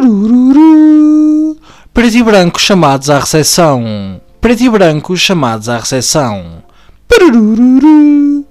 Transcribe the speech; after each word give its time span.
Parururu. 0.00 1.58
Preto 1.92 2.16
e 2.16 2.22
branco 2.22 2.58
chamados 2.58 3.10
à 3.10 3.18
recepção. 3.18 4.18
Preto 4.40 4.62
e 4.62 4.70
branco 4.70 5.14
chamados 5.14 5.68
à 5.68 5.76
recepção. 5.76 6.64
Parururu. 7.06 8.46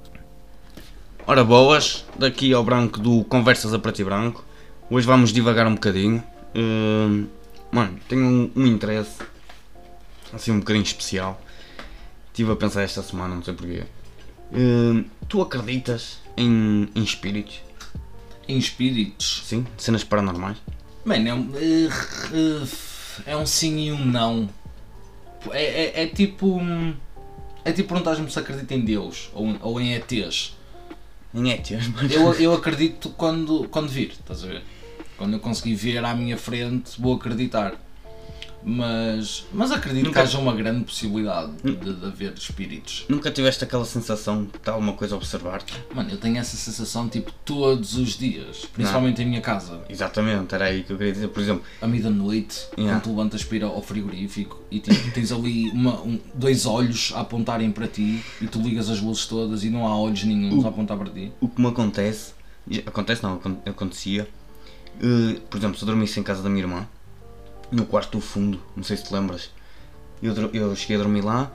Ora 1.26 1.44
boas, 1.44 2.06
daqui 2.20 2.54
ao 2.54 2.64
branco 2.64 3.00
do 3.00 3.24
Conversas 3.24 3.74
a 3.74 3.80
Preto 3.80 4.00
e 4.00 4.04
Branco. 4.04 4.46
Hoje 4.92 5.08
vamos 5.08 5.34
divagar 5.34 5.66
um 5.66 5.74
bocadinho. 5.74 6.24
Hum, 6.56 7.26
mano, 7.72 7.98
tenho 8.08 8.22
um, 8.22 8.52
um 8.56 8.68
interesse 8.68 9.18
assim 10.32 10.52
um 10.52 10.60
bocadinho 10.60 10.84
especial. 10.84 11.42
Estive 12.28 12.52
a 12.52 12.56
pensar 12.56 12.84
esta 12.84 13.02
semana, 13.02 13.34
não 13.34 13.44
sei 13.44 13.56
porquê. 13.56 13.86
Hum, 14.54 15.04
tu 15.28 15.42
acreditas 15.42 16.20
em, 16.38 16.88
em 16.94 17.02
espíritos? 17.02 17.64
Em 18.48 18.60
espíritos. 18.60 19.42
Sim? 19.48 19.66
Cenas 19.80 20.04
paranormais? 20.04 20.58
Mano, 21.10 21.28
é 21.28 21.34
um, 21.34 21.52
eh, 21.56 22.68
é 23.26 23.36
um 23.36 23.44
sim 23.44 23.80
e 23.80 23.92
um 23.92 24.06
não. 24.06 24.48
É, 25.50 25.64
é, 25.64 26.04
é 26.04 26.06
tipo. 26.06 26.62
É 27.66 27.72
tipo 27.72 27.90
perguntar-me 27.90 28.30
se 28.30 28.38
acredito 28.38 28.72
em 28.72 28.82
Deus 28.82 29.32
ou, 29.34 29.58
ou 29.60 29.82
em 29.82 29.96
ETs. 29.96 30.56
Em 31.34 31.52
étias, 31.52 31.88
mas... 31.88 32.12
Eu, 32.12 32.32
eu 32.36 32.54
acredito 32.54 33.10
quando, 33.10 33.68
quando 33.70 33.90
vir, 33.90 34.12
estás 34.12 34.44
a 34.44 34.48
ver? 34.48 34.64
Quando 35.18 35.34
eu 35.34 35.40
conseguir 35.40 35.74
ver 35.74 36.06
à 36.06 36.14
minha 36.14 36.38
frente, 36.38 37.02
vou 37.02 37.16
acreditar. 37.16 37.74
Mas, 38.64 39.46
mas 39.54 39.72
acredito 39.72 40.06
Nunca- 40.06 40.20
que 40.22 40.28
haja 40.28 40.38
uma 40.38 40.54
grande 40.54 40.84
possibilidade 40.84 41.52
de, 41.64 41.76
de 41.76 42.06
haver 42.06 42.34
espíritos. 42.34 43.06
Nunca 43.08 43.32
tiveste 43.32 43.64
aquela 43.64 43.86
sensação 43.86 44.44
de 44.44 44.58
estar 44.58 44.74
alguma 44.74 44.94
coisa 44.94 45.16
a 45.16 45.18
observar-te? 45.18 45.74
Mano, 45.94 46.10
eu 46.12 46.18
tenho 46.18 46.38
essa 46.38 46.58
sensação 46.58 47.08
tipo 47.08 47.32
todos 47.46 47.96
os 47.98 48.18
dias, 48.18 48.66
principalmente 48.74 49.22
em 49.22 49.26
minha 49.26 49.42
casa. 49.42 49.82
Exatamente, 49.90 50.54
era 50.54 50.66
aí 50.66 50.84
que 50.84 50.92
eu 50.92 50.98
queria 50.98 51.14
dizer. 51.14 51.30
Por 51.30 51.42
exemplo, 51.42 51.64
à 51.82 51.88
meia-noite, 51.88 52.68
Yeah. 52.78 53.00
quando 53.00 53.04
tu 53.04 53.10
levantas 53.10 53.44
para 53.44 53.58
ir 53.58 53.64
ao 53.64 53.82
frigorífico 53.82 54.62
e 54.70 54.80
tipo, 54.80 55.12
tens 55.12 55.32
ali 55.32 55.70
uma- 55.72 56.02
um- 56.02 56.20
dois 56.34 56.66
olhos 56.66 57.12
a 57.16 57.22
apontarem 57.22 57.72
para 57.72 57.88
ti 57.88 58.24
e 58.42 58.48
tu 58.48 58.60
ligas 58.62 58.90
as 58.90 59.00
luzes 59.02 59.26
todas 59.26 59.64
e 59.64 59.70
não 59.70 59.88
há 59.88 59.98
olhos 59.98 60.24
nenhum 60.24 60.66
a 60.66 60.70
apontar 60.70 60.98
para 60.98 61.10
ti. 61.10 61.32
o 61.40 61.48
que 61.48 61.62
me 61.62 61.68
acontece, 61.68 62.34
acontece 62.86 63.24
não, 63.24 63.34
acon- 63.36 63.58
acontecia, 63.66 64.28
eh, 65.02 65.40
por 65.50 65.58
exemplo, 65.58 65.78
se 65.78 65.84
eu 65.84 65.88
dormisse 65.88 66.20
em 66.20 66.24
casa 66.24 66.42
da 66.44 66.50
minha 66.50 66.64
irmã, 66.64 66.88
no 67.72 67.86
quarto 67.86 68.18
do 68.18 68.22
fundo, 68.22 68.60
não 68.76 68.84
sei 68.84 68.98
se 68.98 69.06
te 69.06 69.14
lembras, 69.14 69.52
eu, 70.22 70.34
eu 70.54 70.76
cheguei 70.76 70.98
a 70.98 71.00
dormir 71.00 71.22
lá 71.22 71.52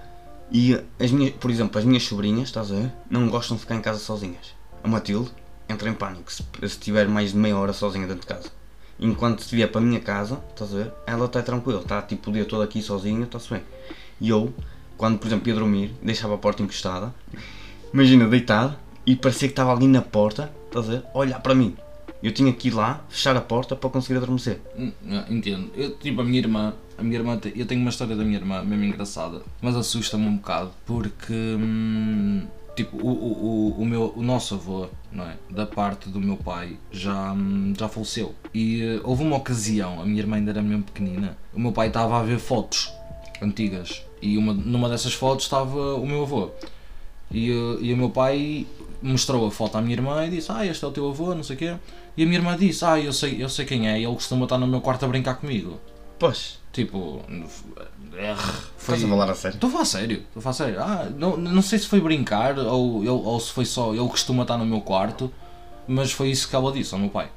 e 0.51 0.79
as 1.01 1.11
minhas, 1.11 1.35
por 1.35 1.51
exemplo, 1.51 1.79
as 1.79 1.85
minhas 1.85 2.03
sobrinhas, 2.05 2.49
estás 2.49 2.71
a 2.71 2.77
ver, 2.77 2.93
não 3.11 3.29
gostam 3.29 3.57
de 3.57 3.63
ficar 3.63 3.75
em 3.75 3.81
casa 3.81 3.99
sozinhas. 3.99 4.55
A 4.83 4.89
Matilde 4.89 5.31
entra 5.69 5.89
em 5.89 5.95
pânico 5.95 6.33
se, 6.33 6.43
se 6.43 6.67
estiver 6.67 7.09
mais 7.09 7.33
de 7.33 7.39
meia 7.39 7.57
hora 7.57 7.73
sozinha 7.73 8.07
dentro 8.07 8.23
de 8.23 8.27
casa. 8.27 8.51
Enquanto 8.99 9.43
se 9.43 9.55
vier 9.55 9.71
para 9.71 9.81
a 9.81 9.85
minha 9.85 10.01
casa, 10.01 10.41
estás 10.51 10.73
a 10.73 10.77
ver, 10.77 10.93
ela 11.07 11.27
está 11.27 11.43
tranquila, 11.43 11.81
está 11.81 12.01
tipo 12.03 12.31
o 12.31 12.33
dia 12.33 12.45
todo 12.45 12.63
aqui 12.63 12.81
sozinha, 12.81 13.25
está-se 13.25 13.51
bem. 13.51 13.63
E 14.21 14.29
eu, 14.29 14.55
quando 14.97 15.19
por 15.19 15.27
exemplo 15.27 15.49
ia 15.49 15.55
dormir, 15.55 15.95
deixava 16.01 16.35
a 16.35 16.39
porta 16.39 16.63
encostada, 16.63 17.13
imagina, 17.93 18.29
deitado, 18.29 18.77
e 19.05 19.17
parecia 19.17 19.49
que 19.49 19.53
estava 19.53 19.73
ali 19.73 19.89
na 19.89 20.01
porta, 20.01 20.53
estás 20.67 20.89
a 20.89 20.93
ver, 20.93 21.05
olhar 21.13 21.41
para 21.41 21.55
mim. 21.55 21.77
Eu 22.25 22.33
tinha 22.33 22.51
que 22.55 22.69
ir 22.69 22.71
lá, 22.71 23.05
fechar 23.11 23.37
a 23.37 23.41
porta 23.43 23.77
para 23.77 23.91
conseguir 23.91 24.17
adormecer. 24.17 24.59
Hum, 24.79 24.91
Entendo. 25.29 25.71
Eu, 25.77 25.95
tipo, 25.97 26.23
a 26.23 26.25
minha 26.25 26.39
irmã, 26.39 26.73
a 26.97 27.03
minha 27.03 27.19
irmã, 27.19 27.39
eu 27.55 27.67
tenho 27.67 27.83
uma 27.83 27.91
história 27.91 28.17
da 28.17 28.25
minha 28.25 28.39
irmã 28.39 28.65
mesmo 28.65 28.83
engraçada, 28.83 29.43
mas 29.61 29.77
assusta-me 29.77 30.27
um 30.27 30.37
bocado 30.37 30.71
porque, 30.87 31.35
hum, 31.35 32.47
tipo, 32.75 32.97
o, 32.97 33.11
o, 33.11 33.45
o, 33.77 33.83
o 33.83 33.85
meu, 33.85 34.15
o 34.17 34.23
nosso 34.23 34.55
avô, 34.55 34.87
não 35.13 35.25
é? 35.25 35.37
Da 35.51 35.67
parte 35.67 36.09
do 36.09 36.19
meu 36.19 36.39
pai, 36.39 36.79
já, 36.91 37.35
hum, 37.35 37.75
já 37.79 37.91
faleceu. 37.91 38.35
E 38.55 38.83
eh, 38.83 39.01
houve 39.05 39.23
uma 39.23 39.37
ocasião, 39.37 40.01
a 40.01 40.07
minha 40.07 40.21
irmã 40.21 40.37
ainda 40.37 40.51
era 40.53 40.63
mesmo 40.63 40.85
pequenina, 40.85 41.37
o 41.53 41.61
meu 41.61 41.73
pai 41.73 41.89
estava 41.89 42.19
a 42.19 42.23
ver 42.23 42.39
fotos 42.39 42.91
antigas 43.43 44.03
e 44.23 44.39
uma, 44.39 44.55
numa 44.55 44.89
dessas 44.89 45.13
fotos 45.13 45.45
estava 45.45 45.97
o 45.97 46.07
meu 46.07 46.23
avô. 46.23 46.49
E, 47.31 47.51
eh, 47.51 47.79
e 47.83 47.93
o 47.93 47.97
meu 47.99 48.09
pai 48.09 48.67
mostrou 49.03 49.47
a 49.47 49.51
foto 49.51 49.77
à 49.77 49.83
minha 49.83 49.95
irmã 49.95 50.25
e 50.27 50.31
disse: 50.31 50.51
Ah, 50.51 50.65
este 50.65 50.83
é 50.83 50.89
o 50.89 50.91
teu 50.91 51.07
avô, 51.09 51.35
não 51.35 51.43
sei 51.43 51.57
o 51.57 51.59
quê. 51.59 51.75
E 52.17 52.23
a 52.23 52.27
minha 52.27 52.39
irmã 52.39 52.57
disse: 52.57 52.85
Ah, 52.85 52.99
eu 52.99 53.13
sei, 53.13 53.43
eu 53.43 53.49
sei 53.49 53.65
quem 53.65 53.89
é, 53.89 53.97
ele 53.99 54.07
costuma 54.15 54.45
estar 54.45 54.59
no 54.59 54.67
meu 54.67 54.81
quarto 54.81 55.05
a 55.05 55.09
brincar 55.09 55.35
comigo. 55.35 55.81
Pois, 56.19 56.59
Tipo, 56.73 57.23
foi. 58.77 58.97
estás 58.97 59.05
a 59.05 59.09
falar 59.09 59.31
a 59.31 59.35
sério? 59.35 59.55
Estou 59.57 59.69
a 59.69 59.73
falar 59.73 59.85
sério, 59.85 60.17
estou 60.19 60.41
a 60.41 60.43
falar 60.43 60.55
sério. 60.55 60.81
Ah, 60.81 61.09
não, 61.17 61.37
não 61.37 61.63
sei 61.63 61.79
se 61.79 61.87
foi 61.87 62.01
brincar 62.01 62.59
ou, 62.59 63.05
ou 63.07 63.41
se 63.41 63.53
foi 63.53 63.65
só 63.65 63.93
ele 63.95 64.09
costuma 64.09 64.43
estar 64.43 64.57
no 64.59 64.67
meu 64.67 64.81
quarto, 64.81 65.33
mas 65.87 66.11
foi 66.13 66.31
isso 66.31 66.49
que 66.49 66.57
ela 66.57 66.73
disse 66.73 66.93
ao 66.95 67.01
meu 67.01 67.11
pai. 67.11 67.29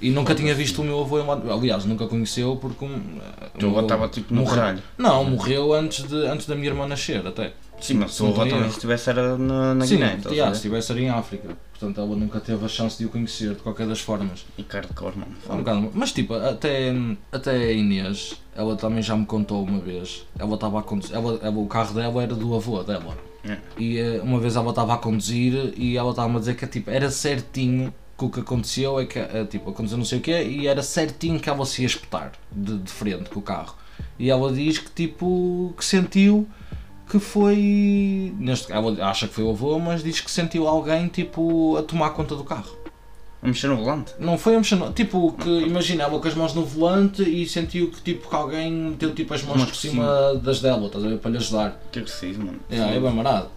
E 0.00 0.10
nunca 0.10 0.34
tinha 0.34 0.54
visto 0.54 0.80
o 0.80 0.84
meu 0.84 1.00
avô 1.00 1.18
em 1.20 1.26
lado. 1.26 1.50
Aliás, 1.52 1.84
nunca 1.84 2.06
conheceu 2.06 2.56
porque. 2.56 2.84
Um, 2.84 3.18
O 3.54 3.58
teu 3.58 3.68
avô 3.70 3.80
estava 3.80 4.08
tipo 4.08 4.32
no 4.32 4.42
morreu. 4.42 4.54
caralho. 4.56 4.82
Não, 4.96 5.24
morreu 5.24 5.74
antes, 5.74 6.06
de, 6.08 6.14
antes 6.26 6.46
da 6.46 6.54
minha 6.54 6.68
irmã 6.68 6.86
nascer, 6.86 7.26
até. 7.26 7.52
Sim, 7.80 7.94
mas 7.94 8.14
se 8.14 8.22
o 8.22 8.26
avô 8.28 8.44
também 8.46 8.68
estivesse 8.68 9.10
era 9.10 9.38
na, 9.38 9.74
na 9.74 9.86
Sim, 9.86 9.94
Guiné, 9.96 10.18
a 10.24 10.28
yeah, 10.30 10.52
se 10.52 10.58
estivesse 10.58 10.92
era 10.92 11.00
em 11.00 11.08
África. 11.10 11.56
Portanto, 11.78 12.00
ela 12.00 12.16
nunca 12.16 12.40
teve 12.40 12.64
a 12.64 12.68
chance 12.68 12.98
de 12.98 13.04
o 13.06 13.08
conhecer, 13.08 13.50
de 13.54 13.60
qualquer 13.62 13.86
das 13.86 14.00
formas. 14.00 14.44
E 14.58 14.64
cor, 14.94 15.16
mano. 15.16 15.32
É 15.48 15.52
um 15.52 15.58
bocado- 15.58 15.90
Mas 15.94 16.10
tipo, 16.12 16.34
até, 16.34 16.92
até 17.30 17.50
a 17.52 17.72
Inês, 17.72 18.34
ela 18.56 18.74
também 18.74 19.00
já 19.00 19.16
me 19.16 19.24
contou 19.24 19.62
uma 19.62 19.78
vez. 19.78 20.26
Ela 20.36 20.54
estava 20.54 20.80
a 20.80 20.82
conduzir, 20.82 21.14
ela, 21.14 21.38
ela- 21.40 21.58
o 21.58 21.66
carro 21.68 21.94
dela 21.94 22.22
era 22.22 22.34
do 22.34 22.54
avô 22.54 22.82
dela. 22.82 23.16
É. 23.44 23.56
E 23.78 23.98
eh, 23.98 24.20
uma 24.24 24.40
vez 24.40 24.56
ela 24.56 24.70
estava 24.70 24.94
a 24.94 24.98
conduzir 24.98 25.72
e 25.76 25.96
ela 25.96 26.10
estava 26.10 26.36
a 26.36 26.38
dizer 26.40 26.56
que 26.56 26.66
tipo, 26.66 26.90
era 26.90 27.08
certinho 27.10 27.94
que 28.18 28.24
o 28.24 28.28
que 28.28 28.40
aconteceu 28.40 28.98
é 28.98 29.06
que 29.06 29.16
eh, 29.20 29.46
tipo, 29.48 29.70
aconteceu 29.70 29.96
não 29.96 30.04
sei 30.04 30.18
o 30.18 30.20
quê 30.20 30.42
e 30.42 30.66
era 30.66 30.82
certinho 30.82 31.38
que 31.38 31.48
ela 31.48 31.64
se 31.64 31.82
ia 31.82 31.86
espetar 31.86 32.32
de, 32.50 32.76
de 32.78 32.90
frente 32.90 33.30
com 33.30 33.38
o 33.38 33.42
carro. 33.42 33.76
E 34.18 34.28
ela 34.28 34.52
diz 34.52 34.78
que 34.78 34.90
tipo 34.90 35.72
que 35.78 35.84
sentiu 35.84 36.48
que 37.08 37.18
foi. 37.18 38.34
Neste, 38.38 38.72
ela 38.72 38.92
acha 39.08 39.26
que 39.28 39.34
foi 39.34 39.44
o 39.44 39.50
avô, 39.50 39.78
mas 39.78 40.02
diz 40.02 40.20
que 40.20 40.30
sentiu 40.30 40.66
alguém 40.68 41.08
tipo 41.08 41.76
a 41.76 41.82
tomar 41.82 42.10
conta 42.10 42.34
do 42.36 42.44
carro. 42.44 42.76
A 43.40 43.46
mexer 43.46 43.68
no 43.68 43.76
volante? 43.76 44.12
Não 44.18 44.36
foi 44.36 44.54
a 44.56 44.58
mexer, 44.58 44.74
no- 44.74 44.92
tipo, 44.92 45.32
que 45.32 45.48
imagina, 45.48 46.02
ela 46.04 46.18
com 46.18 46.26
as 46.26 46.34
mãos 46.34 46.54
no 46.54 46.64
volante 46.64 47.22
e 47.22 47.48
sentiu 47.48 47.88
que 47.90 48.00
tipo 48.02 48.28
que 48.28 48.34
alguém 48.34 48.72
meteu 48.72 49.14
tipo 49.14 49.32
as 49.32 49.42
mãos 49.44 49.58
Mãos 49.58 49.68
por 49.68 49.76
cima 49.76 50.34
das 50.42 50.60
dela, 50.60 50.86
estás 50.86 51.04
a 51.04 51.08
ver, 51.08 51.18
para 51.18 51.30
lhe 51.30 51.36
ajudar. 51.36 51.80
Que 51.92 52.00
agressivo, 52.00 52.44
mano. 52.44 52.58
É, 52.68 52.76
é 52.96 53.00
bem 53.00 53.12
marado. 53.12 53.48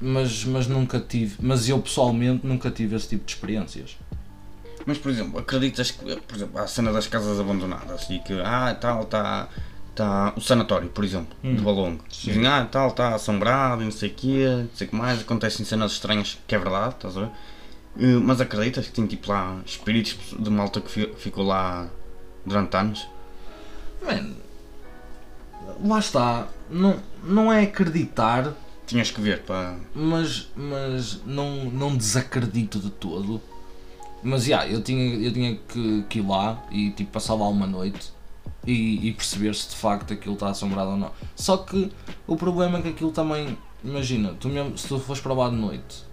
Mas, 0.00 0.44
mas 0.44 0.66
nunca 0.66 0.98
tive, 1.00 1.36
mas 1.40 1.68
eu 1.68 1.78
pessoalmente 1.78 2.46
nunca 2.46 2.70
tive 2.70 2.96
esse 2.96 3.08
tipo 3.08 3.24
de 3.26 3.32
experiências. 3.32 3.96
Mas, 4.84 4.98
por 4.98 5.10
exemplo, 5.10 5.40
acreditas 5.40 5.90
que, 5.90 6.04
por 6.16 6.36
exemplo, 6.36 6.58
há 6.58 6.62
a 6.62 6.66
cena 6.66 6.92
das 6.92 7.06
casas 7.06 7.40
abandonadas 7.40 8.08
e 8.08 8.18
que, 8.20 8.32
ah, 8.44 8.74
tal, 8.80 9.02
está 9.02 9.48
tá 9.96 10.32
o 10.36 10.40
sanatório, 10.40 10.88
por 10.90 11.02
exemplo, 11.04 11.36
de 11.42 11.60
Balongo. 11.60 12.04
Dizem, 12.08 12.46
ah, 12.46 12.64
tal, 12.70 12.88
está 12.90 13.14
assombrado 13.14 13.82
e 13.82 13.86
não 13.86 13.90
sei 13.92 14.10
o 14.10 14.14
quê, 14.14 14.46
não 14.60 14.68
sei 14.74 14.86
o 14.86 14.90
que 14.90 14.96
mais, 14.96 15.20
acontecem 15.20 15.64
cenas 15.64 15.92
estranhas, 15.92 16.38
que 16.46 16.54
é 16.54 16.58
verdade, 16.58 16.94
estás 16.94 17.16
a 17.16 17.20
ver? 17.22 17.30
Eh, 17.98 18.18
Mas 18.22 18.40
acreditas 18.40 18.86
que 18.86 18.92
tem 18.92 19.06
tipo 19.06 19.30
lá 19.30 19.58
espíritos 19.64 20.16
de 20.38 20.50
malta 20.50 20.80
que 20.80 20.90
fi- 20.90 21.12
ficou 21.16 21.44
lá 21.44 21.88
durante 22.44 22.76
anos? 22.76 23.08
Man, 24.04 24.34
lá 25.84 25.98
está, 25.98 26.46
não, 26.70 27.00
não 27.24 27.52
é 27.52 27.62
acreditar, 27.64 28.52
Tinhas 28.86 29.10
que 29.10 29.20
ver 29.20 29.42
para. 29.42 29.76
mas, 29.94 30.48
mas 30.54 31.20
não, 31.26 31.64
não 31.66 31.96
desacredito 31.96 32.78
de 32.78 32.90
todo. 32.90 33.40
Mas 34.22 34.44
já, 34.44 34.66
eu 34.66 34.82
tinha, 34.82 35.14
eu 35.16 35.32
tinha 35.32 35.56
que, 35.68 36.04
que 36.08 36.18
ir 36.18 36.26
lá 36.26 36.62
e 36.70 36.90
tipo, 36.90 37.12
passar 37.12 37.34
lá 37.34 37.48
uma 37.48 37.66
noite 37.66 38.12
e, 38.66 39.08
e 39.08 39.12
perceber 39.12 39.54
se 39.54 39.68
de 39.70 39.76
facto 39.76 40.12
aquilo 40.12 40.34
está 40.34 40.48
assombrado 40.50 40.90
ou 40.90 40.96
não. 40.96 41.10
Só 41.34 41.56
que 41.58 41.90
o 42.26 42.36
problema 42.36 42.78
é 42.78 42.82
que 42.82 42.88
aquilo 42.88 43.12
também, 43.12 43.56
imagina, 43.84 44.34
tu 44.38 44.48
mesmo, 44.48 44.76
se 44.76 44.88
tu 44.88 44.98
fores 44.98 45.22
para 45.22 45.32
lá 45.32 45.48
de 45.48 45.56
noite, 45.56 46.04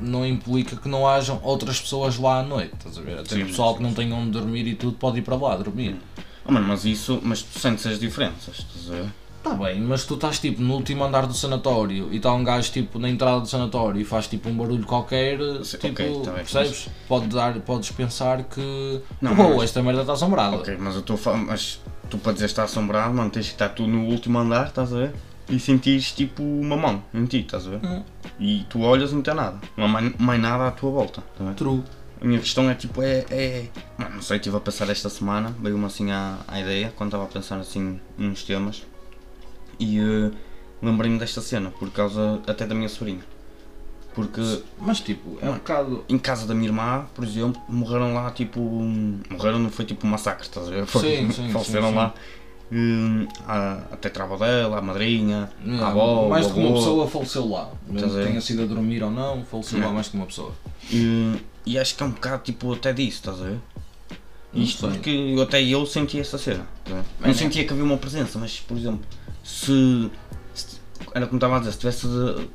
não 0.00 0.26
implica 0.26 0.76
que 0.76 0.88
não 0.88 1.06
hajam 1.08 1.40
outras 1.42 1.80
pessoas 1.80 2.18
lá 2.18 2.40
à 2.40 2.42
noite, 2.42 2.74
estás 2.74 2.98
a 2.98 3.00
ver? 3.00 3.18
Até 3.18 3.36
Sim, 3.36 3.46
pessoal 3.46 3.72
sim, 3.72 3.76
que 3.78 3.82
não 3.82 3.94
tem 3.94 4.12
onde 4.12 4.30
dormir 4.30 4.66
e 4.66 4.74
tudo 4.74 4.96
pode 4.96 5.18
ir 5.18 5.22
para 5.22 5.36
lá 5.36 5.56
dormir. 5.56 5.96
Oh, 6.44 6.52
mano, 6.52 6.66
mas 6.66 6.84
isso, 6.84 7.20
mas 7.22 7.42
tu 7.42 7.58
sentes 7.58 7.86
as 7.86 7.98
diferenças, 7.98 8.58
estás 8.58 8.90
a 8.90 9.02
ver? 9.02 9.12
Tá 9.42 9.54
bem, 9.54 9.80
mas 9.80 10.04
tu 10.04 10.14
estás 10.14 10.38
tipo 10.38 10.62
no 10.62 10.74
último 10.74 11.02
andar 11.02 11.26
do 11.26 11.34
sanatório 11.34 12.12
e 12.12 12.16
está 12.16 12.32
um 12.32 12.44
gajo 12.44 12.70
tipo 12.70 12.98
na 12.98 13.08
entrada 13.08 13.40
do 13.40 13.46
sanatório 13.48 14.00
e 14.00 14.04
faz 14.04 14.28
tipo 14.28 14.48
um 14.48 14.56
barulho 14.56 14.84
qualquer, 14.86 15.38
Sim, 15.64 15.78
tipo, 15.78 15.88
ok, 15.88 16.12
tá 16.22 16.30
bem, 16.30 16.44
percebes? 16.44 16.88
Pode 17.08 17.26
dar, 17.26 17.58
podes 17.60 17.90
pensar 17.90 18.44
que 18.44 19.00
Não, 19.20 19.32
oh, 19.32 19.56
mas- 19.56 19.64
esta 19.64 19.82
merda 19.82 20.02
está 20.02 20.12
assombrada. 20.12 20.56
Ok, 20.56 20.76
mas 20.78 20.94
eu 20.94 21.00
estou 21.00 21.18
mas 21.38 21.80
tu 22.08 22.18
para 22.18 22.32
dizer 22.32 22.44
que 22.46 22.52
está 22.52 22.64
assombrado, 22.64 23.12
mano, 23.14 23.30
tens 23.30 23.46
que 23.46 23.52
estar 23.52 23.70
tu 23.70 23.86
no 23.86 24.04
último 24.06 24.38
andar, 24.38 24.68
estás 24.68 24.92
a 24.92 24.98
ver? 24.98 25.14
E 25.48 25.58
sentires 25.58 26.12
tipo 26.12 26.42
uma 26.42 26.76
mão 26.76 27.02
em 27.12 27.24
ti, 27.26 27.38
estás 27.40 27.66
a 27.66 27.70
ver? 27.70 27.80
Hum. 27.84 28.02
E 28.38 28.64
tu 28.70 28.82
olhas 28.82 29.10
e 29.10 29.14
não 29.14 29.22
tem 29.22 29.34
nada, 29.34 29.58
não 29.76 29.86
há 29.86 29.88
mais, 29.88 30.40
nada 30.40 30.68
à 30.68 30.70
tua 30.70 30.90
volta, 30.92 31.20
tá 31.36 31.44
a 31.44 31.48
ver? 31.48 31.54
True. 31.54 31.82
A 32.20 32.24
minha 32.24 32.38
questão 32.38 32.70
é 32.70 32.74
tipo, 32.76 33.02
é, 33.02 33.24
é. 33.30 33.66
Mano, 33.98 34.14
não 34.14 34.22
sei, 34.22 34.36
estive 34.36 34.56
a 34.56 34.60
pensar 34.60 34.88
esta 34.88 35.08
semana, 35.08 35.52
veio-me 35.60 35.84
assim 35.84 36.12
à, 36.12 36.38
à 36.46 36.60
ideia, 36.60 36.92
quando 36.96 37.08
estava 37.08 37.24
a 37.24 37.26
pensar 37.26 37.58
assim 37.58 37.98
nos 38.16 38.44
temas, 38.44 38.84
e 39.82 39.98
eh, 39.98 40.30
lembrei-me 40.82 41.18
desta 41.18 41.40
cena, 41.40 41.70
por 41.70 41.90
causa 41.90 42.40
até 42.46 42.66
da 42.66 42.74
minha 42.74 42.88
sobrinha. 42.88 43.20
Porque 44.14 44.42
Mas 44.78 45.00
tipo, 45.00 45.38
é 45.40 45.48
um 45.48 45.54
bocado. 45.54 46.04
em 46.08 46.18
casa 46.18 46.46
da 46.46 46.54
minha 46.54 46.68
irmã, 46.68 47.06
por 47.14 47.24
exemplo, 47.24 47.60
morreram 47.68 48.12
lá 48.12 48.30
tipo. 48.30 48.60
Morreram, 48.60 49.58
não 49.58 49.70
foi 49.70 49.86
tipo 49.86 50.06
um 50.06 50.10
massacre, 50.10 50.42
estás 50.46 50.68
a 50.68 50.70
ver? 50.70 50.84
Foi, 50.86 51.00
Sim, 51.00 51.30
sim, 51.30 51.48
faleceram 51.50 51.88
sim, 51.88 51.94
lá. 51.94 52.14
hum, 52.70 53.26
a, 53.48 53.72
a 53.92 53.96
tetrava 53.96 54.36
dela, 54.36 54.76
a 54.78 54.82
madrinha, 54.82 55.50
a 55.80 55.88
avó, 55.88 56.28
mais 56.28 56.52
de 56.52 56.60
uma 56.60 56.74
pessoa 56.74 57.08
faleceu 57.08 57.48
lá. 57.48 57.70
Tenha 58.22 58.40
sido 58.42 58.62
a 58.64 58.66
dormir 58.66 59.02
ou 59.02 59.10
não, 59.10 59.44
faleceu 59.46 59.80
lá 59.80 59.90
mais 59.90 60.10
de 60.10 60.16
uma 60.16 60.26
pessoa. 60.26 60.52
E, 60.90 61.34
e 61.64 61.78
acho 61.78 61.96
que 61.96 62.02
é 62.02 62.06
um 62.06 62.10
bocado 62.10 62.42
tipo 62.42 62.70
até 62.74 62.92
disso, 62.92 63.16
estás 63.16 63.40
a 63.40 63.44
ver? 63.44 63.58
Isto 64.52 64.88
porque 64.88 65.08
eu- 65.08 65.40
até 65.42 65.62
eu 65.62 65.86
senti 65.86 66.20
essa 66.20 66.36
cena. 66.36 66.66
tá? 66.84 66.96
Bem, 67.18 67.28
não 67.28 67.34
sentia 67.34 67.64
que 67.64 67.72
havia 67.72 67.84
uma 67.84 67.96
presença, 67.96 68.38
mas 68.38 68.60
por 68.60 68.76
exemplo, 68.76 69.00
se, 69.42 70.10
se- 70.54 70.80
era 71.14 71.26
como 71.26 71.36
estava 71.38 71.56
a 71.56 71.58
dizer, 71.58 71.72
se 71.72 71.88
estivesse 71.88 72.06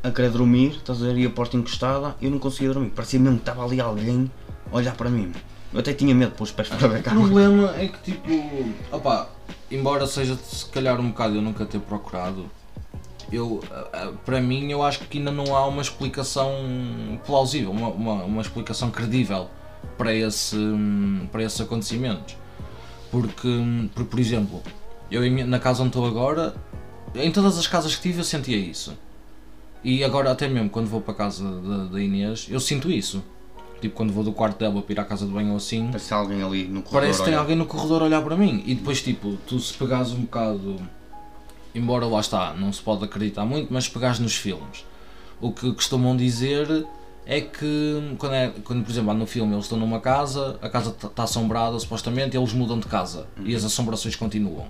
a, 0.04 0.12
querer 0.12 0.31
dormir, 0.31 0.72
estás 0.72 1.01
a 1.01 1.06
ver, 1.07 1.18
e 1.18 1.25
a 1.25 1.30
porta 1.30 1.57
encostada, 1.57 2.16
eu 2.22 2.31
não 2.31 2.39
conseguia 2.39 2.74
dormir. 2.74 2.89
Parecia 2.92 3.19
mesmo 3.19 3.38
que 3.38 3.42
estava 3.44 3.63
ali 3.66 3.80
alguém 3.81 4.31
a 4.72 4.75
olhar 4.75 4.95
para 4.95 5.10
mim. 5.10 5.31
Eu 5.74 5.80
até 5.81 5.94
tinha 5.94 6.16
medo 6.16 6.31
de 6.31 6.38
pôr 6.38 6.45
os 6.45 6.51
pés 6.51 6.69
para 6.69 6.88
ver 6.88 7.00
O 7.01 7.04
cá. 7.04 7.12
problema 7.12 7.75
é 7.75 7.88
que 7.89 8.00
tipo, 8.12 8.30
opá, 8.92 9.28
embora 9.69 10.07
seja 10.07 10.36
se 10.36 10.66
calhar 10.68 11.00
um 11.00 11.10
bocado 11.10 11.36
eu 11.36 11.42
nunca 11.42 11.66
ter 11.66 11.80
procurado, 11.80 12.45
eu, 13.30 13.62
para 14.25 14.40
mim 14.40 14.72
eu 14.72 14.81
acho 14.81 15.00
que 15.00 15.18
ainda 15.18 15.31
não 15.31 15.54
há 15.54 15.68
uma 15.68 15.81
explicação 15.81 16.50
plausível, 17.25 17.72
uma, 17.72 17.90
uma, 17.90 18.13
uma 18.24 18.42
explicação 18.42 18.90
credível 18.90 19.50
para, 19.98 20.13
esse, 20.16 20.56
para 21.31 21.44
esses 21.44 21.60
acontecimentos. 21.60 22.38
Porque, 23.12 23.50
por, 23.94 24.06
por 24.06 24.19
exemplo, 24.19 24.62
eu 25.12 25.22
na 25.45 25.60
casa 25.60 25.81
onde 25.81 25.90
estou 25.90 26.06
agora, 26.07 26.56
em 27.24 27.31
todas 27.31 27.58
as 27.58 27.68
casas 27.68 27.96
que 27.96 28.02
tive 28.02 28.19
eu 28.19 28.24
sentia 28.24 28.58
isso. 28.58 28.98
E 29.84 30.04
agora 30.04 30.31
até 30.31 30.48
mesmo 30.48 30.69
quando 30.69 30.88
vou 30.88 31.02
para 31.02 31.14
a 31.14 31.18
casa 31.18 31.44
da, 31.92 32.02
Inês, 32.02 32.48
eu 32.50 32.60
sinto 32.60 32.92
isso. 32.92 33.24
Tipo 33.81 33.96
quando 33.96 34.12
vou 34.12 34.24
do 34.24 34.31
quarto 34.31 34.58
dela 34.58 34.81
para 34.81 34.94
ir 34.94 35.00
à 35.00 35.06
casa 35.06 35.25
de 35.25 35.31
banho 35.31 35.52
ou 35.52 35.58
assim, 35.58 35.88
Parece 35.88 36.14
alguém 36.14 36.42
ali 36.42 36.64
no 36.66 36.81
corredor. 36.81 37.02
Parece 37.02 37.19
que 37.19 37.25
tem 37.25 37.36
alguém 37.36 37.56
no 37.56 37.66
corredor 37.66 38.02
a 38.02 38.06
olhar 38.06 38.22
para 38.22 38.36
mim. 38.36 38.64
E 38.66 38.74
depois, 38.74 39.02
tipo, 39.02 39.38
tu 39.48 39.60
se 39.60 39.74
pegares 39.74 40.12
um 40.12 40.22
bocado. 40.22 40.75
Embora 41.75 42.06
lá 42.08 42.19
está, 42.19 42.54
não 42.54 42.74
se 42.74 42.81
pode 42.81 43.04
acreditar 43.04 43.46
muito, 43.46 43.72
mas 43.72 43.84
se 43.84 43.92
pegares 43.92 44.18
nos 44.18 44.36
filmes, 44.36 44.84
o 45.40 45.52
que 45.52 45.72
costumam 45.74 46.18
dizer 46.18 46.88
é 47.28 47.42
que, 47.42 48.16
quando, 48.18 48.34
é, 48.34 48.54
quando 48.64 48.84
por 48.84 48.90
exemplo, 48.90 49.14
no 49.14 49.28
filme 49.28 49.54
eles 49.54 49.66
estão 49.66 49.78
numa 49.78 50.00
casa, 50.00 50.58
a 50.62 50.69
casa 50.69 50.90
está 50.90 51.24
assombrada 51.24 51.78
supostamente, 51.78 52.38
eles 52.38 52.54
mudam 52.54 52.80
de 52.80 52.88
casa 52.88 53.28
e 53.44 53.54
as 53.54 53.66
assombrações 53.66 54.16
continuam. 54.16 54.66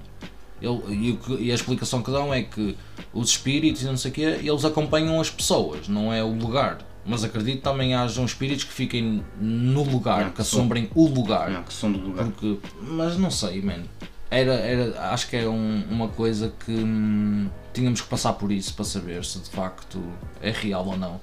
Ele- 0.62 1.18
e, 1.40 1.46
e 1.48 1.52
a 1.52 1.56
explicação 1.56 2.02
que 2.02 2.10
dão 2.12 2.34
é 2.34 2.42
que 2.44 2.76
os 3.14 3.30
espíritos 3.30 3.82
e 3.84 3.86
não 3.86 3.98
sei 3.98 4.12
o 4.12 4.14
quê, 4.14 4.22
eles 4.42 4.66
acompanham 4.66 5.20
as 5.22 5.30
pessoas, 5.30 5.88
não 5.88 6.12
é 6.12 6.24
o 6.24 6.32
lugar. 6.34 6.80
Mas 7.06 7.24
acredito 7.24 7.58
que 7.58 7.62
também 7.64 7.94
hajam 7.96 8.26
espíritos 8.26 8.66
que 8.66 8.74
fiquem 8.74 9.24
no 9.40 9.84
lugar, 9.84 10.22
É, 10.22 10.26
que 10.26 10.32
que 10.34 10.42
assombrem 10.42 10.90
o 10.94 11.08
lugar. 11.08 11.52
É, 11.52 11.62
que 11.62 11.72
são 11.74 11.90
do 11.92 12.00
lugar. 12.00 12.26
Porque, 12.26 12.58
mas 12.82 13.18
não 13.18 13.32
sei, 13.32 13.62
man. 13.62 13.84
Era, 14.30 14.56
era, 14.56 15.12
acho 15.14 15.30
que 15.30 15.38
é 15.38 15.48
um- 15.48 15.84
uma 15.90 16.10
coisa 16.10 16.52
que 16.66 16.72
hum, 16.72 17.48
tínhamos 17.74 18.02
que 18.02 18.08
passar 18.10 18.34
por 18.34 18.52
isso 18.52 18.74
para 18.74 18.84
saber 18.84 19.24
se 19.24 19.40
de 19.40 19.50
facto 19.50 20.04
é 20.42 20.52
real 20.52 20.86
ou 20.86 20.98
não. 20.98 21.22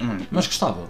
Mano, 0.00 0.26
Mas 0.32 0.46
gostava. 0.48 0.88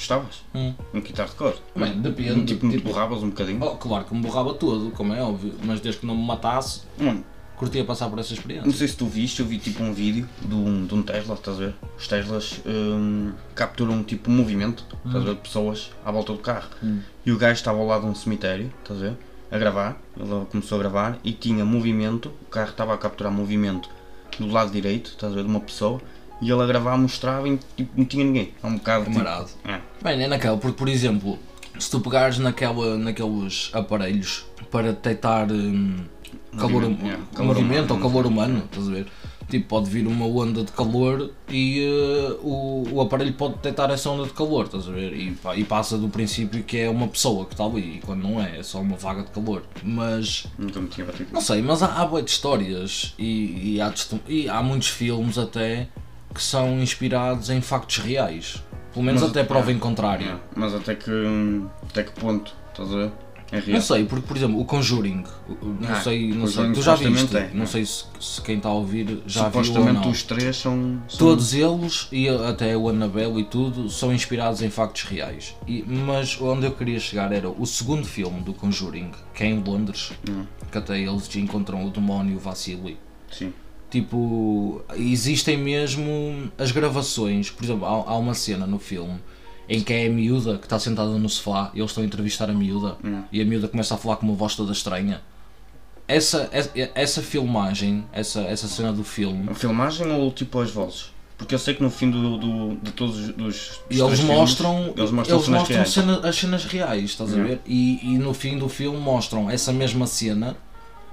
Gostavas? 0.00 0.42
Hum. 0.54 0.74
Um 0.94 1.00
guitar 1.00 1.26
de 1.28 1.34
cor? 1.34 1.54
Bem, 1.76 2.00
depende, 2.00 2.44
Tipo, 2.46 2.64
não 2.66 2.72
te 2.72 2.78
tipo- 2.78 2.90
borravas 2.90 3.22
um 3.22 3.28
bocadinho? 3.28 3.62
Oh, 3.62 3.76
claro 3.76 4.04
que 4.04 4.14
me 4.14 4.20
borrava 4.22 4.54
todo, 4.54 4.90
como 4.92 5.12
é 5.14 5.22
óbvio, 5.22 5.54
mas 5.64 5.80
desde 5.80 6.00
que 6.00 6.06
não 6.06 6.16
me 6.16 6.26
matasse, 6.26 6.82
Mano, 6.98 7.24
curtia 7.56 7.84
passar 7.84 8.08
por 8.08 8.18
essa 8.18 8.30
Não 8.32 8.38
experiência. 8.38 8.72
sei 8.72 8.88
se 8.88 8.96
tu 8.96 9.06
viste, 9.06 9.40
eu 9.40 9.46
vi 9.46 9.58
tipo 9.58 9.82
um 9.82 9.92
vídeo 9.92 10.28
de 10.40 10.54
um, 10.54 10.86
de 10.86 10.94
um 10.94 11.02
Tesla, 11.02 11.34
estás 11.34 11.56
a 11.58 11.60
ver? 11.60 11.74
Os 11.98 12.08
Teslas 12.08 12.60
hum, 12.66 13.32
capturam 13.54 14.02
tipo 14.02 14.30
um 14.30 14.34
movimento, 14.34 14.84
estás 15.04 15.22
a 15.22 15.26
ver? 15.26 15.34
De 15.34 15.40
pessoas 15.40 15.90
à 16.04 16.10
volta 16.10 16.32
do 16.32 16.38
carro. 16.38 16.68
Hum. 16.82 17.00
E 17.24 17.30
o 17.32 17.36
gajo 17.38 17.54
estava 17.54 17.78
ao 17.78 17.86
lado 17.86 18.02
de 18.04 18.08
um 18.10 18.14
cemitério, 18.14 18.72
estás 18.82 19.00
a 19.02 19.06
ver? 19.10 19.16
A 19.52 19.58
gravar, 19.58 20.00
ele 20.16 20.46
começou 20.50 20.76
a 20.76 20.78
gravar 20.78 21.18
e 21.24 21.32
tinha 21.32 21.64
movimento, 21.64 22.30
o 22.46 22.50
carro 22.50 22.70
estava 22.70 22.94
a 22.94 22.96
capturar 22.96 23.32
movimento 23.32 23.90
do 24.38 24.46
lado 24.46 24.70
direito, 24.70 25.08
estás 25.10 25.32
a 25.32 25.36
ver? 25.36 25.42
De 25.42 25.48
uma 25.50 25.60
pessoa. 25.60 26.00
E 26.40 26.50
ele 26.50 26.62
a 26.62 26.66
gravar 26.66 26.96
mostrava 26.96 27.48
e 27.48 27.58
tipo, 27.76 27.90
não 27.96 28.04
tinha 28.04 28.24
ninguém. 28.24 28.52
É 28.62 28.66
um 28.66 28.74
bocado. 28.76 29.04
Tipo, 29.04 29.16
Camarada. 29.18 29.48
é. 29.64 29.80
Bem, 30.02 30.22
é 30.22 30.28
naquela, 30.28 30.56
porque 30.56 30.76
por 30.76 30.88
exemplo, 30.88 31.38
se 31.78 31.90
tu 31.90 32.00
pegares 32.00 32.38
naquela, 32.38 32.96
naqueles 32.96 33.70
aparelhos 33.74 34.46
para 34.70 34.92
detectar 34.92 35.50
hum, 35.52 35.96
calor, 36.56 36.82
Movimento, 36.82 37.04
yeah, 37.04 37.24
calor 37.34 37.46
movimento 37.54 37.90
ou 37.90 37.96
humano. 37.96 38.10
calor 38.10 38.26
humano, 38.26 38.62
estás 38.70 38.88
a 38.88 38.90
ver? 38.90 39.06
Tipo, 39.50 39.66
pode 39.66 39.90
vir 39.90 40.06
uma 40.06 40.26
onda 40.26 40.62
de 40.62 40.70
calor 40.70 41.32
e 41.48 41.80
eh, 41.84 42.36
o, 42.40 42.84
o 42.92 43.00
aparelho 43.00 43.32
pode 43.32 43.54
detectar 43.54 43.90
essa 43.90 44.08
onda 44.08 44.22
de 44.24 44.30
calor, 44.32 44.66
estás 44.66 44.88
a 44.88 44.92
ver? 44.92 45.12
E, 45.12 45.32
pá, 45.32 45.56
e 45.56 45.64
passa 45.64 45.98
do 45.98 46.08
princípio 46.08 46.62
que 46.62 46.78
é 46.78 46.88
uma 46.88 47.08
pessoa 47.08 47.44
que 47.46 47.54
está 47.54 47.64
ali, 47.64 47.96
e 47.96 48.00
quando 48.00 48.22
não 48.22 48.40
é, 48.40 48.60
é 48.60 48.62
só 48.62 48.80
uma 48.80 48.96
vaga 48.96 49.24
de 49.24 49.30
calor. 49.30 49.64
Mas 49.82 50.46
Nunca 50.56 50.80
me 50.80 50.86
tinha 50.86 51.04
batido. 51.04 51.30
não 51.32 51.40
sei, 51.40 51.60
mas 51.62 51.82
há, 51.82 52.00
há 52.00 52.06
boas 52.06 52.24
de 52.24 52.30
histórias 52.30 53.12
e, 53.18 53.74
e 53.74 53.80
há, 53.80 53.92
e 54.28 54.48
há 54.48 54.62
muitos 54.62 54.86
filmes 54.88 55.36
até 55.36 55.88
que 56.34 56.42
são 56.42 56.80
inspirados 56.80 57.50
em 57.50 57.60
factos 57.60 57.98
reais. 57.98 58.62
Pelo 58.92 59.04
menos 59.04 59.20
Mas- 59.22 59.30
até 59.30 59.44
prova 59.44 59.70
é, 59.70 59.74
em 59.74 59.78
contrário. 59.78 60.26
É, 60.28 60.36
Mas 60.56 60.74
até 60.74 60.94
que. 60.94 61.10
Até 61.88 62.02
que 62.02 62.12
ponto? 62.12 62.52
Estás 62.72 62.92
a 62.92 62.96
ver? 62.96 63.12
É 63.52 63.58
real. 63.58 63.74
Não 63.74 63.80
sei, 63.80 64.04
porque 64.04 64.26
por 64.28 64.36
exemplo, 64.36 64.60
o 64.60 64.64
Conjuring, 64.64 65.24
não 65.80 65.88
Ah, 65.90 66.00
sei, 66.00 66.32
não 66.32 66.46
sei, 66.46 66.72
tu 66.72 66.80
já 66.82 66.94
viste, 66.94 67.36
é, 67.36 67.50
não 67.52 67.64
é. 67.64 67.66
sei 67.66 67.84
se, 67.84 68.04
se 68.20 68.40
quem 68.42 68.58
está 68.58 68.68
a 68.68 68.72
ouvir 68.72 69.20
já 69.26 69.48
viu 69.48 69.58
ou 69.58 69.64
Supostamente 69.64 70.00
não. 70.04 70.10
os 70.12 70.22
três 70.22 70.56
são. 70.56 71.02
são 71.08 71.18
Todos 71.18 71.52
eles, 71.52 72.06
e 72.12 72.28
até 72.28 72.76
o 72.76 72.88
Annabelle 72.88 73.40
e 73.40 73.44
tudo, 73.44 73.90
são 73.90 74.14
inspirados 74.14 74.62
em 74.62 74.70
factos 74.70 75.02
reais. 75.02 75.56
E- 75.66 75.84
mas 75.84 76.40
onde 76.40 76.64
eu 76.66 76.70
queria 76.70 77.00
chegar 77.00 77.32
era 77.32 77.48
o 77.50 77.66
segundo 77.66 78.06
filme 78.06 78.40
do 78.40 78.54
Conjuring, 78.54 79.10
que 79.34 79.42
é 79.42 79.46
em 79.48 79.60
Londres, 79.60 80.12
Hum. 80.28 80.44
que 80.70 80.78
até 80.78 81.00
eles 81.00 81.34
encontram 81.34 81.84
o 81.84 81.90
demónio 81.90 82.38
Vassili. 82.38 82.98
Sim. 83.32 83.52
Tipo, 83.90 84.82
existem 84.96 85.56
mesmo 85.58 86.50
as 86.56 86.70
gravações. 86.70 87.50
Por 87.50 87.64
exemplo, 87.64 87.84
há, 87.86 87.90
há 88.12 88.16
uma 88.16 88.34
cena 88.34 88.66
no 88.66 88.78
filme 88.78 89.18
em 89.68 89.80
que 89.82 89.92
é 89.92 90.06
a 90.06 90.10
miúda 90.10 90.58
que 90.58 90.64
está 90.66 90.78
sentada 90.78 91.10
no 91.10 91.28
sofá 91.28 91.70
e 91.74 91.78
eles 91.78 91.90
estão 91.90 92.02
a 92.02 92.06
entrevistar 92.06 92.48
a 92.50 92.52
miúda 92.52 92.96
Hum. 93.04 93.22
e 93.32 93.40
a 93.40 93.44
miúda 93.44 93.68
começa 93.68 93.94
a 93.94 93.98
falar 93.98 94.16
com 94.16 94.26
uma 94.26 94.34
voz 94.34 94.54
toda 94.56 94.72
estranha. 94.72 95.20
Essa, 96.08 96.48
essa, 96.50 96.70
essa 96.94 97.22
filmagem, 97.22 98.04
essa, 98.12 98.40
essa 98.42 98.66
cena 98.66 98.92
do 98.92 99.04
filme, 99.04 99.48
A 99.48 99.54
filmagem 99.54 100.10
ou 100.10 100.30
tipo 100.32 100.58
as 100.60 100.70
vozes? 100.70 101.12
Porque 101.38 101.54
eu 101.54 101.58
sei 101.58 101.72
que 101.74 101.82
no 101.82 101.88
fim 101.90 102.10
do, 102.10 102.36
do- 102.36 102.76
de 102.82 102.90
todos 102.92 103.16
os- 103.16 103.28
dos, 103.28 103.80
eles 103.88 104.00
filmes, 104.00 104.20
mostram, 104.20 104.92
eles 104.96 105.10
mostram 105.10 105.40
cenas 105.40 105.68
reais. 105.68 105.88
cena- 105.90 106.20
as 106.28 106.36
cenas 106.36 106.64
reais, 106.64 107.04
estás 107.10 107.30
a 107.30 107.36
Yeah. 107.36 107.54
ver? 107.54 107.60
E, 107.66 108.00
e 108.02 108.18
no 108.18 108.34
fim 108.34 108.58
do 108.58 108.68
filme 108.68 108.98
mostram 108.98 109.48
essa 109.48 109.72
mesma 109.72 110.06
cena. 110.06 110.56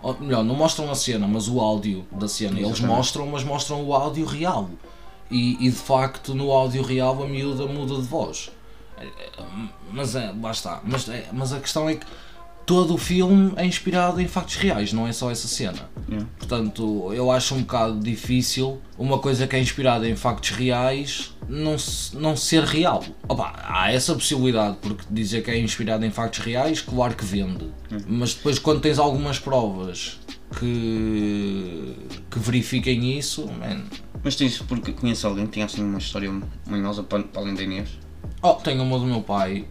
Ou 0.01 0.17
melhor, 0.19 0.43
não 0.43 0.55
mostram 0.55 0.89
a 0.91 0.95
cena, 0.95 1.27
mas 1.27 1.47
o 1.47 1.59
áudio 1.59 2.05
da 2.11 2.27
cena. 2.27 2.59
Eles 2.59 2.79
mostram, 2.79 3.27
mas 3.27 3.43
mostram 3.43 3.83
o 3.83 3.93
áudio 3.93 4.25
real. 4.25 4.69
E, 5.29 5.57
e 5.65 5.69
de 5.69 5.75
facto, 5.75 6.33
no 6.33 6.51
áudio 6.51 6.81
real, 6.83 7.21
a 7.23 7.27
miúda 7.27 7.65
muda 7.65 7.95
de 7.95 8.01
voz. 8.07 8.49
É, 8.97 9.05
é, 9.05 9.29
Mas 9.91 10.15
é, 10.15 10.33
lá 10.41 10.51
está. 10.51 10.81
Mas, 10.83 11.07
é- 11.09 11.27
mas 11.33 11.51
a 11.53 11.59
questão 11.59 11.89
é 11.89 11.95
que 11.95 12.05
todo 12.67 12.95
o 12.95 12.97
filme 12.97 13.53
é 13.55 13.65
inspirado 13.65 14.19
em 14.19 14.27
factos 14.27 14.57
reais, 14.57 14.91
não 14.91 15.07
é 15.07 15.13
só 15.13 15.31
essa 15.31 15.47
cena. 15.47 15.89
Yeah. 16.09 16.27
Portanto, 16.37 17.13
eu 17.13 17.31
acho 17.31 17.55
um 17.55 17.61
bocado 17.61 17.97
difícil 17.97 18.81
uma 18.97 19.19
coisa 19.19 19.47
que 19.47 19.55
é 19.55 19.59
inspirada 19.59 20.07
em 20.07 20.17
factos 20.17 20.49
reais 20.49 21.33
não, 21.47 21.77
não 22.15 22.35
ser 22.35 22.65
real. 22.65 23.05
Opa, 23.29 23.53
há 23.63 23.89
essa 23.93 24.13
possibilidade, 24.13 24.77
porque 24.81 25.05
dizer 25.09 25.43
que 25.43 25.49
é 25.49 25.57
inspirado 25.57 26.05
em 26.05 26.11
factos 26.11 26.39
reais, 26.39 26.81
claro 26.81 27.15
que 27.15 27.23
vende. 27.23 27.71
Mas 28.05 28.33
depois, 28.33 28.59
quando 28.59 28.81
tens 28.81 28.99
algumas 28.99 29.39
provas 29.39 30.19
que, 30.59 31.95
que 32.29 32.39
verifiquem 32.39 33.17
isso, 33.17 33.47
man, 33.47 33.85
Mas 34.21 34.35
tens, 34.35 34.57
porque 34.57 34.91
conheço 34.91 35.25
alguém 35.25 35.45
que 35.45 35.53
tinha 35.53 35.65
assim 35.65 35.81
uma 35.81 35.99
história 35.99 36.29
manhosa 36.65 37.01
para, 37.01 37.23
para 37.23 37.41
além 37.41 37.55
da 37.55 37.63
Inês. 37.63 37.97
oh, 38.41 38.55
tenho 38.55 38.83
uma 38.83 38.99
do 38.99 39.05
meu 39.05 39.21
pai, 39.21 39.65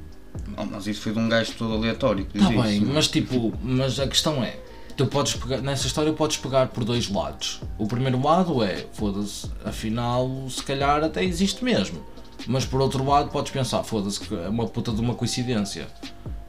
Mas 0.70 0.86
isso 0.86 1.00
foi 1.00 1.12
de 1.12 1.18
um 1.18 1.28
gajo 1.28 1.52
todo 1.58 1.74
aleatório 1.74 2.24
que 2.24 2.38
diz 2.38 2.48
Está 2.48 2.62
bem, 2.62 2.82
isso. 2.82 2.92
mas 2.92 3.08
tipo, 3.08 3.52
mas 3.62 4.00
a 4.00 4.06
questão 4.06 4.42
é, 4.42 4.56
tu 4.96 5.06
podes 5.06 5.34
pegar, 5.34 5.60
nessa 5.60 5.86
história 5.86 6.12
podes 6.12 6.36
pegar 6.36 6.68
por 6.68 6.84
dois 6.84 7.10
lados. 7.10 7.60
O 7.78 7.86
primeiro 7.86 8.22
lado 8.22 8.62
é, 8.62 8.86
foda-se, 8.92 9.50
afinal, 9.64 10.28
se 10.48 10.62
calhar 10.62 11.04
até 11.04 11.22
existe 11.22 11.62
mesmo. 11.64 12.02
Mas 12.46 12.64
por 12.64 12.80
outro 12.80 13.04
lado 13.04 13.30
podes 13.30 13.50
pensar, 13.50 13.82
foda-se, 13.82 14.20
que 14.20 14.34
é 14.34 14.48
uma 14.48 14.66
puta 14.66 14.92
de 14.92 15.00
uma 15.00 15.14
coincidência. 15.14 15.88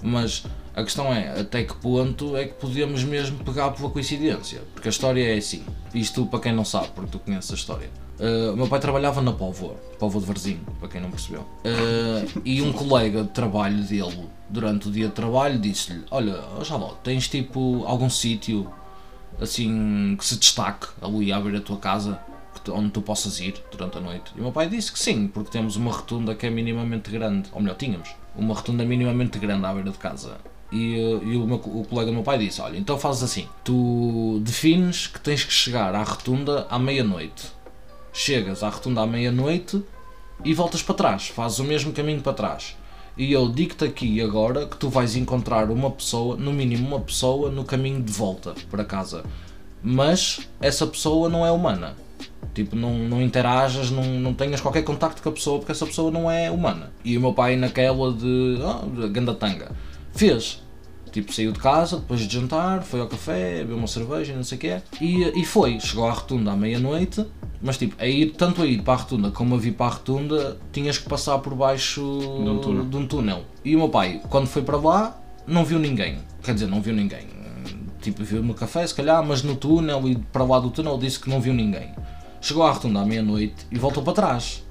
Mas 0.01 0.44
a 0.75 0.84
questão 0.84 1.12
é, 1.12 1.39
até 1.39 1.63
que 1.63 1.74
ponto 1.75 2.38
é 2.38 2.46
que 2.46 2.53
podemos 2.53 3.03
mesmo 3.03 3.44
pegar 3.44 3.72
pela 3.72 3.89
coincidência? 3.89 4.62
Porque 4.74 4.88
a 4.88 4.91
história 4.91 5.34
é 5.34 5.38
assim, 5.38 5.63
isto 5.94 6.25
para 6.27 6.39
quem 6.39 6.53
não 6.53 6.63
sabe, 6.63 6.89
porque 6.94 7.12
tu 7.12 7.20
conheces 7.20 7.51
a 7.51 7.56
história. 7.56 7.89
Uh, 8.20 8.54
o 8.54 8.58
meu 8.58 8.68
pai 8.68 8.80
trabalhava 8.80 9.22
na 9.22 9.32
Póvoa, 9.32 9.76
Póvoa 10.00 10.22
de 10.22 10.28
Varzim, 10.28 10.60
para 10.80 10.90
quem 10.90 11.00
não 11.00 11.12
percebeu. 11.12 11.42
Uh, 11.42 12.42
e 12.44 12.62
um 12.62 12.74
colega 12.74 13.24
de 13.24 13.30
trabalho 13.30 13.84
dele, 13.84 14.28
durante 14.50 14.88
o 14.88 14.92
dia 14.92 15.08
de 15.08 15.14
trabalho, 15.14 15.60
disse-lhe: 15.60 16.04
Olha, 16.10 16.42
Jaló, 16.64 16.96
tens 17.04 17.28
tipo 17.28 17.84
algum 17.86 18.10
sítio 18.10 18.72
assim 19.40 20.16
que 20.18 20.26
se 20.26 20.38
destaque 20.38 20.88
ali 21.02 21.32
à 21.32 21.40
beira 21.40 21.60
da 21.60 21.66
tua 21.66 21.78
casa, 21.78 22.20
onde 22.70 22.90
tu 22.90 23.02
possas 23.02 23.40
ir 23.40 23.56
durante 23.72 23.98
a 23.98 24.02
noite? 24.02 24.32
E 24.36 24.40
o 24.40 24.44
meu 24.44 24.52
pai 24.52 24.68
disse 24.68 24.92
que 24.92 25.00
sim, 25.00 25.28
porque 25.28 25.52
temos 25.52 25.76
uma 25.76 25.92
rotunda 25.92 26.34
que 26.36 26.46
é 26.46 26.50
minimamente 26.50 27.10
grande, 27.12 27.50
ou 27.52 27.62
melhor, 27.62 27.76
tínhamos 27.76 28.10
uma 28.36 28.54
rotunda 28.54 28.84
minimamente 28.84 29.38
grande 29.40 29.66
à 29.66 29.74
beira 29.74 29.92
de 29.92 29.98
casa. 29.98 30.38
E, 30.72 30.96
eh, 30.96 31.20
e 31.24 31.38
o, 31.38 31.46
meu, 31.46 31.58
o 31.58 31.86
colega 31.88 32.08
do 32.08 32.14
meu 32.14 32.24
pai 32.24 32.38
disse: 32.38 32.62
Olha, 32.62 32.78
então 32.78 32.98
fazes 32.98 33.24
assim, 33.24 33.48
tu 33.64 34.40
defines 34.42 35.08
que 35.08 35.20
tens 35.20 35.44
que 35.44 35.54
chegar 35.54 35.94
à 35.96 36.04
rotunda 36.04 36.68
à 36.70 36.78
meia-noite. 36.78 37.57
Chegas 38.20 38.64
à 38.64 38.70
rotunda 38.70 39.02
à 39.02 39.06
meia-noite 39.06 39.80
e 40.44 40.52
voltas 40.52 40.82
para 40.82 40.96
trás, 40.96 41.28
fazes 41.28 41.60
o 41.60 41.64
mesmo 41.64 41.94
caminho 41.94 42.20
para 42.20 42.34
trás. 42.34 42.76
E 43.16 43.32
eu 43.32 43.48
digo-te 43.48 43.86
aqui 43.86 44.20
agora 44.20 44.66
que 44.66 44.76
tu 44.76 44.90
vais 44.90 45.16
encontrar 45.16 45.70
uma 45.70 45.92
pessoa, 45.92 46.36
no 46.36 46.52
mínimo 46.52 46.88
uma 46.88 47.00
pessoa, 47.00 47.52
no 47.52 47.64
caminho 47.64 48.02
de 48.02 48.12
volta 48.12 48.56
para 48.72 48.84
casa. 48.84 49.24
Mas 49.84 50.50
essa 50.60 50.88
pessoa 50.88 51.30
não 51.30 51.46
é 51.46 51.52
humana. 51.52 51.96
Tipo, 52.56 52.76
não, 52.76 52.98
não 52.98 53.22
interajas, 53.22 53.92
não, 53.92 54.04
não 54.04 54.34
tenhas 54.34 54.62
qualquer 54.62 54.82
contacto 54.82 55.22
com 55.22 55.30
a 55.30 55.34
pessoa 55.34 55.60
porque 55.60 55.74
essa 55.74 55.86
pessoa 55.86 56.10
não 56.10 56.30
é 56.30 56.50
humana. 56.50 56.92
E 57.06 57.16
o 57.20 57.22
meu 57.22 57.34
pai 57.34 57.56
naquela 57.56 58.12
de. 58.12 58.58
Ah, 58.64 58.84
de 58.84 59.10
gandatanga. 59.10 59.72
Fez. 60.12 60.64
Tipo, 61.18 61.34
saiu 61.34 61.52
de 61.52 61.58
casa, 61.58 61.98
depois 61.98 62.20
de 62.20 62.32
jantar, 62.32 62.84
foi 62.84 63.02
ao 63.02 63.08
café, 63.08 63.58
bebeu 63.62 63.78
uma 63.78 63.88
cerveja, 63.88 64.36
não 64.36 64.44
sei 64.44 64.56
o 64.56 64.62
quê. 64.62 64.82
E, 65.02 65.42
e 65.42 65.44
foi. 65.44 65.80
Chegou 65.80 66.06
à 66.06 66.12
rotunda 66.12 66.52
à 66.52 66.56
meia-noite. 66.56 67.26
Mas 67.60 67.76
tipo, 67.76 67.96
a 67.98 68.06
ir, 68.06 68.34
tanto 68.34 68.62
a 68.62 68.68
ir 68.68 68.84
para 68.84 68.94
a 68.94 68.98
rotunda 68.98 69.32
como 69.32 69.56
a 69.56 69.58
vir 69.58 69.74
para 69.74 69.88
a 69.88 69.90
rotunda, 69.90 70.60
tinhas 70.72 71.00
que 71.00 71.10
passar 71.10 71.40
por 71.40 71.56
baixo 71.56 72.04
um 72.04 72.60
túnel. 72.60 72.86
de 72.86 72.98
um 72.98 73.08
túnel. 73.08 73.46
E 73.66 73.76
o 73.76 73.80
meu 73.80 73.90
pai, 73.90 74.22
quando 74.30 74.46
foi 74.46 74.62
para 74.62 74.78
lá, 74.78 75.20
não 75.48 75.66
viu 75.66 75.80
ninguém. 75.80 76.20
Quer 76.44 76.54
dizer, 76.54 76.68
não 76.68 76.84
viu 76.84 76.94
ninguém. 76.94 77.26
Tipo, 78.00 78.24
viu 78.24 78.44
no 78.44 78.54
café, 78.54 78.86
se 78.86 78.94
calhar, 78.94 79.26
mas 79.26 79.42
no 79.42 79.56
túnel 79.56 80.08
e 80.08 80.16
para 80.16 80.44
lá 80.44 80.60
do 80.60 80.70
túnel 80.70 81.00
disse 81.00 81.20
que 81.20 81.32
não 81.32 81.42
viu 81.42 81.52
ninguém. 81.56 81.96
Chegou 82.40 82.62
à 82.62 82.72
rotunda 82.72 83.02
à 83.02 83.06
meia-noite 83.08 83.66
e 83.72 83.80
voltou 83.80 84.04
para 84.04 84.14
trás. 84.14 84.64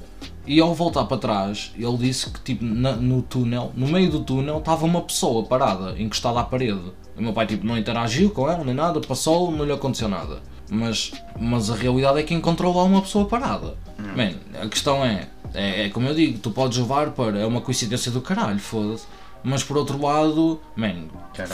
E 0.47 0.61
ao 0.61 0.75
voltar 0.75 1.05
para 1.07 1.17
trás, 1.17 1.73
ele 1.77 1.97
disse 1.97 2.31
que 2.31 2.41
tipo, 2.41 2.65
na- 2.65 2.93
no 2.97 3.21
túnel, 3.23 3.73
no 3.75 3.87
meio 3.89 4.11
do 4.11 4.21
túnel, 4.21 4.59
estava 4.59 4.85
uma 4.85 5.01
pessoa 5.01 5.43
parada, 5.45 5.95
encostada 6.01 6.39
à 6.41 6.45
parede. 6.45 6.81
O 7.19 7.23
meu 7.23 7.33
pai 7.33 7.47
tipo, 7.47 7.67
não 7.67 7.77
interagiu 7.77 8.31
com 8.31 8.49
ela 8.49 8.63
nem 8.65 8.75
nada, 8.75 9.01
passou, 9.01 9.51
não 9.51 9.65
lhe 9.65 9.73
aconteceu 9.73 10.09
nada. 10.09 10.41
Mas, 10.71 11.13
mas 11.39 11.71
a 11.71 11.75
realidade 11.75 12.19
é 12.19 12.23
que 12.23 12.35
encontrou 12.35 12.77
lá 12.77 12.83
uma 12.85 13.01
pessoa 13.03 13.25
parada. 13.25 13.75
Man, 14.17 14.33
a 14.63 14.69
questão 14.69 15.05
é, 15.05 15.29
é, 15.55 15.87
é 15.87 15.89
como 15.91 16.07
eu 16.09 16.15
digo, 16.15 16.39
tu 16.39 16.51
podes 16.51 16.79
levar 16.79 17.11
para, 17.11 17.39
é 17.39 17.47
uma 17.47 17.61
coincidência 17.61 18.11
do 18.13 18.21
caralho, 18.21 18.59
foda-se. 18.59 19.05
Mas 19.45 19.63
por 19.63 19.77
outro 19.77 20.01
lado, 20.01 20.61
man, 20.75 21.05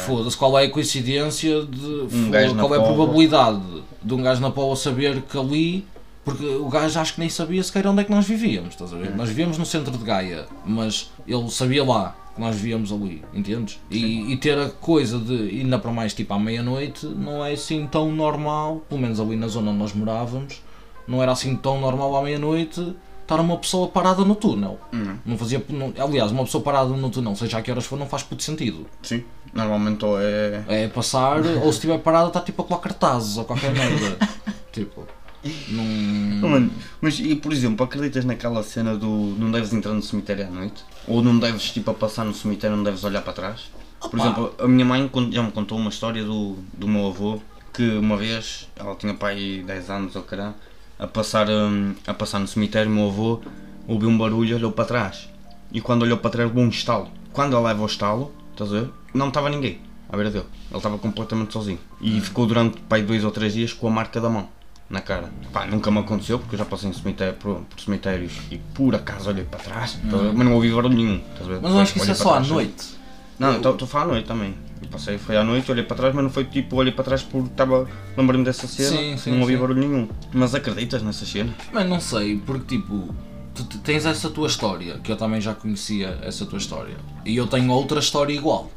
foda-se, 0.00 0.36
qual 0.36 0.58
é 0.58 0.64
a 0.64 0.70
coincidência 0.70 1.62
de. 1.64 2.06
na 2.54 2.62
qual 2.62 2.74
é 2.74 2.78
a 2.78 2.80
probabilidade 2.94 3.60
de 4.02 4.14
um 4.14 4.22
gajo 4.22 4.40
na 4.40 4.50
Paula 4.50 4.76
saber 4.76 5.20
que 5.22 5.36
ali. 5.38 5.86
Porque 6.24 6.44
o 6.46 6.68
gajo 6.68 6.98
acho 7.00 7.14
que 7.14 7.20
nem 7.20 7.28
sabia 7.28 7.62
sequer 7.62 7.86
onde 7.86 8.00
é 8.02 8.04
que 8.04 8.10
nós 8.10 8.24
vivíamos, 8.26 8.70
estás 8.70 8.92
a 8.92 8.96
ver? 8.96 9.14
Nós 9.16 9.28
vivíamos 9.28 9.58
no 9.58 9.66
centro 9.66 9.90
de 9.96 10.04
Gaia, 10.04 10.46
mas 10.64 11.10
ele 11.26 11.50
sabia 11.50 11.84
lá 11.84 12.14
que 12.34 12.40
nós 12.40 12.54
vivíamos 12.54 12.92
ali, 12.92 13.24
entendes? 13.34 13.80
E, 13.90 14.32
e 14.32 14.36
ter 14.36 14.56
a 14.58 14.70
coisa 14.70 15.18
de, 15.18 15.34
ainda 15.60 15.78
para 15.78 15.90
mais 15.90 16.14
tipo 16.14 16.32
à 16.32 16.38
meia-noite, 16.38 17.04
não 17.06 17.44
é 17.44 17.52
assim 17.52 17.86
tão 17.86 18.10
normal, 18.12 18.82
pelo 18.88 19.00
menos 19.00 19.18
ali 19.18 19.34
na 19.36 19.48
zona 19.48 19.70
onde 19.70 19.80
nós 19.80 19.92
morávamos, 19.92 20.62
não 21.08 21.20
era 21.22 21.32
assim 21.32 21.56
tão 21.56 21.80
normal 21.80 22.16
à 22.16 22.22
meia-noite 22.22 22.94
estar 23.22 23.40
uma 23.40 23.56
pessoa 23.56 23.88
parada 23.88 24.24
no 24.24 24.34
túnel. 24.36 24.78
Uhum. 24.92 25.16
Não 25.26 25.36
fazia. 25.36 25.62
não- 25.70 25.92
aliás, 25.98 26.30
uma 26.30 26.44
pessoa 26.44 26.62
parada 26.62 26.88
no 26.90 27.10
túnel, 27.10 27.34
seja 27.34 27.58
a 27.58 27.62
que 27.62 27.70
horas 27.70 27.84
for, 27.84 27.98
não 27.98 28.06
faz 28.06 28.22
puto 28.22 28.42
sentido. 28.44 28.86
Sim. 29.02 29.24
Normalmente 29.52 30.04
ou 30.04 30.20
é. 30.20 30.64
É 30.68 30.88
passar, 30.88 31.38
ou 31.38 31.62
se 31.64 31.70
estiver 31.78 31.98
parada, 31.98 32.28
está 32.28 32.40
tipo 32.40 32.62
a 32.62 32.64
colar 32.64 32.80
cartazes 32.80 33.36
ou 33.36 33.44
qualquer 33.44 33.72
merda. 33.74 34.16
tipo. 34.72 35.04
Oh, 35.44 36.48
mano, 36.48 36.70
mas 37.00 37.18
e 37.18 37.34
por 37.34 37.52
exemplo, 37.52 37.84
acreditas 37.84 38.24
naquela 38.24 38.62
cena 38.62 38.96
do 38.96 39.08
não 39.38 39.50
deves 39.50 39.72
entrar 39.72 39.92
no 39.92 40.02
cemitério 40.02 40.46
à 40.46 40.50
noite? 40.50 40.84
Ou 41.08 41.22
não 41.22 41.38
deves 41.38 41.70
tipo 41.70 41.90
a 41.90 41.94
passar 41.94 42.24
no 42.24 42.32
cemitério 42.32 42.76
não 42.76 42.84
deves 42.84 43.02
olhar 43.02 43.22
para 43.22 43.32
trás? 43.32 43.70
Por 44.00 44.18
Opa. 44.18 44.18
exemplo, 44.18 44.54
a 44.58 44.68
minha 44.68 44.84
mãe 44.84 45.10
já 45.32 45.42
me 45.42 45.50
contou 45.50 45.78
uma 45.78 45.90
história 45.90 46.24
do, 46.24 46.56
do 46.74 46.86
meu 46.86 47.08
avô 47.08 47.40
que 47.72 47.82
uma 47.96 48.16
vez, 48.16 48.68
ela 48.76 48.94
tinha 48.94 49.14
pai 49.14 49.64
10 49.66 49.90
anos 49.90 50.16
ou 50.16 50.22
caralho, 50.22 50.54
a 50.98 51.06
passar, 51.06 51.48
hum, 51.48 51.94
a 52.06 52.14
passar 52.14 52.38
no 52.38 52.46
cemitério, 52.46 52.90
o 52.90 52.94
meu 52.94 53.08
avô 53.08 53.40
ouviu 53.88 54.08
um 54.08 54.18
barulho 54.18 54.50
e 54.50 54.54
olhou 54.54 54.70
para 54.70 54.84
trás. 54.84 55.28
E 55.72 55.80
quando 55.80 56.02
olhou 56.02 56.18
para 56.18 56.30
trás 56.30 56.48
levou 56.48 56.62
um 56.62 56.68
estalo. 56.68 57.08
Quando 57.32 57.56
ela 57.56 57.68
leva 57.68 57.82
o 57.82 57.86
estalo, 57.86 58.30
estás 58.52 58.72
a 58.72 58.80
ver? 58.80 58.90
Não 59.14 59.28
estava 59.28 59.48
ninguém 59.48 59.80
à 60.08 60.16
beira 60.16 60.30
dele. 60.30 60.44
Ele 60.70 60.76
estava 60.76 60.98
completamente 60.98 61.52
sozinho. 61.52 61.78
E 62.00 62.20
ficou 62.20 62.46
durante 62.46 62.78
pai, 62.82 63.02
dois 63.02 63.24
ou 63.24 63.30
três 63.30 63.54
dias 63.54 63.72
com 63.72 63.88
a 63.88 63.90
marca 63.90 64.20
da 64.20 64.28
mão 64.28 64.48
na 64.92 65.00
cara. 65.00 65.28
Pá, 65.52 65.66
nunca 65.66 65.90
me 65.90 65.98
aconteceu 65.98 66.38
porque 66.38 66.54
eu 66.54 66.58
já 66.58 66.64
passei 66.64 66.88
em 66.88 66.92
cemitério, 66.92 67.34
por, 67.34 67.62
por 67.62 67.80
cemitérios 67.80 68.32
e 68.50 68.58
por 68.58 68.94
acaso 68.94 69.30
olhei 69.30 69.42
para 69.44 69.58
trás, 69.58 69.98
a 70.04 70.16
ver? 70.16 70.32
mas 70.34 70.46
não 70.46 70.54
ouvi 70.54 70.70
barulho 70.70 70.94
nenhum. 70.94 71.20
Mas 71.60 71.72
eu 71.74 71.80
acho 71.80 71.92
que 71.94 71.98
isso 71.98 72.10
é 72.10 72.14
só 72.14 72.34
à 72.34 72.40
noite. 72.40 73.00
Não, 73.38 73.56
estou 73.56 73.74
a 73.74 73.86
falar 73.86 74.04
à 74.04 74.08
noite 74.08 74.26
também. 74.28 74.54
Eu 74.80 74.88
passei, 74.88 75.16
foi 75.18 75.36
à 75.36 75.42
noite, 75.42 75.70
olhei 75.70 75.82
para 75.84 75.96
trás, 75.96 76.14
mas 76.14 76.22
não 76.22 76.30
foi 76.30 76.44
tipo, 76.44 76.76
olhei 76.76 76.92
para 76.92 77.04
trás 77.04 77.22
porque 77.22 77.48
estava. 77.48 77.88
Lembrei-me 78.16 78.44
dessa 78.44 78.66
cena, 78.68 78.90
Sim, 78.96 79.16
sim, 79.16 79.30
não 79.30 79.40
ouvi 79.40 79.54
sim. 79.54 79.60
barulho 79.60 79.80
nenhum. 79.80 80.08
Mas 80.32 80.54
acreditas 80.54 81.02
nessa 81.02 81.24
cena? 81.24 81.52
Mas 81.72 81.88
não 81.88 81.98
sei, 82.00 82.36
porque 82.36 82.76
tipo, 82.76 83.12
tu 83.54 83.64
te- 83.64 83.78
tens 83.78 84.04
essa 84.04 84.28
tua 84.28 84.46
história, 84.46 84.98
que 84.98 85.10
eu 85.10 85.16
também 85.16 85.40
já 85.40 85.54
conhecia 85.54 86.18
essa 86.22 86.44
tua 86.44 86.58
história. 86.58 86.96
E 87.24 87.34
eu 87.36 87.46
tenho 87.46 87.72
outra 87.72 87.98
história 88.00 88.32
igual, 88.34 88.70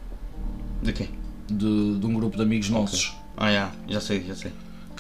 De 0.82 0.94
quê? 0.94 1.10
de, 1.48 2.00
de 2.00 2.06
um 2.06 2.14
grupo 2.14 2.38
de 2.38 2.44
amigos 2.44 2.70
nossos. 2.70 3.16
Ah, 3.38 3.52
já, 3.52 3.72
já 3.88 4.00
sei, 4.02 4.24
já 4.26 4.36
sei. 4.36 4.52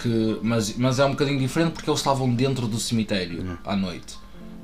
Que, 0.05 0.39
mas, 0.43 0.77
mas 0.77 1.00
é 1.00 1.05
um 1.05 1.12
bocadinho 1.12 1.39
diferente 1.39 1.71
porque 1.71 1.89
eles 1.89 2.00
estavam 2.00 2.31
dentro 2.31 2.67
do 2.67 2.77
cemitério 2.77 3.57
à 3.65 3.75
noite. 3.75 4.19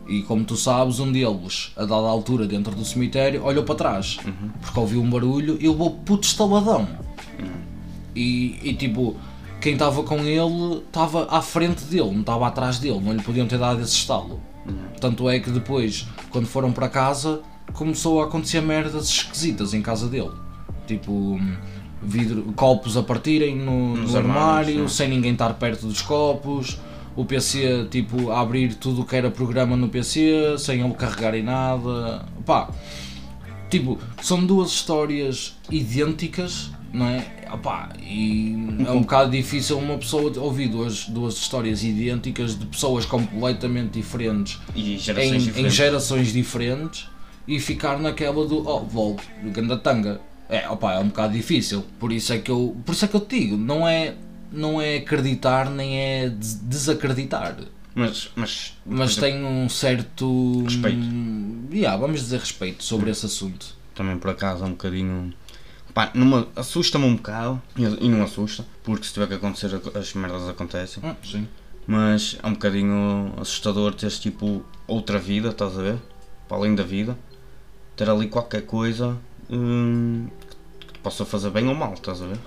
E 0.08 0.22
como 0.22 0.44
tu 0.44 0.56
sabes, 0.56 1.00
um 1.00 1.12
deles, 1.12 1.72
a 1.76 1.82
dada 1.82 2.08
altura 2.08 2.46
dentro 2.46 2.76
do 2.76 2.86
cemitério, 2.86 3.44
olhou 3.44 3.64
para 3.64 3.74
trás 3.74 4.20
porque 4.62 4.80
ouviu 4.80 5.02
um 5.02 5.10
barulho 5.10 5.58
e 5.60 5.68
levou 5.68 5.90
puto 5.90 6.28
estaladão. 6.28 6.88
E, 8.16 8.60
e 8.62 8.76
tipo, 8.76 9.16
quem 9.60 9.74
estava 9.74 10.04
com 10.04 10.20
ele 10.20 10.84
estava 10.86 11.26
à 11.36 11.42
frente 11.42 11.86
dele, 11.86 12.12
não 12.12 12.20
estava 12.20 12.46
atrás 12.46 12.78
dele, 12.78 13.00
não 13.00 13.14
lhe 13.14 13.24
podiam 13.24 13.48
ter 13.48 13.58
dado 13.58 13.82
esse 13.82 13.96
estalo. 13.96 14.40
Tanto 15.00 15.28
é 15.28 15.40
que 15.40 15.50
depois, 15.50 16.06
quando 16.30 16.46
foram 16.46 16.72
para 16.72 16.88
casa, 16.88 17.42
começou 17.74 18.22
a 18.22 18.26
acontecer 18.26 18.62
merdas 18.62 19.10
esquisitas 19.10 19.74
em 19.74 19.82
casa 19.82 20.08
dele. 20.08 20.34
Tipo, 20.86 21.40
vidro, 22.02 22.54
copos 22.56 22.98
a 22.98 23.04
partirem 23.04 23.56
no, 23.56 23.96
no 23.96 24.16
armários, 24.16 24.16
armário, 24.16 24.90
sim. 24.90 24.96
sem 24.96 25.10
ninguém 25.10 25.34
estar 25.34 25.54
perto 25.54 25.86
dos 25.86 26.02
copos. 26.02 26.80
O 27.16 27.26
PC, 27.26 27.88
tipo, 27.92 28.32
a 28.32 28.40
abrir 28.40 28.76
tudo 28.76 29.02
o 29.02 29.06
que 29.06 29.16
era 29.16 29.30
programa 29.30 29.76
no 29.76 29.90
PC, 29.90 30.56
sem 30.58 30.80
ele 30.80 30.94
carregar 30.94 31.36
em 31.36 31.44
nada. 31.44 32.26
Pá, 32.46 32.70
tipo, 33.70 34.00
são 34.22 34.46
duas 34.46 34.70
histórias 34.70 35.56
idênticas, 35.70 36.72
não 36.94 37.06
é? 37.08 37.26
Opá, 37.52 37.90
e 38.02 38.56
é 38.88 38.92
um 38.92 39.02
bocado 39.02 39.32
difícil 39.32 39.78
uma 39.78 39.98
pessoa 39.98 40.32
ouvir 40.40 40.70
duas, 40.70 41.06
duas 41.06 41.36
histórias 41.36 41.84
idênticas 41.84 42.58
de 42.58 42.66
pessoas 42.66 43.06
completamente 43.06 43.92
diferentes 43.92 44.58
gerações 44.74 45.32
em, 45.32 45.36
em 45.36 45.40
diferentes. 45.40 45.74
gerações 45.74 46.34
diferentes 46.34 47.10
e 47.46 47.60
ficar 47.60 48.00
naquela 48.00 48.46
do 48.46 48.66
oh, 48.66 48.80
volto, 48.80 49.24
do 49.44 49.52
Gandatanga. 49.52 50.22
É, 50.52 50.70
opá, 50.70 50.94
é 50.96 51.00
um 51.00 51.08
bocado 51.08 51.34
difícil. 51.34 51.84
Por 52.00 52.12
isso 52.12 52.32
é 52.34 52.38
que 52.38 52.52
eu, 52.52 52.76
por 52.86 52.92
isso 52.92 53.06
é 53.06 53.08
que 53.08 53.16
eu 53.16 53.22
te 53.22 53.40
digo, 53.40 53.56
não 53.58 53.88
é, 53.88 54.16
não 54.52 54.82
é 54.82 54.98
acreditar 54.98 55.70
nem 55.70 55.98
é 55.98 56.30
des- 56.30 56.56
desacreditar. 56.62 57.56
Mas, 57.96 58.30
mas, 58.36 58.78
Mas 58.86 59.16
tenho 59.16 59.46
um 59.48 59.68
certo 59.70 60.64
Respeito. 60.64 61.06
Yeah, 61.74 61.98
vamos 61.98 62.20
dizer 62.22 62.40
respeito 62.40 62.84
sobre 62.84 63.10
esse 63.12 63.26
assunto. 63.26 63.76
também 63.96 64.18
por 64.18 64.30
acaso 64.32 64.64
é 64.64 64.68
um 64.68 64.72
bocadinho. 64.72 65.34
Pá, 65.94 66.10
numa- 66.14 66.48
assusta-me 66.56 67.06
um 67.06 67.16
bocado 67.16 67.62
e, 67.78 67.84
e 67.84 68.10
não 68.10 68.24
assusta, 68.24 68.66
porque 68.84 69.06
se 69.06 69.14
tiver 69.14 69.28
que 69.28 69.34
acontecer 69.36 69.72
as 69.96 70.14
merdas 70.14 70.48
acontecem. 70.50 71.02
Ah, 71.06 71.16
sim. 71.24 71.48
Mas 71.88 72.38
é 72.42 72.48
um 72.48 72.54
bocadinho 72.54 73.34
assustador 73.38 73.94
teres 73.94 74.20
tipo 74.20 74.64
outra 74.88 75.18
vida, 75.20 75.50
estás 75.50 75.78
a 75.78 75.82
ver? 75.82 75.98
Para 76.48 76.58
além 76.58 76.76
da 76.76 76.84
vida, 76.84 77.18
ter 77.96 78.10
ali 78.10 78.28
qualquer 78.28 78.62
coisa 78.66 79.18
hum, 79.52 80.28
possa 81.04 81.26
fazer 81.26 81.50
bem 81.52 81.68
ou 81.68 81.76
mal, 81.76 81.94
estás 81.94 82.22
a 82.22 82.28
ver? 82.28 82.38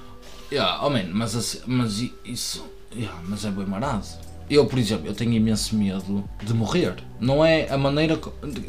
Yeah, 0.53 0.85
oh 0.87 0.91
man, 0.91 1.05
mas, 1.13 1.35
assim- 1.37 1.61
mas 1.67 2.03
isso. 2.25 2.65
yeah, 2.95 3.19
mas 3.29 3.45
é 3.45 3.51
bem 3.51 3.67
marado. 3.67 4.07
Eu, 4.49 4.67
por 4.67 4.79
exemplo, 4.79 5.07
eu 5.07 5.15
tenho 5.15 5.33
imenso 5.33 5.75
medo 5.75 6.23
de 6.43 6.53
morrer. 6.53 6.97
Não 7.19 7.43
é 7.43 7.67
a 7.73 7.79
maneira. 7.79 8.21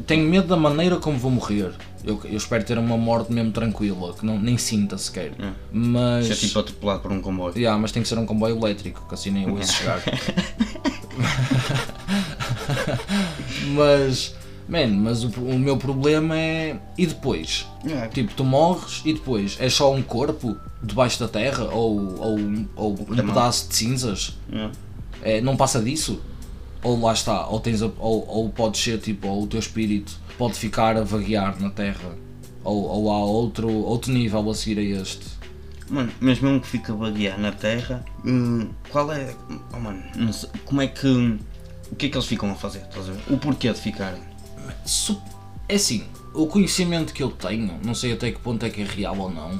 Tenho 0.07 0.25
medo 0.25 0.47
da 0.47 0.55
maneira 0.55 0.95
como 0.97 1.17
vou 1.17 1.29
morrer. 1.29 1.73
Eu, 2.01 2.17
eu 2.23 2.37
espero 2.37 2.63
ter 2.63 2.77
uma 2.77 2.95
morte 2.97 3.33
mesmo 3.33 3.51
tranquila, 3.51 4.13
que 4.13 4.25
não, 4.25 4.39
nem 4.39 4.57
sinta 4.57 4.97
sequer. 4.97 5.33
É. 5.37 5.51
Mas. 5.73 6.27
Se 6.27 6.31
é 6.31 6.35
tipo 6.35 6.59
atropelado 6.59 7.01
por 7.01 7.11
um 7.11 7.21
comboio. 7.21 7.53
Yeah, 7.57 7.77
mas 7.79 7.91
tem 7.91 8.01
que 8.01 8.07
ser 8.07 8.17
um 8.17 8.25
comboio 8.25 8.55
elétrico, 8.57 9.05
que 9.05 9.13
assim 9.13 9.31
nem 9.31 9.43
eu 9.49 9.57
ia 9.57 9.63
chegar. 9.67 10.01
mas. 13.75 14.33
Man, 14.67 14.87
mas 14.87 15.23
o, 15.23 15.27
o 15.41 15.59
meu 15.59 15.77
problema 15.77 16.37
é. 16.37 16.79
E 16.97 17.05
depois? 17.05 17.67
Yeah. 17.85 18.07
Tipo, 18.09 18.33
tu 18.33 18.43
morres 18.43 19.01
e 19.05 19.13
depois 19.13 19.57
é 19.59 19.69
só 19.69 19.93
um 19.93 20.01
corpo 20.01 20.55
debaixo 20.81 21.19
da 21.19 21.27
terra 21.27 21.65
ou, 21.65 22.19
ou, 22.19 22.39
ou 22.75 22.91
um 22.93 22.95
Também. 23.05 23.27
pedaço 23.27 23.69
de 23.69 23.75
cinzas? 23.75 24.37
Yeah. 24.51 24.71
É, 25.21 25.41
não 25.41 25.55
passa 25.55 25.81
disso? 25.81 26.21
ou 26.83 26.99
lá 27.01 27.13
está, 27.13 27.47
ou, 27.47 27.59
tens 27.59 27.81
a- 27.81 27.89
ou, 27.97 28.27
ou 28.27 28.49
pode 28.49 28.77
ser 28.77 28.99
tipo, 28.99 29.27
ou 29.27 29.41
o 29.41 29.47
teu 29.47 29.59
espírito 29.59 30.19
pode 30.37 30.53
ficar 30.53 30.95
a 30.95 31.01
vaguear 31.03 31.59
na 31.59 31.71
Terra, 31.71 32.15
ou, 32.63 32.83
ou 32.83 33.11
há 33.11 33.17
outro, 33.25 33.67
outro 33.71 34.11
nível 34.13 34.47
a 34.51 34.53
seguir 34.53 34.77
a 34.77 35.01
este. 35.01 35.25
Mano, 35.89 36.11
mas 36.19 36.39
mesmo 36.39 36.61
que 36.61 36.67
fica 36.67 36.93
a 36.93 36.95
vaguear 36.95 37.39
na 37.39 37.51
Terra, 37.51 38.05
hum, 38.23 38.67
qual 38.91 39.11
é. 39.11 39.33
Oh, 39.73 39.79
mano, 39.79 40.03
sei, 40.31 40.47
como 40.63 40.79
é 40.79 40.85
que. 40.87 41.07
O 41.91 41.95
que 41.95 42.05
é 42.05 42.09
que 42.09 42.17
eles 42.17 42.27
ficam 42.27 42.51
a 42.51 42.55
fazer? 42.55 42.83
O 43.31 43.37
porquê 43.39 43.73
de 43.73 43.79
ficarem? 43.79 44.21
É 45.67 45.75
assim, 45.75 46.03
o 46.33 46.45
conhecimento 46.47 47.11
que 47.13 47.23
eu 47.23 47.31
tenho, 47.31 47.79
não 47.83 47.95
sei 47.95 48.13
até 48.13 48.31
que 48.31 48.39
ponto 48.39 48.65
é 48.65 48.69
que 48.69 48.81
é 48.81 48.85
real 48.85 49.17
ou 49.17 49.31
não, 49.31 49.59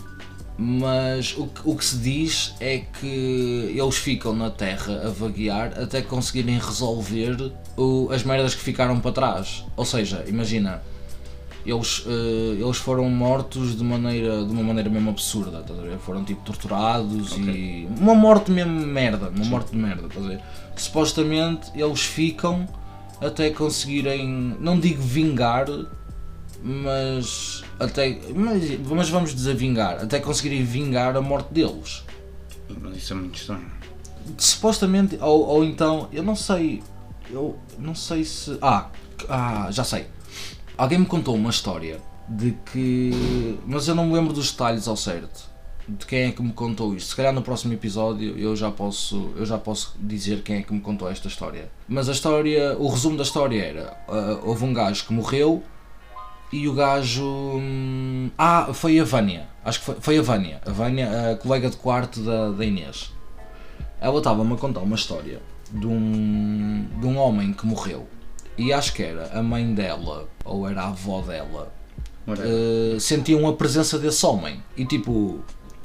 mas 0.58 1.34
o 1.38 1.48
que, 1.48 1.62
o 1.65 1.75
que 1.75 1.84
se 1.84 1.98
diz 1.98 2.53
é 2.60 2.77
que 2.77 3.74
eles 3.75 3.96
ficam 3.98 4.34
na 4.36 4.50
Terra 4.50 5.01
a 5.08 5.10
vaguear 5.10 5.74
até 5.82 6.01
conseguirem 6.01 6.58
resolver 6.60 7.51
o- 7.75 8.10
as 8.12 8.24
merdas 8.24 8.55
que 8.55 8.62
ficaram 8.62 9.00
para 9.00 9.12
trás. 9.12 9.65
Ou 9.75 9.84
seja, 9.84 10.24
imagina, 10.27 10.82
eles, 11.65 12.03
eh, 12.08 12.62
eles 12.63 12.77
foram 12.77 13.10
mortos 13.10 13.75
de, 13.75 13.84
maneira, 13.84 14.46
de 14.46 14.51
uma 14.53 14.63
maneira 14.63 14.89
mesmo 14.89 15.10
absurda, 15.10 15.60
estás 15.60 15.77
a 15.79 15.82
ver? 15.82 15.98
Foram 15.98 16.24
tipo 16.24 16.41
torturados 16.46 17.36
e. 17.38 17.88
Uma 18.00 18.13
morte 18.15 18.51
mesmo 18.51 18.72
merda, 18.72 19.29
uma 19.36 19.46
morte 19.46 19.72
de 19.72 19.77
merda, 19.77 20.08
estás 20.08 20.24
a 20.25 20.29
ver? 20.29 20.39
Supostamente 20.77 21.70
eles 21.74 22.01
ficam 22.01 22.65
até 23.22 23.50
conseguirem, 23.50 24.55
não 24.60 24.79
digo 24.79 25.01
vingar, 25.01 25.67
mas 26.63 27.63
até. 27.79 28.19
Mas, 28.34 28.79
mas 28.79 29.10
vamos 29.10 29.34
dizer 29.36 29.55
vingar, 29.55 30.03
até 30.03 30.19
conseguirem 30.19 30.63
vingar 30.63 31.15
a 31.15 31.22
morte 31.22 31.53
deles. 31.53 32.03
Mas 32.81 32.98
isso 32.98 33.13
é 33.13 33.15
muito 33.15 33.38
estranho. 33.38 33.72
Supostamente, 34.38 35.17
ou, 35.22 35.45
ou 35.45 35.63
então, 35.63 36.10
eu 36.12 36.24
não 36.24 36.36
sei, 36.36 36.81
eu 37.29 37.57
não 37.77 37.93
sei 37.93 38.24
se. 38.24 38.57
Ah, 38.62 38.89
ah, 39.29 39.67
já 39.72 39.84
sei. 39.84 40.07
Alguém 40.77 41.00
me 41.00 41.05
contou 41.05 41.36
uma 41.36 41.50
história 41.50 42.01
de 42.27 42.51
que. 42.72 43.60
Mas 43.65 43.88
eu 43.88 43.95
não 43.95 44.07
me 44.07 44.13
lembro 44.13 44.34
dos 44.34 44.51
detalhes 44.51 44.88
ao 44.88 44.98
certo. 44.98 45.54
De 45.88 46.06
quem 46.06 46.24
é 46.24 46.32
que 46.32 46.42
me 46.42 46.51
contou 46.51 46.96
isto. 46.96 47.10
Se 47.10 47.15
calhar 47.15 47.32
no 47.32 47.42
próximo 47.44 47.74
episódio 47.74 48.38
eu 48.38 48.56
já 48.56 48.72
posso, 48.72 49.32
eu 49.36 49.46
já 49.46 49.58
posso 49.58 49.96
dizer 50.00 50.42
quem 50.42 50.58
é 50.58 50.62
que 50.63 50.74
me 50.74 50.80
contou 50.80 51.10
esta 51.10 51.27
história. 51.27 51.70
Mas 51.88 52.10
a 52.10 52.12
história, 52.12 52.75
o 52.80 52.88
resumo 52.88 53.15
da 53.18 53.24
história 53.24 53.63
era: 53.63 53.98
ah, 54.08 54.39
houve 54.44 54.63
um 54.65 54.74
gajo 54.74 55.06
que 55.06 55.13
morreu 55.13 55.62
e 56.51 56.68
o 56.68 56.74
gajo. 56.74 57.24
hum, 57.24 58.30
Ah, 58.38 58.70
foi 58.74 59.00
a 59.00 59.04
Vânia. 59.04 59.48
Acho 59.63 59.80
que 59.80 59.86
foi, 59.86 59.96
foi 60.00 60.18
a 60.18 60.22
Vânia. 60.22 60.62
A 60.65 60.72
Vânia, 60.72 61.32
a 61.32 61.36
colega 61.36 61.70
de 61.70 61.77
quarto 61.77 62.22
da, 62.22 62.50
da 62.51 62.65
Inês. 62.65 63.12
Ela 64.01 64.18
estava-me 64.18 64.54
a 64.54 64.58
contar 64.58 64.82
uma 64.82 64.96
história 64.96 65.39
de 65.72 65.88
um, 65.88 66.86
de 67.00 67.06
um 67.06 67.18
homem 67.18 67.54
que 67.54 67.65
morreu. 67.65 68.08
E 68.58 68.72
acho 68.72 68.94
que 68.94 69.04
era 69.04 69.38
a 69.38 69.44
mãe 69.44 69.74
dela, 69.74 70.27
ou 70.44 70.68
era 70.68 70.84
a 70.84 70.88
avó 70.88 71.22
dela, 71.22 71.74
Ora, 72.27 72.42
eh, 72.44 72.98
sentiam 73.00 73.48
a 73.48 73.54
presença 73.54 74.00
desse 74.00 74.25
homem. 74.25 74.63
E 74.77 74.86
tipo, 74.86 75.39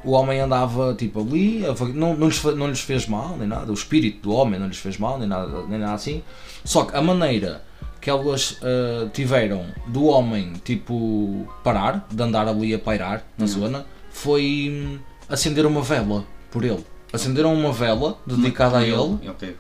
o 0.05 0.13
homem 0.13 0.41
andava 0.41 0.95
tipo 0.95 1.21
ali, 1.21 1.63
não, 1.95 2.15
não, 2.15 2.29
lhes, 2.29 2.43
não 2.43 2.69
lhes 2.69 2.81
fez 2.81 3.07
mal, 3.07 3.37
nem 3.37 3.47
nada. 3.47 3.71
O 3.71 3.75
espírito 3.75 4.29
do 4.29 4.35
homem 4.35 4.59
não 4.59 4.67
lhes 4.67 4.79
fez 4.79 4.99
mal, 4.99 5.19
nem 5.19 5.29
nada, 5.29 5.63
nem 5.69 5.79
nada 5.79 5.95
assim. 5.95 6.23
Só 6.65 6.85
que 6.85 6.97
a 6.97 7.03
maneira 7.03 7.63
que 8.01 8.09
elas 8.09 8.59
eh, 8.63 9.09
tiveram 9.13 9.67
do 9.87 10.07
homem 10.07 10.55
tipo 10.65 11.47
parar, 11.63 12.07
de 12.11 12.23
andar 12.23 12.49
ali 12.49 12.73
a 12.75 12.79
pairar 12.79 13.25
na 13.37 13.47
zona, 13.47 13.85
foi 14.11 14.71
hum, 14.71 14.99
acender 15.29 15.67
uma 15.67 15.83
vela 15.83 16.25
por 16.51 16.65
ele. 16.65 16.85
Acenderam 17.13 17.53
uma 17.53 17.73
vela 17.73 18.17
dedicada 18.25 18.79
a 18.79 18.85
ele 18.85 19.19
Ok, 19.29 19.57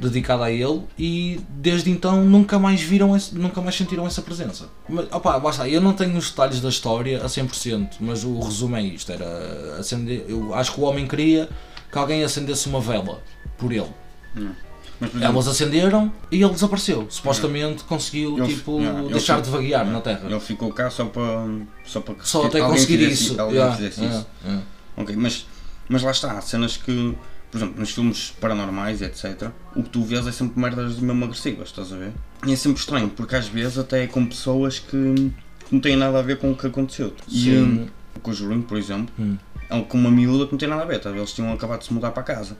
dedicada 0.00 0.44
a 0.44 0.50
ele 0.50 0.82
e 0.98 1.40
desde 1.48 1.90
então 1.90 2.24
nunca 2.24 2.58
mais 2.58 2.80
viram 2.80 3.16
esse- 3.16 3.34
nunca 3.34 3.60
mais 3.60 3.74
sentiram 3.76 4.06
essa 4.06 4.22
presença. 4.22 4.68
Mas 4.88 5.06
opa, 5.12 5.38
basta, 5.38 5.68
eu 5.68 5.80
não 5.80 5.92
tenho 5.92 6.16
os 6.16 6.30
detalhes 6.30 6.60
da 6.60 6.68
história 6.68 7.22
a 7.24 7.28
100%, 7.28 7.96
mas 8.00 8.24
o 8.24 8.38
resumo 8.40 8.76
é 8.76 8.82
isto, 8.82 9.10
era 9.12 9.76
acender, 9.78 10.24
eu 10.28 10.54
acho 10.54 10.72
que 10.74 10.80
o 10.80 10.84
homem 10.84 11.06
queria 11.06 11.48
que 11.90 11.98
alguém 11.98 12.22
acendesse 12.24 12.68
uma 12.68 12.80
vela 12.80 13.22
por 13.58 13.72
ele. 13.72 13.90
Mas, 14.34 15.10
por 15.10 15.16
exemplo, 15.18 15.24
Elas 15.34 15.48
acenderam 15.48 16.12
e 16.30 16.40
ele 16.42 16.52
desapareceu. 16.52 17.06
Supostamente 17.10 17.82
conseguiu 17.84 18.38
Ele- 18.38 18.54
tipo 18.54 18.78
deixar 19.10 19.36
fi- 19.36 19.42
de 19.42 19.50
vaguear 19.50 19.84
na 19.84 20.00
Terra. 20.00 20.22
ele 20.30 20.38
ficou 20.40 20.72
cá 20.72 20.88
só 20.90 21.06
para. 21.06 21.44
Só 21.84 22.00
para 22.00 22.14
Só 22.22 22.46
até 22.46 22.60
conseguir 22.60 22.98
fizesse- 22.98 23.32
isso. 23.32 23.40
Alguém 23.40 23.86
isso. 23.88 24.00
yeah. 24.00 24.24
Ok, 24.96 25.16
mas, 25.16 25.44
mas 25.88 26.02
lá 26.04 26.12
está, 26.12 26.32
há 26.38 26.40
cenas 26.40 26.76
que, 26.76 27.16
por 27.52 27.58
exemplo, 27.58 27.78
nos 27.78 27.90
filmes 27.90 28.34
paranormais, 28.40 29.00
etc., 29.02 29.50
o 29.76 29.82
que 29.82 29.90
tu 29.90 30.02
vês 30.02 30.26
é 30.26 30.32
sempre 30.32 30.58
merdas 30.58 30.98
mesmo 30.98 31.22
agressivas, 31.24 31.68
estás 31.68 31.92
a 31.92 31.96
ver? 31.96 32.12
E 32.46 32.52
é 32.52 32.56
sempre 32.56 32.80
estranho, 32.80 33.08
porque 33.10 33.36
às 33.36 33.46
vezes 33.46 33.76
até 33.78 34.02
é 34.04 34.06
com 34.06 34.24
pessoas 34.26 34.78
que 34.80 35.30
não 35.70 35.78
têm 35.78 35.94
nada 35.94 36.18
a 36.18 36.22
ver 36.22 36.38
com 36.38 36.50
o 36.50 36.56
que 36.56 36.66
aconteceu. 36.66 37.14
E 37.28 37.38
Sim. 37.44 37.62
hum, 37.62 37.86
o 38.16 38.20
Conjuring, 38.20 38.62
por 38.62 38.76
exemplo, 38.78 39.14
Hum. 39.18 39.36
é 39.70 39.80
com 39.82 39.98
uma 39.98 40.10
miúda 40.10 40.46
que 40.46 40.52
não 40.52 40.58
tem 40.58 40.68
nada 40.68 40.82
a 40.82 40.86
ver, 40.86 40.96
estás 40.96 41.12
a 41.12 41.14
ver? 41.14 41.20
Eles 41.20 41.32
tinham 41.34 41.52
acabado 41.52 41.80
de 41.80 41.86
se 41.86 41.92
mudar 41.94 42.10
para 42.12 42.22
casa. 42.22 42.56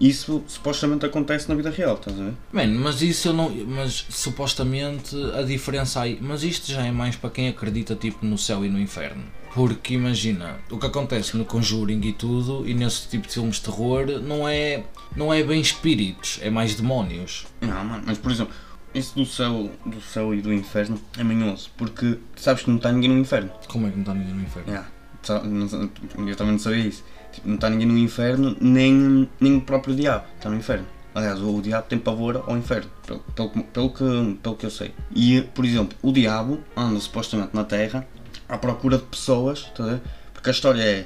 Isso 0.00 0.44
supostamente 0.46 1.04
acontece 1.04 1.48
na 1.48 1.56
vida 1.56 1.70
real, 1.70 1.96
estás 1.96 2.18
a 2.20 2.24
ver? 2.24 2.32
Mano, 2.52 2.78
mas 2.78 3.02
isso 3.02 3.28
eu 3.28 3.32
não. 3.32 3.50
Mas 3.50 4.06
supostamente 4.08 5.16
a 5.34 5.42
diferença 5.42 6.00
aí. 6.02 6.18
Mas 6.22 6.44
isto 6.44 6.70
já 6.70 6.84
é 6.86 6.92
mais 6.92 7.16
para 7.16 7.30
quem 7.30 7.48
acredita 7.48 7.96
tipo 7.96 8.24
no 8.24 8.38
céu 8.38 8.64
e 8.64 8.68
no 8.68 8.78
inferno. 8.78 9.24
Porque 9.54 9.94
imagina, 9.94 10.58
o 10.70 10.78
que 10.78 10.86
acontece 10.86 11.36
no 11.36 11.44
Conjuring 11.44 12.00
e 12.02 12.12
tudo, 12.12 12.68
e 12.68 12.74
nesse 12.74 13.08
tipo 13.08 13.26
de 13.26 13.34
filmes 13.34 13.56
de 13.56 13.62
terror, 13.62 14.06
não 14.22 14.48
é, 14.48 14.84
não 15.16 15.32
é 15.32 15.42
bem 15.42 15.60
espíritos, 15.60 16.38
é 16.42 16.50
mais 16.50 16.74
demónios. 16.74 17.46
Não, 17.60 17.84
mano, 17.84 18.02
mas 18.06 18.18
por 18.18 18.30
exemplo, 18.30 18.54
isso 18.94 19.14
do 19.14 19.26
céu, 19.26 19.70
do 19.84 20.00
céu 20.00 20.34
e 20.34 20.40
do 20.40 20.52
inferno 20.52 21.00
é 21.16 21.24
manhoso, 21.24 21.70
porque 21.76 22.18
sabes 22.36 22.62
que 22.62 22.70
não 22.70 22.76
está 22.76 22.92
ninguém 22.92 23.10
no 23.10 23.18
inferno. 23.18 23.50
Como 23.68 23.86
é 23.86 23.90
que 23.90 23.96
não 23.96 24.02
está 24.02 24.14
ninguém 24.14 24.34
no 24.34 24.42
inferno? 24.42 24.68
Yeah. 24.68 24.88
Eu 25.28 26.36
também 26.36 26.52
não 26.52 26.58
sabia 26.58 26.86
isso. 26.86 27.04
Tipo, 27.32 27.48
não 27.48 27.56
está 27.56 27.68
ninguém 27.68 27.86
no 27.86 27.98
inferno, 27.98 28.56
nem, 28.60 29.28
nem 29.40 29.56
o 29.56 29.60
próprio 29.60 29.94
diabo 29.94 30.24
está 30.36 30.48
no 30.48 30.56
inferno. 30.56 30.86
Aliás, 31.14 31.40
o, 31.40 31.56
o 31.56 31.62
diabo 31.62 31.86
tem 31.88 31.98
pavor 31.98 32.44
ao 32.46 32.56
inferno, 32.56 32.90
pelo, 33.06 33.20
pelo, 33.20 33.50
pelo, 33.50 33.90
que, 33.90 34.38
pelo 34.42 34.56
que 34.56 34.66
eu 34.66 34.70
sei. 34.70 34.94
E, 35.14 35.42
por 35.54 35.64
exemplo, 35.64 35.96
o 36.02 36.12
diabo 36.12 36.60
anda 36.76 37.00
supostamente 37.00 37.54
na 37.54 37.64
terra 37.64 38.06
à 38.48 38.56
procura 38.58 38.96
de 38.98 39.04
pessoas, 39.04 39.66
ver? 39.78 40.00
Porque 40.32 40.50
a 40.50 40.52
história 40.52 40.82
é, 40.82 41.04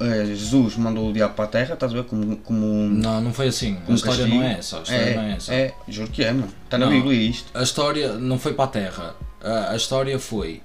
eh, 0.00 0.24
Jesus 0.34 0.76
mandou 0.76 1.10
o 1.10 1.12
diabo 1.12 1.34
para 1.34 1.44
a 1.44 1.48
terra, 1.48 1.74
estás 1.74 1.92
a 1.92 1.96
ver? 1.96 2.04
Como, 2.04 2.36
como 2.38 2.66
Não, 2.88 3.20
não 3.20 3.32
foi 3.34 3.48
assim. 3.48 3.78
A 3.86 3.92
história 3.92 4.18
castigo. 4.20 4.36
não 4.40 4.42
é 4.48 4.52
essa. 4.58 4.78
A 4.78 4.82
história 4.82 5.14
não 5.16 5.22
é 5.22 5.32
essa. 5.34 5.54
É, 5.54 5.74
juro 5.88 6.10
que 6.10 6.24
é, 6.24 6.32
mano. 6.32 6.48
Está 6.64 6.78
na 6.78 6.86
Não. 6.86 6.92
Bíblia 6.92 7.20
isto. 7.30 7.50
A 7.56 7.62
história 7.62 8.14
não 8.14 8.38
foi 8.38 8.54
para 8.54 8.64
a 8.64 8.68
Terra. 8.68 9.14
A, 9.42 9.72
a 9.72 9.76
história 9.76 10.18
foi. 10.18 10.62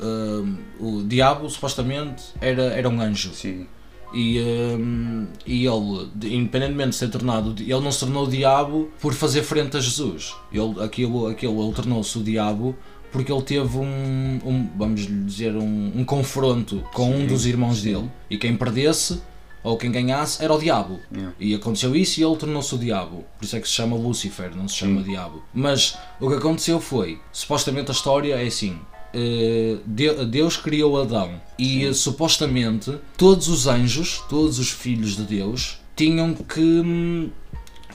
hum, 0.00 0.56
o 0.78 1.02
diabo 1.02 1.50
supostamente 1.50 2.22
era, 2.40 2.62
era 2.62 2.88
um 2.88 3.00
anjo. 3.00 3.34
Sim. 3.34 3.66
E, 4.14 4.40
hum, 4.40 5.26
e 5.46 5.66
ele, 5.66 6.08
de- 6.14 6.34
independentemente 6.34 6.90
de 6.90 6.96
ser 6.96 7.08
tornado, 7.08 7.54
ele 7.60 7.80
não 7.80 7.92
se 7.92 8.00
tornou 8.00 8.24
o 8.24 8.28
diabo 8.30 8.90
por 9.00 9.14
fazer 9.14 9.42
frente 9.42 9.76
a 9.76 9.80
Jesus. 9.80 10.34
Ele, 10.52 10.82
aquilo, 10.82 11.26
aquilo, 11.26 11.62
ele 11.64 11.72
tornou-se 11.74 12.16
o 12.18 12.22
diabo 12.22 12.76
porque 13.12 13.32
ele 13.32 13.42
teve 13.42 13.76
um, 13.78 14.38
um 14.44 14.68
vamos 14.76 15.02
lhe 15.02 15.24
dizer, 15.24 15.54
um, 15.56 15.92
um 15.96 16.04
confronto 16.04 16.82
com 16.94 17.10
um 17.10 17.20
Sim, 17.20 17.26
dos 17.26 17.46
irmãos 17.46 17.78
sim. 17.78 17.92
dele. 17.92 18.10
E 18.30 18.36
quem 18.38 18.56
perdesse, 18.56 19.20
ou 19.62 19.76
quem 19.76 19.90
ganhasse, 19.90 20.42
era 20.42 20.54
o 20.54 20.58
diabo. 20.58 20.98
Yeah. 21.12 21.34
E 21.38 21.54
aconteceu 21.54 21.94
isso 21.94 22.20
e 22.20 22.24
ele 22.24 22.36
tornou-se 22.36 22.74
o 22.74 22.78
diabo. 22.78 23.24
Por 23.38 23.44
isso 23.44 23.56
é 23.56 23.60
que 23.60 23.68
se 23.68 23.74
chama 23.74 23.96
Lúcifer, 23.96 24.54
não 24.56 24.66
se 24.68 24.76
chama 24.76 25.02
diabo. 25.02 25.42
Mas 25.52 25.98
o 26.20 26.28
que 26.28 26.34
aconteceu 26.36 26.80
foi, 26.80 27.18
supostamente 27.32 27.90
a 27.90 27.94
história 27.94 28.34
é 28.36 28.46
assim. 28.46 28.78
eh, 29.12 29.76
De- 29.84 30.24
Deus 30.26 30.56
criou 30.56 31.00
Adão 31.00 31.32
e 31.58 31.84
eh, 31.84 31.92
supostamente 31.92 32.96
todos 33.18 33.48
os 33.48 33.66
anjos, 33.66 34.22
todos 34.28 34.58
os 34.58 34.70
filhos 34.70 35.16
de 35.16 35.24
Deus, 35.24 35.78
tinham 35.96 36.32
que 36.32 36.60
hum, 36.60 37.28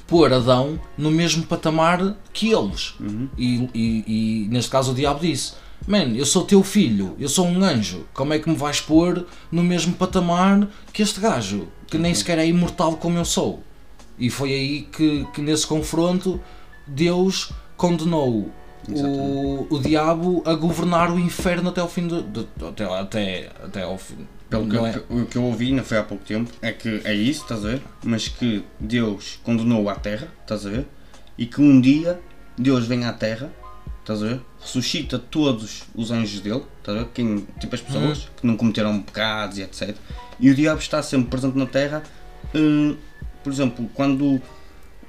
pôr 0.08 0.32
Adão 0.34 0.80
no 0.98 1.10
mesmo 1.12 1.44
patamar 1.44 2.16
que 2.34 2.52
eles. 2.52 2.96
E, 3.38 3.70
e- 3.74 4.04
e, 4.46 4.48
neste 4.50 4.70
caso 4.72 4.92
o 4.92 4.96
diabo 4.96 5.20
disse: 5.20 5.54
Man, 5.88 6.16
eu 6.16 6.26
sou 6.26 6.44
teu 6.44 6.64
filho, 6.64 7.16
eu 7.20 7.28
sou 7.30 7.46
um 7.48 7.64
anjo, 7.64 8.06
como 8.14 8.34
é 8.34 8.40
que 8.40 8.50
me 8.50 8.56
vais 8.56 8.80
pôr 8.82 9.26
no 9.52 9.64
mesmo 9.64 9.94
patamar 9.94 10.68
que 10.94 11.02
este 11.02 11.20
gajo, 11.20 11.68
que 11.88 11.98
nem 11.98 12.14
sequer 12.14 12.38
é 12.40 12.48
imortal 12.48 12.98
como 12.98 13.18
eu 13.18 13.26
sou? 13.26 13.62
E 14.18 14.30
foi 14.30 14.54
aí 14.54 14.82
que, 14.84 15.28
que 15.34 15.42
nesse 15.42 15.68
confronto 15.68 16.40
Deus 16.88 17.52
condenou 17.76 18.50
o, 18.88 19.68
o 19.70 19.80
diabo 19.80 20.42
a 20.46 20.54
governar 20.54 21.12
o 21.12 21.20
inferno 21.20 21.70
até 21.70 21.82
ao 21.82 21.90
fim 21.90 22.08
do. 22.08 22.22
do- 22.22 22.48
até, 22.68 22.84
até, 22.86 23.50
até 23.64 23.84
ao 23.84 23.98
fim. 23.98 24.28
Pelo 24.50 24.70
que, 24.70 24.78
é? 24.78 25.04
o 25.10 25.26
que 25.26 25.38
eu 25.38 25.44
ouvi, 25.44 25.72
não 25.72 25.84
foi 25.84 25.98
há 25.98 26.04
pouco 26.04 26.24
tempo, 26.24 26.52
é 26.62 26.72
que 26.72 27.02
é 27.04 27.14
isso, 27.14 27.42
estás 27.42 27.66
a 27.66 27.70
ver? 27.70 27.82
Mas 28.04 28.28
que 28.28 28.64
Deus 28.80 29.40
condenou 29.44 29.90
a 29.90 29.96
terra, 29.96 30.28
estás 30.42 30.66
a 30.66 30.70
ver? 30.70 30.86
E 31.38 31.46
que 31.46 31.62
um 31.62 31.82
dia 31.82 32.20
Deus 32.58 32.86
vem 32.86 33.06
à 33.06 33.14
terra, 33.14 33.52
estás 34.02 34.22
a 34.22 34.28
ver? 34.28 34.42
Ressuscita 34.62 35.18
todos 35.18 35.84
os 35.96 36.12
anjos 36.12 36.40
dele, 36.42 36.64
estás 36.80 36.98
a 36.98 37.02
ver? 37.02 37.10
Quem, 37.14 37.48
tipo 37.60 37.76
as 37.76 37.82
pessoas 37.82 38.30
que 38.40 38.46
não 38.46 38.56
cometeram 38.56 39.02
pecados 39.02 39.58
e 39.58 39.64
etc. 39.64 39.96
E 40.40 40.50
o 40.50 40.56
diabo 40.56 40.80
está 40.80 41.02
sempre 41.02 41.30
presente 41.30 41.58
na 41.58 41.66
terra, 41.66 42.04
hum, 42.54 42.96
por 43.44 43.52
exemplo, 43.52 43.90
quando 43.94 44.42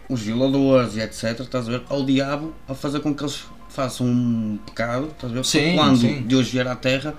os 0.08 0.22
violadores 0.22 0.96
e 0.96 1.00
etc, 1.00 1.40
estás 1.40 1.68
a 1.68 1.72
ver, 1.72 1.82
ao 1.88 2.04
diabo 2.04 2.54
a 2.68 2.74
fazer 2.74 3.00
com 3.00 3.14
que 3.14 3.22
eles 3.22 3.44
façam 3.68 4.06
um 4.06 4.58
pecado, 4.64 5.08
estás 5.08 5.32
a 5.32 5.36
ver? 5.36 5.44
Sim, 5.44 5.74
quando 5.74 5.98
sim. 5.98 6.22
Deus 6.22 6.48
vier 6.48 6.66
à 6.66 6.74
Terra, 6.74 7.14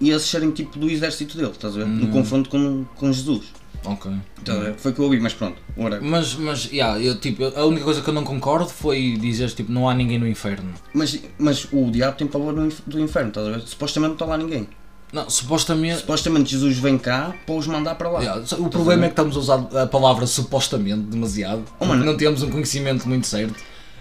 e 0.00 0.10
esses 0.10 0.28
serem 0.28 0.50
tipo 0.50 0.78
do 0.78 0.88
exército 0.88 1.36
dele, 1.36 1.50
estás 1.50 1.74
a 1.74 1.78
ver? 1.78 1.86
No 1.86 2.08
confronto 2.08 2.48
com, 2.50 2.84
com 2.96 3.12
Jesus. 3.12 3.46
Ok. 3.84 4.10
A 4.48 4.52
ver? 4.54 4.74
Foi 4.76 4.92
o 4.92 4.94
que 4.94 5.00
eu 5.00 5.04
ouvi, 5.04 5.20
mas 5.20 5.34
pronto, 5.34 5.56
whatever. 5.76 6.02
Mas, 6.02 6.34
mas, 6.36 6.70
yeah, 6.72 6.98
eu, 6.98 7.18
tipo, 7.18 7.44
a 7.44 7.64
única 7.66 7.84
coisa 7.84 8.00
que 8.00 8.08
eu 8.08 8.14
não 8.14 8.24
concordo 8.24 8.68
foi 8.70 9.16
dizer 9.20 9.50
tipo, 9.50 9.70
não 9.70 9.88
há 9.88 9.94
ninguém 9.94 10.18
no 10.18 10.26
inferno. 10.26 10.72
Mas, 10.94 11.20
mas 11.38 11.66
o 11.70 11.90
diabo 11.90 12.16
tem 12.16 12.26
inf- 12.66 12.80
do 12.86 12.98
inferno, 13.00 13.28
estás 13.28 13.46
a 13.46 13.50
ver? 13.50 13.60
Supostamente 13.60 14.08
não 14.08 14.14
está 14.14 14.24
lá 14.24 14.38
ninguém. 14.38 14.66
Não, 15.12 15.28
supostamente. 15.30 15.98
Supostamente 15.98 16.50
Jesus 16.50 16.78
vem 16.78 16.96
cá 16.98 17.34
para 17.46 17.54
os 17.54 17.66
mandar 17.66 17.94
para 17.94 18.08
lá. 18.10 18.20
Yeah, 18.20 18.42
o 18.58 18.68
problema 18.68 19.04
é 19.04 19.08
que 19.08 19.12
estamos 19.12 19.36
a 19.36 19.38
usar 19.38 19.68
a 19.82 19.86
palavra 19.86 20.26
supostamente 20.26 21.02
demasiado. 21.02 21.62
Oh, 21.78 21.84
não 21.86 22.16
temos 22.16 22.42
um 22.42 22.50
conhecimento 22.50 23.06
muito 23.08 23.26
certo. 23.26 23.54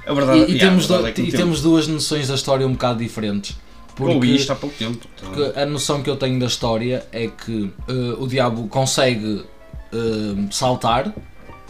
E, 0.07 0.13
verdade, 0.13 0.39
e 0.39 0.41
yeah, 0.53 0.57
temos, 0.69 0.85
a 0.91 0.95
verdade 0.97 1.21
do- 1.21 1.25
é 1.25 1.29
e 1.29 1.31
temos 1.31 1.61
duas 1.61 1.87
noções 1.87 2.27
da 2.29 2.35
história 2.35 2.65
um 2.67 2.71
bocado 2.71 2.99
diferentes. 2.99 3.55
Porque, 3.95 4.25
isto 4.27 4.51
há 4.51 4.55
pouco 4.55 4.75
tempo. 4.75 5.07
tá 5.19 5.27
porque 5.27 5.59
a 5.59 5.65
noção 5.65 6.01
que 6.01 6.09
eu 6.09 6.15
tenho 6.15 6.39
da 6.39 6.47
história 6.47 7.05
é 7.11 7.27
que 7.27 7.71
eh, 7.87 8.15
o 8.17 8.27
diabo 8.27 8.67
consegue 8.67 9.45
eh, 9.91 10.47
saltar 10.51 11.13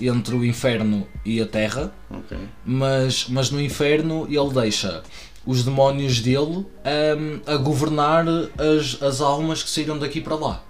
entre 0.02 0.36
o 0.36 0.44
inferno 0.46 1.08
e 1.26 1.42
a 1.42 1.46
terra, 1.46 1.94
Ok. 2.10 2.38
mas, 2.66 3.28
mas 3.30 3.52
no 3.52 3.62
inferno 3.62 4.26
ele 4.30 4.50
deixa 4.54 5.04
os 5.46 5.64
demónios 5.64 6.20
dele 6.22 6.66
ehm, 6.86 7.42
a 7.46 7.56
governar 7.58 8.26
as, 8.28 9.02
as 9.02 9.22
almas 9.22 9.62
que 9.62 9.70
saíram 9.70 9.98
daqui 10.00 10.20
para 10.22 10.36
lá. 10.36 10.64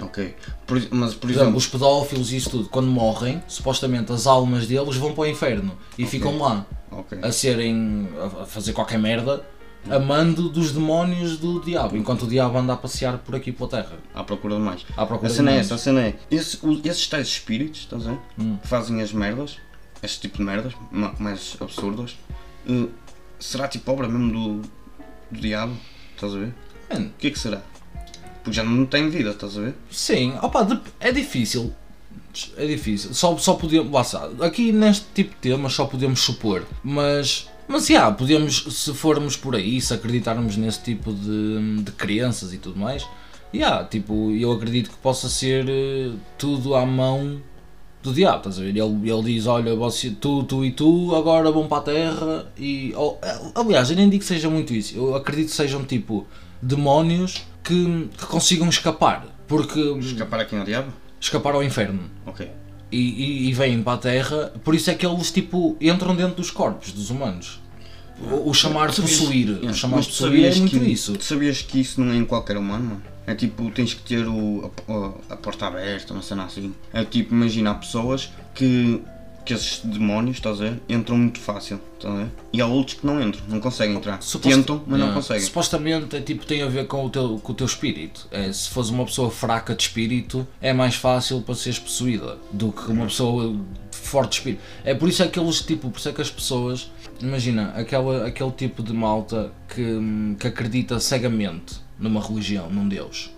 Ok. 0.00 0.34
Por, 0.66 0.82
mas 0.90 1.12
por 1.14 1.20
Por 1.20 1.30
exemplo, 1.30 1.30
exemplo, 1.30 1.56
os 1.58 1.66
pedófilos 1.68 2.32
e 2.32 2.36
isso 2.36 2.50
tudo, 2.50 2.68
quando 2.68 2.88
morrem, 2.88 3.42
supostamente 3.46 4.12
as 4.12 4.26
almas 4.26 4.66
deles 4.66 4.96
vão 4.96 5.12
para 5.12 5.22
o 5.22 5.26
inferno 5.26 5.72
e 5.96 6.04
ficam 6.04 6.36
lá 6.38 6.66
ok. 6.90 7.18
a 7.22 7.30
serem. 7.30 8.08
a 8.40 8.44
fazer 8.44 8.72
qualquer 8.72 8.98
merda, 8.98 9.46
a 9.90 9.98
mando 9.98 10.48
dos 10.48 10.72
demónios 10.72 11.36
do 11.38 11.60
diabo, 11.60 11.96
enquanto 11.96 12.22
o 12.22 12.26
diabo 12.26 12.56
anda 12.58 12.72
a 12.72 12.76
passear 12.76 13.18
por 13.18 13.34
aqui 13.34 13.52
pela 13.52 13.68
terra. 13.68 13.98
à 14.14 14.24
procura 14.24 14.54
de 14.56 14.60
mais. 14.62 14.84
À 14.96 15.04
procura 15.06 15.30
a 15.30 15.34
cena 15.34 15.50
é 15.52 15.56
essa, 15.58 15.74
a 15.74 15.78
cena 15.78 16.00
é. 16.02 16.16
Esse, 16.30 16.58
o- 16.64 16.80
esses 16.84 17.06
tais 17.06 17.26
espíritos, 17.28 17.80
estás 17.80 18.06
a 18.06 18.10
ver? 18.12 18.18
Hum. 18.38 18.56
Que 18.62 18.68
fazem 18.68 19.00
as 19.02 19.12
merdas, 19.12 19.56
este 20.02 20.20
tipo 20.22 20.38
de 20.38 20.44
merdas, 20.44 20.72
ma- 20.90 21.14
mais 21.18 21.56
absurdas, 21.60 22.16
eh, 22.68 22.86
será 23.38 23.68
tipo 23.68 23.90
obra 23.92 24.08
mesmo 24.08 24.32
do, 24.32 24.68
do 25.30 25.40
diabo? 25.40 25.76
Estás 26.14 26.34
a 26.34 26.38
ver? 26.38 26.54
Mano, 26.90 27.06
O 27.06 27.12
que 27.18 27.26
é 27.26 27.30
que 27.30 27.38
será? 27.38 27.60
Porque 28.42 28.56
já 28.56 28.62
não 28.64 28.84
tem 28.86 29.08
vida, 29.10 29.30
estás 29.30 29.56
a 29.56 29.60
ver? 29.62 29.74
Sim, 29.90 30.34
opa, 30.42 30.66
é 31.00 31.10
difícil. 31.12 31.72
É 32.56 32.66
difícil. 32.66 33.14
Só, 33.14 33.36
só 33.38 33.54
podemos. 33.54 33.90
Lá. 34.12 34.30
Aqui 34.40 34.72
neste 34.72 35.06
tipo 35.14 35.30
de 35.30 35.36
temas 35.36 35.72
só 35.72 35.84
podemos 35.86 36.20
supor. 36.20 36.64
Mas. 36.82 37.48
Mas 37.66 37.86
já, 37.86 38.10
podemos, 38.12 38.64
se 38.70 38.92
formos 38.92 39.36
por 39.36 39.54
aí, 39.56 39.80
se 39.80 39.94
acreditarmos 39.94 40.56
nesse 40.56 40.82
tipo 40.82 41.12
de, 41.12 41.82
de 41.82 41.92
crenças 41.92 42.52
e 42.52 42.58
tudo 42.58 42.78
mais, 42.78 43.06
já, 43.52 43.82
tipo, 43.84 44.30
eu 44.32 44.52
acredito 44.52 44.90
que 44.90 44.96
possa 44.96 45.28
ser 45.28 45.66
eh, 45.68 46.10
tudo 46.36 46.74
à 46.74 46.84
mão 46.84 47.40
do 48.02 48.12
diabo, 48.12 48.36
estás 48.38 48.58
a 48.58 48.62
ver? 48.62 48.76
Ele, 48.76 49.10
ele 49.10 49.22
diz, 49.22 49.46
olha, 49.46 49.74
você, 49.74 50.10
tu, 50.10 50.42
tu 50.42 50.62
e 50.64 50.72
tu 50.72 51.14
agora 51.14 51.50
vão 51.50 51.66
para 51.66 51.78
a 51.78 51.80
terra 51.80 52.46
e... 52.58 52.92
ou- 52.94 53.18
aliás, 53.54 53.90
eu 53.90 53.96
nem 53.96 54.10
digo 54.10 54.20
que 54.20 54.28
seja 54.28 54.50
muito 54.50 54.74
isso, 54.74 54.94
eu 54.96 55.14
acredito 55.16 55.46
que 55.48 55.54
sejam 55.56 55.82
tipo 55.84 56.26
demónios 56.60 57.44
que, 57.62 58.08
que 58.18 58.26
consigam 58.26 58.68
escapar, 58.68 59.26
porque 59.48 59.80
Escapar 60.00 60.40
aqui 60.40 60.54
ao 60.54 60.64
diabo? 60.64 60.92
escapar 61.18 61.54
ao 61.54 61.62
inferno 61.62 62.02
Ok. 62.26 62.46
E, 62.94 63.44
e, 63.46 63.48
e 63.48 63.52
vêm 63.52 63.82
para 63.82 63.94
a 63.94 63.98
terra, 63.98 64.52
por 64.62 64.74
isso 64.74 64.90
é 64.90 64.94
que 64.94 65.04
eles 65.06 65.30
tipo 65.30 65.76
entram 65.80 66.14
dentro 66.14 66.36
dos 66.36 66.50
corpos 66.50 66.92
dos 66.92 67.10
humanos. 67.10 67.60
O, 68.20 68.50
o 68.50 68.54
chamar 68.54 68.92
sabias- 68.92 69.18
possuir, 69.18 69.48
Yeah, 69.48 69.70
o 69.70 69.74
chamar 69.74 70.00
tu 70.00 70.06
possuir 70.06 70.44
é 70.44 70.54
muito 70.54 70.78
que, 70.78 70.90
isso. 70.90 71.12
Tu 71.14 71.24
sabias 71.24 71.62
que 71.62 71.80
isso 71.80 72.00
não 72.00 72.12
é 72.12 72.16
em 72.16 72.24
qualquer 72.24 72.56
humano, 72.56 72.84
mano? 72.84 73.02
É 73.26 73.34
tipo, 73.34 73.70
tens 73.70 73.94
que 73.94 74.02
ter 74.02 74.26
o, 74.28 74.70
a, 75.28 75.32
a 75.34 75.36
porta 75.36 75.66
aberta, 75.66 76.12
uma 76.12 76.22
cena 76.22 76.44
assim. 76.44 76.72
É 76.92 77.04
tipo, 77.04 77.34
imagina, 77.34 77.70
há 77.70 77.74
pessoas 77.74 78.30
que, 78.54 79.00
que 79.44 79.52
esses 79.52 79.80
demónios, 79.84 80.36
estás 80.36 80.60
a 80.60 80.64
ver, 80.64 80.80
entram 80.88 81.16
muito 81.18 81.38
fácil, 81.38 81.78
estás 81.96 82.14
a 82.14 82.18
ver? 82.18 82.26
E 82.52 82.60
há 82.60 82.66
outros 82.66 82.98
que 82.98 83.06
não 83.06 83.20
entram, 83.20 83.42
não 83.48 83.60
conseguem 83.60 83.96
entrar. 83.96 84.22
Suposta- 84.22 84.56
Tentam, 84.56 84.76
mas 84.86 84.90
não 84.98 85.06
Yeah. 85.06 85.14
conseguem. 85.14 85.42
Supostamente 85.44 86.16
é, 86.16 86.20
tipo, 86.20 86.46
tem 86.46 86.62
a 86.62 86.66
ver 86.68 86.86
com 86.86 87.04
o 87.04 87.10
teu, 87.10 87.38
com 87.42 87.52
o 87.52 87.54
teu 87.54 87.66
espírito. 87.66 88.26
É, 88.30 88.52
se 88.52 88.70
fores 88.70 88.88
uma 88.90 89.04
pessoa 89.04 89.30
fraca 89.30 89.74
de 89.74 89.82
espírito, 89.82 90.46
é 90.60 90.72
mais 90.72 90.94
fácil 90.94 91.40
para 91.42 91.54
seres 91.54 91.78
possuída 91.78 92.38
do 92.52 92.72
que 92.72 92.90
uma 92.90 93.04
pessoa 93.06 93.54
forte 93.90 94.30
de 94.30 94.36
espírito. 94.36 94.62
É 94.84 94.94
por 94.94 95.08
isso 95.08 95.22
é 95.22 95.28
que 95.28 95.38
eles, 95.38 95.60
tipo, 95.60 95.90
por 95.90 95.98
isso 95.98 96.08
é 96.08 96.12
que 96.12 96.20
as 96.22 96.30
pessoas, 96.30 96.90
imagina, 97.20 97.72
aquela, 97.76 98.26
aquele 98.26 98.50
tipo 98.52 98.82
de 98.82 98.92
malta 98.92 99.52
que, 99.68 100.36
que 100.38 100.46
acredita 100.46 100.98
cegamente 101.00 101.76
numa 101.98 102.20
religião, 102.20 102.68
num 102.70 102.88
Deus. 102.88 103.30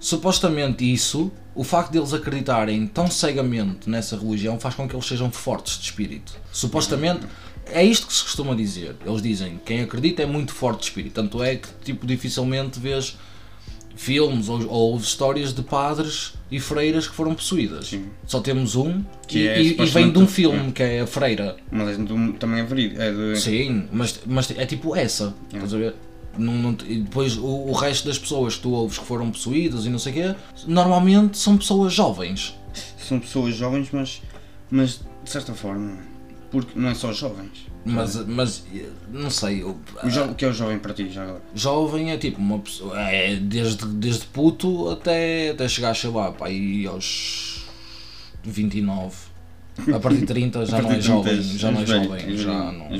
Supostamente 0.00 0.90
isso, 0.90 1.30
o 1.54 1.62
facto 1.62 1.92
deles 1.92 2.14
acreditarem 2.14 2.86
tão 2.86 3.06
cegamente 3.10 3.88
nessa 3.88 4.16
religião 4.16 4.58
faz 4.58 4.74
com 4.74 4.88
que 4.88 4.94
eles 4.96 5.06
sejam 5.06 5.30
fortes 5.30 5.78
de 5.78 5.84
espírito. 5.84 6.32
Supostamente 6.50 7.26
é 7.66 7.84
isto 7.84 8.06
que 8.06 8.12
se 8.14 8.22
costuma 8.22 8.54
dizer. 8.54 8.96
Eles 9.04 9.20
dizem 9.20 9.60
quem 9.64 9.82
acredita 9.82 10.22
é 10.22 10.26
muito 10.26 10.54
forte 10.54 10.78
de 10.80 10.84
espírito. 10.86 11.12
Tanto 11.14 11.42
é 11.42 11.56
que 11.56 11.68
tipo 11.84 12.06
dificilmente 12.06 12.80
vês 12.80 13.18
filmes 13.94 14.48
ou, 14.48 14.66
ou 14.68 14.96
histórias 14.96 15.52
de 15.52 15.62
padres 15.62 16.32
e 16.50 16.58
freiras 16.58 17.06
que 17.06 17.14
foram 17.14 17.34
possuídas. 17.34 17.88
Sim. 17.88 18.06
Só 18.26 18.40
temos 18.40 18.74
um 18.76 19.04
Que 19.28 19.40
e, 19.40 19.48
é 19.48 19.62
e- 19.62 19.76
e 19.82 19.84
vem 19.86 20.10
de 20.10 20.18
um 20.18 20.26
filme 20.26 20.72
que 20.72 20.82
é 20.82 21.00
a 21.00 21.06
freira. 21.06 21.56
Mas 21.70 21.90
é 21.90 22.02
do- 22.02 22.32
também 22.34 22.60
é 22.60 22.64
verídico. 22.64 23.02
É 23.02 23.12
de, 23.12 23.38
Sim, 23.38 23.86
mas, 23.92 24.18
mas 24.26 24.50
é 24.52 24.64
tipo 24.64 24.96
essa. 24.96 25.34
Estás 25.52 25.74
a 25.74 25.76
ver? 25.76 25.94
Não, 26.38 26.52
não- 26.54 26.76
e 26.86 27.00
depois 27.00 27.36
o, 27.36 27.44
o 27.44 27.72
resto 27.72 28.06
das 28.08 28.18
pessoas 28.18 28.54
que 28.56 28.62
tu 28.62 28.70
ouves 28.70 28.98
que 28.98 29.04
foram 29.04 29.30
possuídas 29.30 29.84
e 29.86 29.88
não 29.90 29.98
sei 29.98 30.12
o 30.12 30.14
quê, 30.14 30.34
normalmente 30.66 31.36
são 31.38 31.56
pessoas 31.56 31.92
jovens. 31.92 32.54
São 32.98 33.18
pessoas 33.18 33.54
jovens, 33.56 33.88
mas, 33.92 34.22
mas 34.70 35.00
de 35.24 35.30
certa 35.30 35.52
forma. 35.54 35.98
Porque 36.50 36.78
não 36.78 36.88
é 36.88 36.94
só 36.94 37.12
jovens. 37.12 37.66
Mas, 37.84 38.14
mas 38.26 38.64
não 39.10 39.30
sei, 39.30 39.64
O, 39.64 39.74
jo- 40.06 40.24
o 40.24 40.34
que 40.34 40.44
é 40.44 40.48
o 40.48 40.52
jovem 40.52 40.78
para 40.78 40.92
ti 40.92 41.08
já 41.08 41.22
agora? 41.22 41.40
jovem 41.54 42.10
é 42.12 42.18
tipo 42.18 42.38
uma 42.38 42.58
pessoa, 42.58 43.00
é 43.00 43.36
desde, 43.36 43.86
desde 43.86 44.26
puto 44.26 44.90
até, 44.90 45.50
até 45.50 45.66
chegar, 45.66 45.96
sei 45.96 46.10
lá, 46.10 46.30
pá, 46.30 46.46
aí 46.48 46.86
aos 46.86 47.64
29. 48.44 49.16
A 49.94 49.98
partir 49.98 50.18
de 50.20 50.26
30 50.26 50.66
já 50.66 50.82
não 50.82 50.90
é 50.92 51.00
jovem, 51.00 51.42
já 51.42 51.70
não 51.70 51.80
é 51.80 51.86
jovem, 51.86 52.36
já 52.36 52.72
não. 52.72 52.92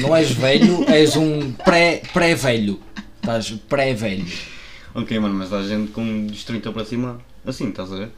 Não 0.00 0.14
és 0.16 0.30
velho, 0.30 0.84
és 0.88 1.16
um 1.16 1.52
pré- 1.52 2.02
pré-velho. 2.12 2.80
Estás 3.20 3.50
pré-velho. 3.68 4.26
Ok, 4.94 5.18
mano, 5.18 5.34
mas 5.34 5.52
há 5.52 5.62
gente 5.62 5.92
com 5.92 6.26
dos 6.26 6.44
30 6.44 6.72
para 6.72 6.84
cima 6.84 7.20
assim, 7.46 7.68
estás 7.68 7.92
a 7.92 7.96
ver? 7.96 8.10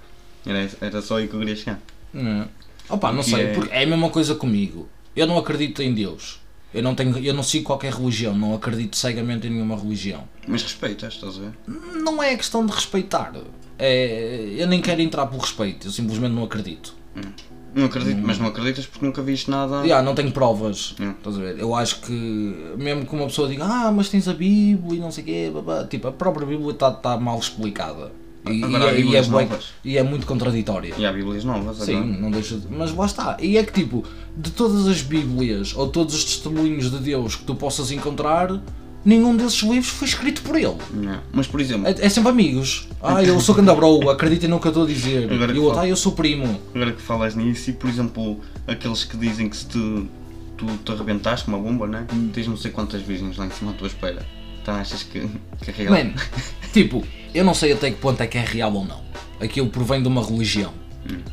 Era, 0.46 0.70
era 0.80 1.02
só 1.02 1.16
aí 1.18 1.28
que 1.28 1.34
eu 1.34 1.40
queria 1.40 1.56
chegar. 1.56 1.80
Não. 2.12 2.48
Opa, 2.88 3.12
não 3.12 3.22
sei, 3.22 3.42
é- 3.42 3.52
porque 3.52 3.72
é 3.74 3.82
a 3.82 3.86
mesma 3.86 4.08
coisa 4.10 4.34
comigo. 4.34 4.88
Eu 5.14 5.26
não 5.26 5.36
acredito 5.36 5.82
em 5.82 5.92
Deus. 5.92 6.40
Eu 6.72 6.82
não, 6.82 6.94
tenho, 6.94 7.16
eu 7.18 7.32
não 7.34 7.42
sigo 7.42 7.64
qualquer 7.64 7.92
religião, 7.92 8.36
não 8.36 8.54
acredito 8.54 8.96
cegamente 8.96 9.46
em 9.46 9.50
nenhuma 9.50 9.76
religião. 9.76 10.24
Mas 10.46 10.62
respeitas, 10.62 11.14
estás 11.14 11.36
a 11.38 11.40
ver? 11.40 11.50
Não 12.02 12.22
é 12.22 12.36
questão 12.36 12.64
de 12.64 12.72
respeitar. 12.72 13.32
É, 13.78 14.54
eu 14.56 14.66
nem 14.66 14.80
quero 14.80 15.00
entrar 15.00 15.26
pelo 15.26 15.40
respeito, 15.40 15.86
eu 15.86 15.90
simplesmente 15.90 16.32
não 16.32 16.44
acredito. 16.44 16.94
Não 17.78 17.86
acredito, 17.86 18.20
mas 18.22 18.38
não 18.38 18.46
acreditas 18.48 18.86
porque 18.86 19.04
nunca 19.06 19.22
viste 19.22 19.50
nada. 19.50 19.82
Yeah, 19.82 20.02
não 20.02 20.14
tenho 20.14 20.30
provas. 20.32 20.94
Hum. 21.00 21.12
Estás 21.18 21.36
a 21.36 21.40
ver? 21.40 21.58
Eu 21.58 21.74
acho 21.74 22.00
que 22.00 22.12
mesmo 22.76 23.06
que 23.06 23.14
uma 23.14 23.26
pessoa 23.26 23.48
diga 23.48 23.64
ah, 23.64 23.92
mas 23.92 24.08
tens 24.08 24.26
a 24.28 24.34
Bíblia 24.34 24.98
e 24.98 25.00
não 25.00 25.10
sei 25.12 25.22
o 25.22 25.26
quê, 25.26 25.50
babá", 25.54 25.84
tipo, 25.84 26.08
a 26.08 26.12
própria 26.12 26.46
Bíblia 26.46 26.70
está 26.72 26.90
tá 26.90 27.16
mal 27.16 27.38
explicada. 27.38 28.10
E, 28.48 28.64
Agora 28.64 28.92
e 28.92 28.96
é- 28.96 29.00
e, 29.12 29.16
é, 29.16 29.22
bué- 29.22 29.48
e 29.84 29.98
é 29.98 30.02
muito 30.02 30.24
contraditória. 30.26 30.94
E 30.96 31.04
há 31.04 31.12
Bíblias 31.12 31.44
novas 31.44 31.76
Sim, 31.78 31.96
agora. 31.96 32.06
não 32.06 32.30
deixa 32.30 32.56
de... 32.56 32.66
Mas 32.70 32.94
lá 32.94 33.04
está. 33.04 33.36
E 33.40 33.58
é 33.58 33.62
que 33.62 33.72
tipo, 33.72 34.04
de 34.36 34.50
todas 34.52 34.86
as 34.86 35.02
Bíblias 35.02 35.74
ou 35.76 35.88
todos 35.88 36.14
os 36.14 36.24
testemunhos 36.24 36.90
de 36.90 36.98
Deus 36.98 37.34
que 37.36 37.44
tu 37.44 37.54
possas 37.54 37.90
encontrar, 37.90 38.58
nenhum 39.04 39.36
desses 39.36 39.62
livros 39.62 39.88
foi 39.88 40.06
escrito 40.08 40.42
por 40.42 40.56
ele. 40.56 40.76
Não. 40.92 41.20
Mas 41.32 41.46
por 41.46 41.60
exemplo, 41.60 41.86
É, 41.86 41.94
é 41.98 42.08
sempre 42.08 42.30
amigos. 42.30 42.88
Ah, 43.02 43.22
eu 43.22 43.40
sou 43.40 43.54
Candabro, 43.54 44.08
acreditem 44.10 44.48
no 44.48 44.60
que 44.60 44.66
eu 44.66 44.70
estou 44.70 44.84
a 44.84 44.86
dizer. 44.86 45.32
Agora 45.32 45.52
E 45.52 45.58
o 45.58 45.64
outro, 45.64 45.80
ah, 45.80 45.88
eu 45.88 45.96
sou 45.96 46.12
primo. 46.12 46.60
agora 46.74 46.92
que 46.92 47.02
falas 47.02 47.34
nisso, 47.34 47.70
e 47.70 47.72
por 47.72 47.88
exemplo, 47.88 48.40
aqueles 48.66 49.04
que 49.04 49.16
dizem 49.16 49.48
que 49.48 49.56
se 49.56 49.66
tu, 49.66 50.06
tu 50.56 50.66
te 50.84 50.92
arrebentaste 50.92 51.44
com 51.46 51.52
uma 51.52 51.60
bomba, 51.60 51.86
né? 51.86 52.06
Hum. 52.12 52.30
Tens 52.32 52.46
não 52.46 52.56
sei 52.56 52.70
quantas 52.70 53.00
virgens 53.02 53.36
lá 53.36 53.46
em 53.46 53.50
cima 53.50 53.70
à 53.70 53.74
tua 53.74 53.86
espera. 53.86 54.24
Então 54.62 54.74
achas 54.74 55.02
que, 55.02 55.20
que 55.62 55.70
é 55.70 55.74
real? 55.74 55.92
Mano, 55.94 56.14
tipo, 56.72 57.02
eu 57.34 57.44
não 57.44 57.54
sei 57.54 57.72
até 57.72 57.90
que 57.90 57.96
ponto 57.96 58.20
é 58.22 58.26
que 58.26 58.36
é 58.36 58.44
real 58.44 58.72
ou 58.74 58.84
não. 58.84 59.00
Aquilo 59.40 59.68
provém 59.68 60.02
de 60.02 60.08
uma 60.08 60.22
religião, 60.22 60.72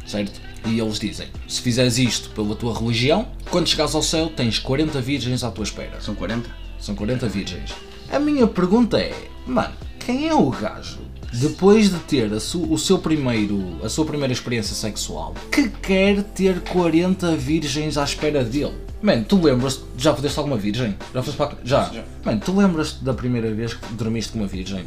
certo? 0.05 0.39
E 0.67 0.79
eles 0.79 0.99
dizem: 0.99 1.27
se 1.47 1.59
fizeres 1.61 1.97
isto 1.97 2.29
pela 2.29 2.55
tua 2.55 2.77
religião, 2.77 3.27
quando 3.49 3.67
chegares 3.67 3.93
ao 3.93 4.01
céu 4.01 4.31
tens 4.33 4.57
40 4.59 5.01
virgens 5.01 5.43
à 5.43 5.51
tua 5.51 5.63
espera. 5.63 5.99
São 5.99 6.15
40? 6.15 6.49
São 6.85 6.93
40 6.93 7.27
virgens. 7.27 7.71
A 8.11 8.19
minha 8.19 8.45
pergunta 8.45 8.97
é: 8.99 9.13
mano, 9.47 9.73
quem 9.99 10.27
é 10.27 10.35
o 10.35 10.49
gajo 10.51 10.99
depois 11.33 11.89
de 11.89 11.97
ter 11.99 12.31
a 12.31 12.39
su- 12.39 12.71
o 12.71 12.77
seu 12.77 12.99
primeiro, 12.99 13.77
a 13.83 13.89
sua 13.89 14.05
primeira 14.05 14.31
experiência 14.31 14.75
sexual, 14.75 15.33
que 15.51 15.67
quer 15.67 16.21
ter 16.23 16.61
40 16.61 17.35
virgens 17.35 17.97
à 17.97 18.03
espera 18.03 18.43
dele. 18.43 18.73
Mano, 19.01 19.25
tu 19.25 19.41
lembras-te, 19.41 19.83
já 19.97 20.15
fodeste 20.15 20.37
alguma 20.39 20.55
virgem? 20.57 20.95
Já 21.13 21.21
foste 21.23 21.37
para. 21.37 21.57
Já. 21.63 21.89
Já. 21.91 22.03
Mano, 22.23 22.39
tu 22.39 22.55
lembras-te 22.55 23.03
da 23.03 23.13
primeira 23.13 23.51
vez 23.53 23.73
que 23.73 23.93
dormiste 23.93 24.31
com 24.31 24.39
uma 24.39 24.47
virgem? 24.47 24.85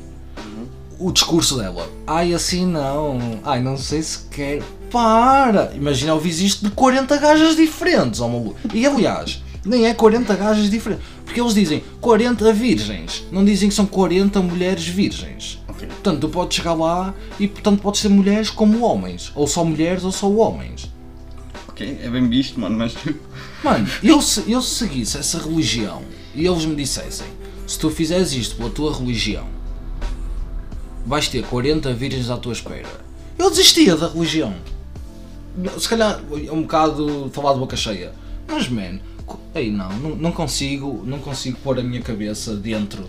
O 0.98 1.12
discurso 1.12 1.56
dela. 1.58 1.88
Ai, 2.06 2.32
assim 2.32 2.64
não. 2.66 3.18
Ai, 3.44 3.60
não 3.60 3.76
sei 3.76 4.02
se 4.02 4.20
quer. 4.30 4.62
Para! 4.90 5.72
Imagina 5.74 6.14
ouvir 6.14 6.30
isto 6.30 6.64
de 6.64 6.70
40 6.70 7.16
gajas 7.18 7.54
diferentes, 7.54 8.20
ó 8.20 8.26
maluco. 8.28 8.56
E 8.74 8.84
aliás, 8.86 9.42
nem 9.64 9.86
é 9.86 9.92
40 9.94 10.34
gajas 10.34 10.68
diferentes. 10.70 11.04
Porque 11.28 11.40
eles 11.40 11.52
dizem 11.52 11.84
40 12.00 12.52
virgens. 12.54 13.26
Não 13.30 13.44
dizem 13.44 13.68
que 13.68 13.74
são 13.74 13.84
40 13.84 14.40
mulheres 14.40 14.88
virgens. 14.88 15.62
Ok. 15.68 15.86
Portanto, 15.86 16.20
tu 16.20 16.28
podes 16.30 16.56
chegar 16.56 16.72
lá 16.72 17.14
e, 17.38 17.46
portanto, 17.46 17.82
podes 17.82 18.00
ser 18.00 18.08
mulheres 18.08 18.48
como 18.48 18.82
homens. 18.82 19.30
Ou 19.34 19.46
só 19.46 19.62
mulheres 19.62 20.04
ou 20.04 20.10
só 20.10 20.30
homens. 20.30 20.90
Ok, 21.68 21.98
é 22.02 22.08
bem 22.08 22.26
visto, 22.28 22.58
mano, 22.58 22.78
mas. 22.78 22.94
Mano, 23.62 23.86
eu 24.02 24.22
se, 24.22 24.50
eu 24.50 24.62
se 24.62 24.76
seguisse 24.76 25.18
essa 25.18 25.38
religião 25.38 26.02
e 26.34 26.46
eles 26.46 26.64
me 26.64 26.76
dissessem 26.76 27.26
se 27.66 27.78
tu 27.78 27.90
fizeres 27.90 28.32
isto 28.32 28.56
pela 28.56 28.70
tua 28.70 28.96
religião 28.96 29.46
vais 31.04 31.26
ter 31.28 31.42
40 31.44 31.92
virgens 31.94 32.30
à 32.30 32.36
tua 32.36 32.52
espera, 32.52 32.86
eu 33.38 33.48
desistia 33.48 33.96
da 33.96 34.08
religião. 34.08 34.54
Se 35.78 35.88
calhar 35.88 36.20
é 36.46 36.52
um 36.52 36.62
bocado 36.62 37.30
falar 37.32 37.54
de 37.54 37.58
boca 37.58 37.76
cheia, 37.76 38.12
mas 38.46 38.68
man, 38.68 39.00
ei 39.54 39.70
não, 39.70 39.88
não, 39.98 40.16
não 40.16 40.32
consigo, 40.32 41.02
não 41.06 41.18
consigo 41.18 41.58
pôr 41.62 41.78
a 41.78 41.82
minha 41.82 42.00
cabeça 42.00 42.54
dentro 42.56 43.04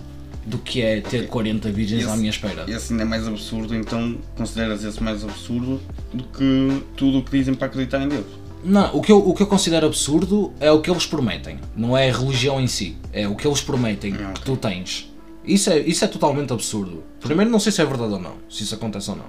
do 0.45 0.57
que 0.57 0.81
é 0.81 0.99
ter 1.01 1.27
40 1.27 1.71
virgens 1.71 2.05
à 2.05 2.09
Esse- 2.09 2.17
minha 2.17 2.29
espera. 2.31 2.65
Esse 2.67 2.91
ainda 2.93 3.03
é 3.03 3.05
mais 3.05 3.27
absurdo, 3.27 3.75
então 3.75 4.17
consideras 4.35 4.83
esse 4.83 5.01
mais 5.03 5.23
absurdo 5.23 5.79
do 6.13 6.23
que 6.23 6.83
tudo 6.95 7.19
o 7.19 7.23
que 7.23 7.37
dizem 7.37 7.53
para 7.53 7.67
acreditar 7.67 8.01
em 8.01 8.07
Deus. 8.07 8.25
Não, 8.63 8.93
o 8.95 9.01
que, 9.01 9.11
eu, 9.11 9.19
o 9.19 9.33
que 9.33 9.41
eu 9.43 9.47
considero 9.47 9.85
absurdo 9.85 10.51
é 10.59 10.69
o 10.71 10.81
que 10.81 10.89
eles 10.89 11.05
prometem, 11.05 11.59
não 11.77 11.95
é 11.95 12.09
a 12.09 12.13
religião 12.17 12.59
em 12.59 12.67
si, 12.67 12.97
é 13.13 13.27
o 13.27 13.35
que 13.35 13.47
eles 13.47 13.61
prometem 13.61 14.13
Ah, 14.15 14.31
que 14.33 14.41
tu 14.41 14.57
tens. 14.57 15.09
Isso 15.45 15.69
é, 15.69 15.79
isso 15.79 16.03
é 16.03 16.07
totalmente 16.07 16.51
absurdo. 16.51 17.03
Primeiro, 17.21 17.49
não 17.49 17.59
sei 17.59 17.71
se 17.71 17.81
é 17.81 17.85
verdade 17.85 18.13
ou 18.13 18.19
não, 18.19 18.33
se 18.49 18.63
isso 18.63 18.75
acontece 18.75 19.09
ou 19.11 19.15
não. 19.15 19.25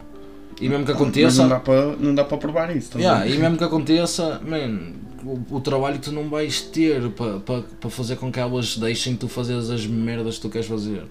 E 0.61 0.69
mesmo 0.69 0.85
que 0.85 0.93
Mas 0.93 1.01
aconteça, 1.01 1.43
não 1.43 1.49
dá 1.49 1.61
para, 1.61 1.97
não 1.97 2.15
dá 2.15 2.25
para 2.25 2.37
provar 2.39 2.77
isso, 2.77 2.99
yeah, 2.99 3.27
e 3.27 3.39
mesmo 3.39 3.57
que 3.57 3.65
aconteça, 3.65 4.41
man, 4.47 4.93
o, 5.25 5.57
o 5.57 5.61
trabalho 5.61 5.99
que 5.99 6.05
tu 6.05 6.13
não 6.13 6.29
vais 6.29 6.61
ter 6.61 7.11
para 7.11 7.41
pa, 7.41 7.63
pa 7.81 7.91
fazer 7.91 8.17
com 8.17 8.31
que 8.31 8.41
elas 8.41 8.77
deixem 8.77 9.17
tu 9.17 9.29
fazer 9.29 9.55
as 9.55 9.87
merdas 9.87 10.37
que 10.37 10.43
tu 10.43 10.51
queres 10.51 10.67
fazer. 10.67 11.05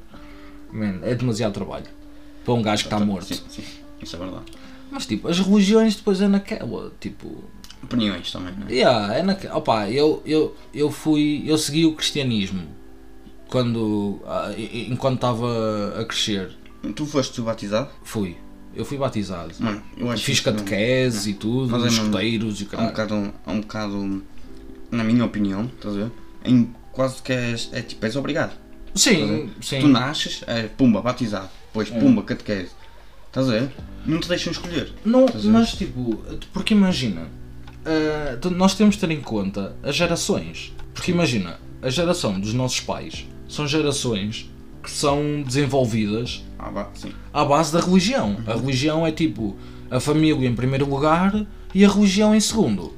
Man, 0.71 0.99
é 1.03 1.15
demasiado 1.15 1.53
trabalho 1.53 1.87
para 2.45 2.53
um 2.53 2.61
gajo 2.61 2.83
que 2.83 2.93
está 2.93 3.03
morto. 3.03 3.33
Sim, 3.33 3.41
sim, 3.49 3.63
isso 4.01 4.15
é 4.15 4.19
verdade. 4.19 4.45
Mas 4.91 5.05
tipo, 5.05 5.27
as 5.27 5.39
religiões 5.39 5.95
depois 5.95 6.21
é 6.21 6.27
naquela, 6.27 6.91
tipo, 6.99 7.43
Opiniões 7.83 8.31
também, 8.31 8.53
não 8.57 8.67
é? 8.67 8.71
Yeah, 8.71 9.15
é 9.15 9.23
naque... 9.23 9.47
Opa, 9.47 9.89
eu, 9.89 10.21
eu, 10.25 10.55
eu 10.73 10.91
fui. 10.91 11.43
Eu 11.45 11.57
segui 11.57 11.85
o 11.85 11.95
cristianismo 11.95 12.67
quando. 13.49 14.19
ah, 14.25 14.53
enquanto 14.57 15.15
estava 15.15 15.99
a 15.99 16.05
crescer. 16.05 16.57
Tu 16.95 17.05
foste 17.05 17.41
batizado? 17.41 17.89
Fui. 18.03 18.37
Eu 18.75 18.85
fui 18.85 18.97
batizado. 18.97 19.53
Mano, 19.59 19.81
eu 19.97 20.09
acho 20.11 20.23
Fiz 20.23 20.39
que 20.39 20.45
catequese 20.45 21.31
e 21.31 21.33
tudo, 21.33 21.71
Mas 21.71 21.83
é 21.83 21.87
escuteiros 21.87 22.61
e 22.61 22.63
é 22.63 22.65
um 22.65 22.69
caralho. 22.69 22.89
bocado, 22.89 23.33
é 23.47 23.51
um 23.51 23.61
bocado, 23.61 24.23
na 24.91 25.03
minha 25.03 25.25
opinião, 25.25 25.65
estás 25.65 25.95
a 25.95 25.99
ver? 25.99 26.11
Em 26.45 26.69
quase 26.91 27.21
que 27.21 27.33
és, 27.33 27.69
é 27.73 27.81
tipo, 27.81 28.05
és 28.05 28.15
obrigado. 28.15 28.53
Sim, 28.95 29.49
sim. 29.61 29.79
Tu 29.81 29.87
nasces, 29.87 30.43
é 30.47 30.63
pumba, 30.63 31.01
batizado, 31.01 31.49
depois 31.67 31.89
pumba, 31.89 32.23
catequese. 32.23 32.71
Estás 33.27 33.47
a 33.49 33.51
ver? 33.51 33.71
Não 34.05 34.19
te 34.19 34.27
deixam 34.29 34.51
escolher. 34.51 34.91
Não, 35.05 35.25
mas 35.45 35.73
tipo, 35.73 36.23
porque 36.53 36.73
imagina, 36.73 37.27
tu- 38.41 38.49
nós 38.51 38.73
temos 38.75 38.95
de 38.95 39.01
ter 39.01 39.11
em 39.11 39.21
conta 39.21 39.75
as 39.83 39.95
gerações. 39.95 40.73
Porque 40.93 41.11
imagina, 41.11 41.59
a 41.81 41.89
geração 41.89 42.39
dos 42.39 42.53
nossos 42.53 42.79
pais 42.79 43.25
são 43.47 43.67
gerações 43.67 44.49
que 44.83 44.89
são 44.91 45.41
desenvolvidas 45.45 46.43
sim. 46.95 47.11
à 47.33 47.43
base 47.45 47.71
da 47.73 47.79
religião. 47.79 48.37
A 48.47 48.53
religião 48.53 49.05
é 49.05 49.11
tipo 49.11 49.55
a 49.91 49.99
família 49.99 50.47
em 50.47 50.55
primeiro 50.55 50.89
lugar 50.89 51.45
e 51.73 51.83
a 51.85 51.89
religião 51.89 52.35
em 52.35 52.39
segundo. 52.39 52.93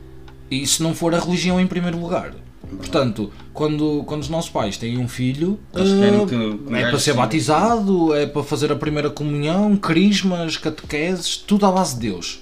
E 0.49 0.65
se 0.67 0.83
não 0.83 0.93
for 0.93 1.13
a 1.15 1.19
religião 1.19 1.59
em 1.59 1.67
primeiro 1.67 1.97
lugar. 1.99 2.33
Portanto, 2.77 3.31
quando, 3.53 4.03
quando 4.05 4.21
os 4.21 4.29
nossos 4.29 4.49
pais 4.49 4.77
têm 4.77 4.97
um 4.97 5.07
filho, 5.07 5.59
eh, 5.73 6.25
que- 6.27 6.75
é 6.75 6.89
para 6.89 6.99
ser 6.99 7.13
batizado, 7.13 8.13
é 8.13 8.25
para 8.25 8.43
fazer 8.43 8.71
a 8.71 8.75
primeira 8.75 9.09
comunhão, 9.09 9.75
crismas, 9.75 10.55
catequeses, 10.57 11.35
tudo 11.37 11.65
à 11.65 11.71
base 11.71 11.95
de 11.95 12.01
Deus. 12.01 12.41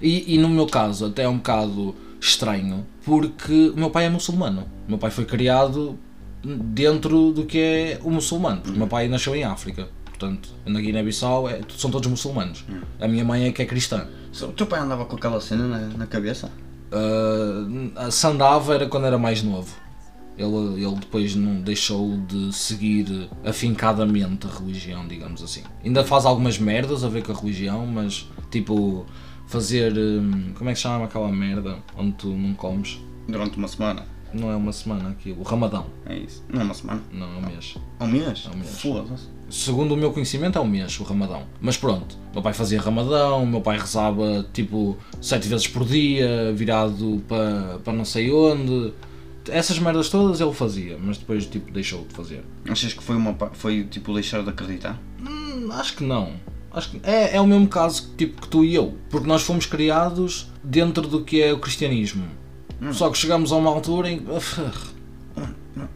E, 0.00 0.34
e 0.34 0.38
no 0.38 0.48
meu 0.48 0.66
caso, 0.66 1.06
até 1.06 1.22
é 1.24 1.28
um 1.28 1.36
bocado 1.36 1.94
estranho, 2.20 2.86
porque 3.04 3.70
o 3.74 3.76
meu 3.78 3.90
pai 3.90 4.06
é 4.06 4.08
muçulmano. 4.08 4.62
O 4.86 4.90
meu 4.90 4.98
pai 4.98 5.10
foi 5.10 5.24
criado 5.24 5.98
dentro 6.44 7.32
do 7.32 7.44
que 7.44 7.58
é 7.58 8.00
o 8.02 8.10
muçulmano, 8.10 8.60
porque 8.60 8.74
o 8.74 8.78
meu 8.78 8.88
pai 8.88 9.08
nasceu 9.08 9.34
em 9.34 9.44
África. 9.44 9.88
Portanto, 10.04 10.50
na 10.64 10.80
Guiné-Bissau 10.80 11.48
é- 11.48 11.60
são 11.76 11.90
todos 11.90 12.08
muçulmanos. 12.08 12.64
A 13.00 13.08
minha 13.08 13.24
mãe 13.24 13.44
é 13.46 13.52
que 13.52 13.62
é 13.62 13.64
cristã. 13.66 14.06
O 14.42 14.48
teu 14.48 14.66
pai 14.66 14.80
andava 14.80 15.04
com 15.04 15.16
aquela 15.16 15.40
cena 15.40 15.66
na, 15.66 15.78
na 15.98 16.06
cabeça? 16.06 16.50
Uh, 16.92 18.10
se 18.10 18.26
andava 18.26 18.74
era 18.74 18.86
quando 18.86 19.06
era 19.06 19.18
mais 19.18 19.42
novo. 19.42 19.74
Ele, 20.38 20.82
ele 20.84 20.94
depois 20.96 21.34
não 21.34 21.60
deixou 21.60 22.16
de 22.26 22.52
seguir 22.54 23.28
afincadamente 23.44 24.46
a 24.46 24.50
religião, 24.58 25.06
digamos 25.06 25.42
assim. 25.42 25.62
Ainda 25.84 26.04
faz 26.04 26.24
algumas 26.24 26.58
merdas 26.58 27.04
a 27.04 27.08
ver 27.08 27.22
com 27.22 27.32
a 27.32 27.34
religião, 27.34 27.86
mas 27.86 28.28
tipo 28.50 29.04
fazer. 29.46 29.92
hum, 29.96 30.52
Como 30.54 30.70
é 30.70 30.72
que 30.72 30.78
se 30.78 30.82
chama 30.84 31.04
aquela 31.04 31.30
merda 31.30 31.78
onde 31.96 32.12
tu 32.12 32.28
não 32.28 32.54
comes? 32.54 32.98
Durante 33.28 33.56
uma 33.56 33.68
semana. 33.68 34.06
Não 34.34 34.50
é 34.50 34.56
uma 34.56 34.72
semana 34.72 35.10
aquilo, 35.10 35.40
o 35.40 35.42
Ramadão. 35.42 35.86
É 36.06 36.16
isso. 36.16 36.44
Não 36.48 36.60
é 36.60 36.64
uma 36.64 36.74
semana. 36.74 37.02
Não, 37.12 37.26
é 37.26 37.36
um 37.36 37.46
mês. 37.46 37.74
É 38.00 38.04
um 38.04 38.06
mês? 38.06 38.44
É 38.46 38.54
um 38.54 38.58
mês. 38.58 38.80
Foda-se. 38.80 39.28
Segundo 39.50 39.92
o 39.92 39.96
meu 39.96 40.12
conhecimento, 40.12 40.58
é 40.58 40.60
um 40.60 40.66
mês 40.66 40.98
o 40.98 41.04
Ramadão. 41.04 41.42
Mas 41.60 41.76
pronto, 41.76 42.16
meu 42.32 42.42
pai 42.42 42.54
fazia 42.54 42.80
Ramadão, 42.80 43.44
meu 43.44 43.60
pai 43.60 43.78
rezava 43.78 44.46
tipo 44.52 44.96
sete 45.20 45.46
vezes 45.46 45.68
por 45.68 45.84
dia, 45.84 46.52
virado 46.54 47.22
para, 47.28 47.78
para 47.84 47.92
não 47.92 48.04
sei 48.04 48.32
onde. 48.32 48.94
Essas 49.48 49.78
merdas 49.78 50.08
todas 50.08 50.40
ele 50.40 50.52
fazia, 50.52 50.96
mas 50.98 51.18
depois 51.18 51.46
tipo 51.46 51.70
deixou 51.70 52.04
de 52.06 52.14
fazer. 52.14 52.44
Achas 52.66 52.94
que 52.94 53.02
foi, 53.02 53.16
uma, 53.16 53.36
foi 53.52 53.84
tipo 53.84 54.14
deixar 54.14 54.42
de 54.42 54.48
acreditar? 54.48 54.98
Hum, 55.20 55.68
acho 55.72 55.96
que 55.96 56.04
não. 56.04 56.32
Acho 56.72 56.90
que 56.90 57.00
é, 57.02 57.36
é 57.36 57.40
o 57.40 57.46
mesmo 57.46 57.68
caso 57.68 58.14
tipo 58.16 58.40
que 58.40 58.48
tu 58.48 58.64
e 58.64 58.74
eu, 58.74 58.96
porque 59.10 59.26
nós 59.26 59.42
fomos 59.42 59.66
criados 59.66 60.50
dentro 60.64 61.06
do 61.06 61.22
que 61.22 61.42
é 61.42 61.52
o 61.52 61.58
cristianismo. 61.58 62.24
Só 62.92 63.10
que 63.10 63.18
chegamos 63.18 63.52
a 63.52 63.56
uma 63.56 63.70
altura 63.70 64.10
em 64.10 64.18
que. 64.18 64.26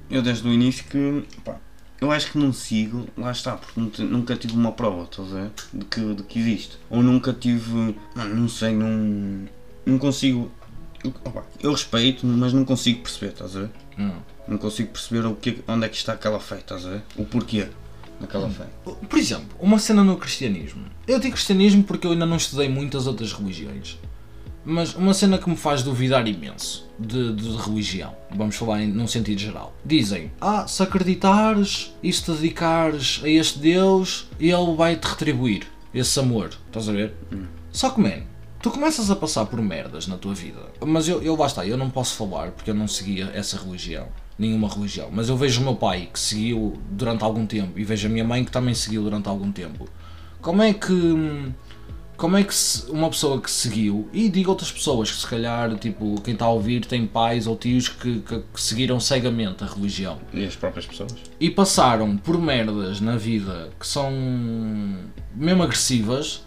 Eu 0.09 0.22
desde 0.22 0.46
o 0.46 0.53
início 0.53 0.85
que. 0.85 1.25
Pá, 1.44 1.57
eu 2.01 2.11
acho 2.11 2.31
que 2.31 2.38
não 2.38 2.53
sigo, 2.53 3.07
lá 3.16 3.33
está, 3.33 3.57
porque 3.57 3.81
nunca, 3.81 4.03
nunca 4.05 4.37
tive 4.37 4.55
uma 4.55 4.72
prova, 4.72 5.05
estás 5.05 5.33
a 5.33 5.35
ver? 5.35 5.51
De 5.72 5.85
que, 5.87 6.14
de 6.14 6.22
que 6.22 6.38
existe. 6.38 6.79
Ou 6.90 7.03
nunca 7.03 7.33
tive. 7.33 7.96
Não 8.14 8.49
sei, 8.49 8.72
não. 8.72 9.49
Não 9.85 9.99
consigo. 9.99 10.51
Eu, 11.03 11.12
opá, 11.25 11.42
eu 11.61 11.72
respeito, 11.72 12.27
mas 12.27 12.53
não 12.53 12.64
consigo 12.64 13.03
perceber, 13.03 13.33
estás 13.33 13.57
a 13.57 13.61
ver? 13.61 13.70
Não. 13.96 14.14
Não 14.46 14.59
consigo 14.59 14.90
perceber 14.90 15.27
o 15.27 15.35
que, 15.35 15.62
onde 15.66 15.87
é 15.87 15.88
que 15.88 15.96
está 15.96 16.12
aquela 16.12 16.38
fé, 16.38 16.57
estás 16.57 16.87
a 16.87 16.90
ver? 16.90 17.03
O 17.16 17.25
porquê 17.25 17.68
daquela 18.20 18.49
fé. 18.49 18.64
Por 18.85 19.18
exemplo, 19.18 19.49
uma 19.59 19.79
cena 19.79 20.03
no 20.03 20.16
cristianismo. 20.16 20.85
Eu 21.07 21.18
digo 21.18 21.35
cristianismo 21.35 21.83
porque 21.85 22.07
eu 22.07 22.12
ainda 22.12 22.27
não 22.27 22.37
estudei 22.37 22.68
muitas 22.68 23.07
outras 23.07 23.33
religiões. 23.33 23.99
Mas 24.69 24.97
uma 24.97 25.15
cena 25.15 25.39
que 25.39 25.49
me 25.49 25.57
faz 25.57 25.85
duvidar 25.85 26.27
imenso 26.27 26.91
de, 26.99 27.33
de 27.35 27.57
religião, 27.57 28.13
vamos 28.35 28.57
falar 28.57 28.83
em, 28.83 28.89
num 28.89 29.07
sentido 29.07 29.39
geral. 29.39 29.73
Dizem, 29.85 30.33
ah, 30.41 30.67
se 30.67 30.83
acreditares 30.83 31.95
e 32.03 32.13
se 32.13 32.25
te 32.25 32.33
dedicares 32.33 33.21
a 33.23 33.29
este 33.29 33.61
Deus, 33.61 34.27
ele 34.41 34.75
vai-te 34.77 35.05
retribuir 35.05 35.69
esse 35.95 36.19
amor. 36.19 36.51
Estás 36.67 36.89
a 36.89 36.93
ver? 36.93 37.15
Só 37.71 37.91
que, 37.91 38.01
man, 38.01 38.25
tu 38.61 38.73
começas 38.73 39.09
a 39.09 39.15
passar 39.15 39.47
por 39.47 39.63
merdas 39.63 40.09
na 40.09 40.19
tua 40.19 40.35
vida. 40.35 40.59
Mas 40.85 41.07
eu, 41.07 41.23
eu 41.23 41.37
lá 41.37 41.47
está, 41.47 41.65
eu 41.65 41.77
não 41.77 41.89
posso 41.89 42.17
falar 42.17 42.51
porque 42.51 42.71
eu 42.71 42.75
não 42.75 42.89
seguia 42.89 43.31
essa 43.33 43.57
religião. 43.57 44.09
Nenhuma 44.37 44.69
religião. 44.69 45.11
Mas 45.13 45.29
eu 45.29 45.37
vejo 45.37 45.61
o 45.61 45.65
meu 45.65 45.77
pai 45.77 46.09
que 46.13 46.19
seguiu 46.19 46.77
durante 46.91 47.23
algum 47.23 47.47
tempo 47.47 47.79
e 47.79 47.85
vejo 47.85 48.09
a 48.09 48.11
minha 48.11 48.25
mãe 48.25 48.45
que 48.45 48.51
também 48.51 48.75
seguiu 48.75 49.05
durante 49.05 49.29
algum 49.29 49.53
tempo. 49.53 49.89
Como 50.43 50.63
é 50.63 50.73
que. 50.73 51.53
Como 52.17 52.37
é 52.37 52.43
que 52.43 52.55
uma 52.89 53.11
pessoa 53.11 53.39
que 53.41 53.51
seguiu, 53.51 54.09
e 54.13 54.29
digo 54.31 54.51
outras 54.51 54.73
pessoas 54.73 55.11
que 55.11 55.19
se 55.19 55.27
calhar, 55.27 55.77
tipo, 55.77 56.19
quem 56.23 56.33
está 56.33 56.47
a 56.47 56.51
ouvir 56.51 56.87
tem 56.87 57.07
pais 57.07 57.47
ou 57.47 57.55
tios 57.57 57.89
que, 57.91 58.21
que- 58.21 58.39
que 58.41 58.61
seguiram 58.61 58.99
cegamente 58.99 59.63
a 59.63 59.67
religião 59.67 60.19
E 60.33 60.45
as 60.45 60.57
próprias 60.57 60.87
pessoas? 60.87 61.15
e 61.39 61.51
passaram 61.51 62.17
por 62.17 62.41
merdas 62.41 63.01
na 63.03 63.17
vida 63.19 63.69
que 63.79 63.87
são 63.87 64.11
mesmo 65.35 65.63
agressivas 65.63 66.43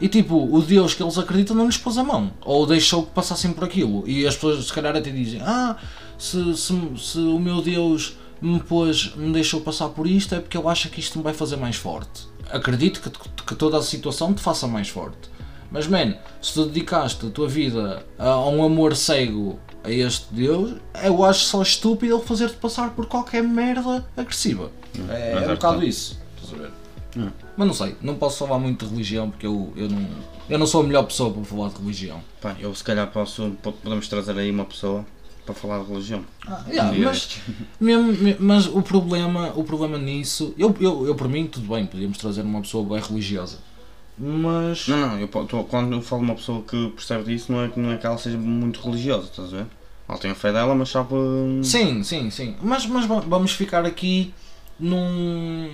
e 0.00 0.08
tipo, 0.08 0.36
o 0.54 0.60
Deus 0.60 0.92
que 0.92 1.02
eles 1.02 1.16
acreditam 1.16 1.56
não 1.56 1.66
lhes 1.66 1.78
pôs 1.78 1.96
a 1.96 2.04
mão 2.04 2.32
ou 2.44 2.66
deixou 2.66 3.04
que 3.06 3.12
passassem 3.12 3.52
por 3.52 3.64
aquilo 3.64 4.04
e 4.06 4.26
as 4.26 4.34
pessoas 4.34 4.64
se 4.66 4.72
calhar 4.72 4.94
até 4.94 5.10
dizem 5.10 5.40
ah, 5.42 5.76
se, 6.18 6.54
se, 6.56 6.74
se 6.98 7.18
o 7.18 7.38
meu 7.38 7.62
Deus 7.62 8.16
me 8.42 8.60
pôs, 8.60 9.14
me 9.16 9.32
deixou 9.32 9.60
passar 9.60 9.88
por 9.90 10.06
isto 10.06 10.34
é 10.34 10.40
porque 10.40 10.58
ele 10.58 10.68
acha 10.68 10.88
que 10.90 11.00
isto 11.00 11.16
me 11.16 11.24
vai 11.24 11.32
fazer 11.32 11.56
mais 11.56 11.76
forte. 11.76 12.33
Acredito 12.50 13.00
que, 13.00 13.10
que 13.44 13.54
toda 13.54 13.78
a 13.78 13.82
situação 13.82 14.32
te 14.32 14.40
faça 14.40 14.66
mais 14.66 14.88
forte. 14.88 15.34
Mas, 15.70 15.86
man, 15.86 16.14
se 16.40 16.54
tu 16.54 16.66
dedicaste 16.66 17.26
a 17.26 17.30
tua 17.30 17.48
vida 17.48 18.04
a, 18.18 18.38
um 18.48 18.64
amor 18.64 18.94
cego 18.94 19.58
a 19.82 19.90
este 19.90 20.32
Deus, 20.32 20.76
eu 21.02 21.24
acho 21.24 21.40
só 21.40 21.62
estúpido 21.62 22.14
ele 22.14 22.24
fazer-te 22.24 22.56
passar 22.56 22.90
por 22.90 23.06
qualquer 23.06 23.42
merda 23.42 24.04
agressiva. 24.16 24.70
é, 25.10 25.32
é 25.32 25.48
um 25.48 25.54
bocado 25.54 25.84
isso. 25.84 26.20
Estás 26.36 26.60
a 26.60 26.62
ver? 26.62 26.72
Hum. 27.16 27.30
Mas 27.56 27.66
não 27.66 27.74
sei, 27.74 27.96
não 28.00 28.14
posso 28.16 28.44
falar 28.46 28.58
muito 28.58 28.84
de 28.84 28.92
religião 28.92 29.30
porque 29.30 29.46
eu, 29.46 29.72
eu, 29.76 29.88
não, 29.88 30.06
eu 30.48 30.58
não 30.58 30.66
sou 30.66 30.80
a 30.80 30.84
melhor 30.84 31.04
pessoa 31.04 31.32
para 31.32 31.44
falar 31.44 31.68
de 31.68 31.78
religião. 31.80 32.20
Pá, 32.40 32.56
eu 32.58 32.74
se 32.74 32.82
calhar 32.82 33.06
posso, 33.08 33.56
podemos 33.62 34.08
trazer 34.08 34.36
aí 34.38 34.50
uma 34.50 34.64
pessoa 34.64 35.04
para 35.44 35.54
falar 35.54 35.80
de 35.80 35.90
religião. 35.90 36.24
Ah, 36.46 36.64
yeah, 36.68 36.98
mas, 36.98 37.40
mesmo, 37.80 38.36
mas 38.40 38.66
o 38.66 38.82
problema, 38.82 39.52
o 39.54 39.64
problema 39.64 39.98
nisso, 39.98 40.54
eu, 40.58 40.74
eu, 40.80 41.06
eu 41.06 41.14
por 41.14 41.28
mim 41.28 41.46
tudo 41.46 41.68
bem, 41.68 41.86
podíamos 41.86 42.18
trazer 42.18 42.42
uma 42.42 42.60
pessoa 42.60 42.84
bem 42.84 43.00
religiosa. 43.00 43.58
Mas. 44.16 44.88
Não, 44.88 44.96
não, 44.96 45.18
eu, 45.18 45.28
tô, 45.28 45.64
quando 45.64 45.92
eu 45.92 46.02
falo 46.02 46.22
de 46.22 46.30
uma 46.30 46.36
pessoa 46.36 46.62
que 46.62 46.90
percebe 46.90 47.24
disso, 47.24 47.50
não 47.50 47.62
é, 47.62 47.70
não 47.76 47.92
é 47.92 47.96
que 47.96 48.06
ela 48.06 48.16
seja 48.16 48.38
muito 48.38 48.80
religiosa, 48.80 49.26
estás 49.26 49.52
a 49.52 49.56
ver? 49.58 49.66
Ela 50.08 50.18
tem 50.18 50.30
a 50.30 50.34
fé 50.34 50.52
dela, 50.52 50.74
mas 50.74 50.90
sabe. 50.90 51.14
Sim, 51.62 52.02
sim, 52.02 52.30
sim. 52.30 52.56
Mas, 52.62 52.86
mas 52.86 53.06
vamos 53.06 53.52
ficar 53.52 53.84
aqui 53.84 54.32
num, 54.78 55.70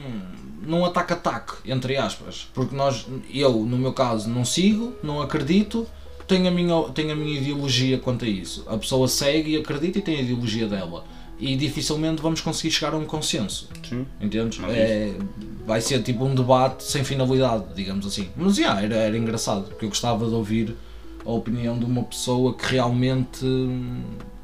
num 0.62 0.84
ataque-ataque, 0.84 1.70
entre 1.70 1.96
aspas. 1.96 2.48
Porque 2.54 2.74
nós, 2.74 3.06
eu, 3.32 3.52
no 3.52 3.76
meu 3.76 3.92
caso, 3.92 4.28
não 4.28 4.44
sigo, 4.44 4.94
não 5.02 5.20
acredito, 5.20 5.86
tenho 6.30 6.46
a, 6.46 6.50
minha, 6.52 6.82
tenho 6.94 7.10
a 7.10 7.16
minha 7.16 7.40
ideologia 7.40 7.98
quanto 7.98 8.24
a 8.24 8.28
isso. 8.28 8.64
A 8.68 8.78
pessoa 8.78 9.08
segue 9.08 9.54
e 9.54 9.56
acredita 9.56 9.98
e 9.98 10.02
tem 10.02 10.16
a 10.16 10.20
ideologia 10.20 10.68
dela. 10.68 11.04
E 11.40 11.56
dificilmente 11.56 12.22
vamos 12.22 12.40
conseguir 12.40 12.70
chegar 12.72 12.94
a 12.94 12.96
um 12.96 13.04
consenso. 13.04 13.68
Sim. 13.88 14.06
Entendes? 14.20 14.60
É, 14.68 15.12
vai 15.66 15.80
ser 15.80 16.02
tipo 16.02 16.24
um 16.24 16.32
debate 16.32 16.84
sem 16.84 17.02
finalidade, 17.02 17.74
digamos 17.74 18.06
assim. 18.06 18.28
Mas 18.36 18.58
yeah, 18.58 18.80
era, 18.80 18.94
era 18.94 19.18
engraçado, 19.18 19.64
porque 19.64 19.86
eu 19.86 19.88
gostava 19.88 20.24
de 20.28 20.34
ouvir 20.34 20.76
a 21.24 21.30
opinião 21.30 21.76
de 21.76 21.84
uma 21.84 22.04
pessoa 22.04 22.54
que 22.54 22.64
realmente 22.66 23.44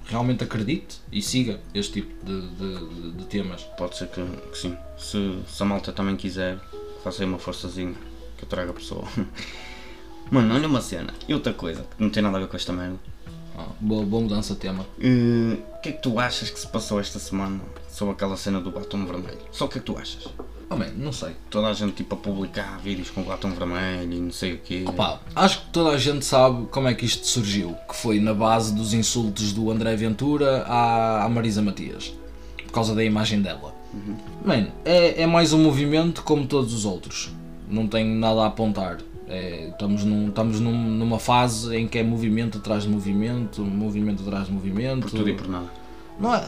realmente 0.06 0.44
acredite 0.44 1.00
e 1.10 1.20
siga 1.20 1.60
este 1.74 1.94
tipo 1.94 2.24
de, 2.24 2.48
de, 2.48 3.12
de 3.12 3.24
temas. 3.26 3.62
Pode 3.76 3.96
ser 3.96 4.08
que, 4.08 4.24
que 4.50 4.58
sim. 4.58 4.76
Se, 4.98 5.38
se, 5.46 5.62
a 5.62 5.66
malta 5.66 5.92
também 5.92 6.16
quiser, 6.16 6.58
faça 7.04 7.22
aí 7.22 7.28
uma 7.28 7.38
forçazinha 7.38 7.94
que 8.36 8.44
eu 8.44 8.48
traga 8.48 8.70
a 8.70 8.74
pessoa. 8.74 9.04
Mano, 10.30 10.54
olha 10.54 10.66
uma 10.66 10.80
cena. 10.80 11.12
E 11.28 11.34
outra 11.34 11.52
coisa 11.52 11.82
que 11.82 12.02
não 12.02 12.10
tem 12.10 12.22
nada 12.22 12.36
a 12.36 12.40
ver 12.40 12.48
com 12.48 12.56
esta 12.56 12.72
merda. 12.72 12.98
Ah, 13.56 13.68
boa, 13.80 14.04
boa 14.04 14.22
mudança 14.22 14.54
de 14.54 14.60
tema. 14.60 14.84
Uh, 14.98 15.54
o 15.76 15.80
que 15.80 15.88
é 15.88 15.92
que 15.92 16.02
tu 16.02 16.18
achas 16.18 16.50
que 16.50 16.58
se 16.58 16.66
passou 16.66 17.00
esta 17.00 17.18
semana 17.18 17.60
sobre 17.88 18.12
aquela 18.12 18.36
cena 18.36 18.60
do 18.60 18.70
batom 18.70 19.06
vermelho? 19.06 19.38
Só 19.50 19.64
o 19.64 19.68
que 19.68 19.78
é 19.78 19.80
que 19.80 19.86
tu 19.86 19.96
achas? 19.96 20.28
Oh, 20.68 20.76
man, 20.76 20.90
não 20.96 21.12
sei. 21.12 21.30
Toda 21.48 21.68
a 21.68 21.72
gente 21.72 21.94
tipo 21.94 22.16
a 22.16 22.18
publicar 22.18 22.78
vídeos 22.80 23.08
com 23.08 23.22
batom 23.22 23.50
vermelho 23.50 24.12
e 24.12 24.18
não 24.18 24.32
sei 24.32 24.54
o 24.54 24.58
quê. 24.58 24.84
Opa, 24.86 25.20
acho 25.34 25.60
que 25.60 25.70
toda 25.70 25.90
a 25.90 25.98
gente 25.98 26.24
sabe 26.24 26.66
como 26.66 26.88
é 26.88 26.94
que 26.94 27.06
isto 27.06 27.26
surgiu. 27.26 27.74
Que 27.88 27.94
foi 27.96 28.20
na 28.20 28.34
base 28.34 28.74
dos 28.74 28.92
insultos 28.92 29.52
do 29.52 29.70
André 29.70 29.94
Ventura 29.96 30.64
à, 30.66 31.24
à 31.24 31.28
Marisa 31.28 31.62
Matias. 31.62 32.12
Por 32.64 32.72
causa 32.72 32.94
da 32.94 33.04
imagem 33.04 33.40
dela. 33.40 33.74
Uhum. 33.94 34.16
Man, 34.44 34.66
é, 34.84 35.22
é 35.22 35.26
mais 35.26 35.52
um 35.52 35.62
movimento 35.62 36.22
como 36.24 36.46
todos 36.46 36.74
os 36.74 36.84
outros. 36.84 37.30
Não 37.68 37.86
tenho 37.86 38.14
nada 38.14 38.42
a 38.42 38.46
apontar. 38.46 38.98
É, 39.28 39.68
estamos 39.68 40.04
num, 40.04 40.28
estamos 40.28 40.60
num, 40.60 40.72
numa 40.72 41.18
fase 41.18 41.74
em 41.76 41.88
que 41.88 41.98
é 41.98 42.02
movimento 42.02 42.58
atrás 42.58 42.84
de 42.84 42.88
movimento, 42.88 43.62
movimento 43.62 44.22
atrás 44.22 44.46
de 44.46 44.52
movimento. 44.52 45.02
Por 45.02 45.10
tudo 45.10 45.28
e 45.28 45.34
por 45.34 45.48
nada. 45.48 45.70
Não 46.18 46.34
é, 46.34 46.44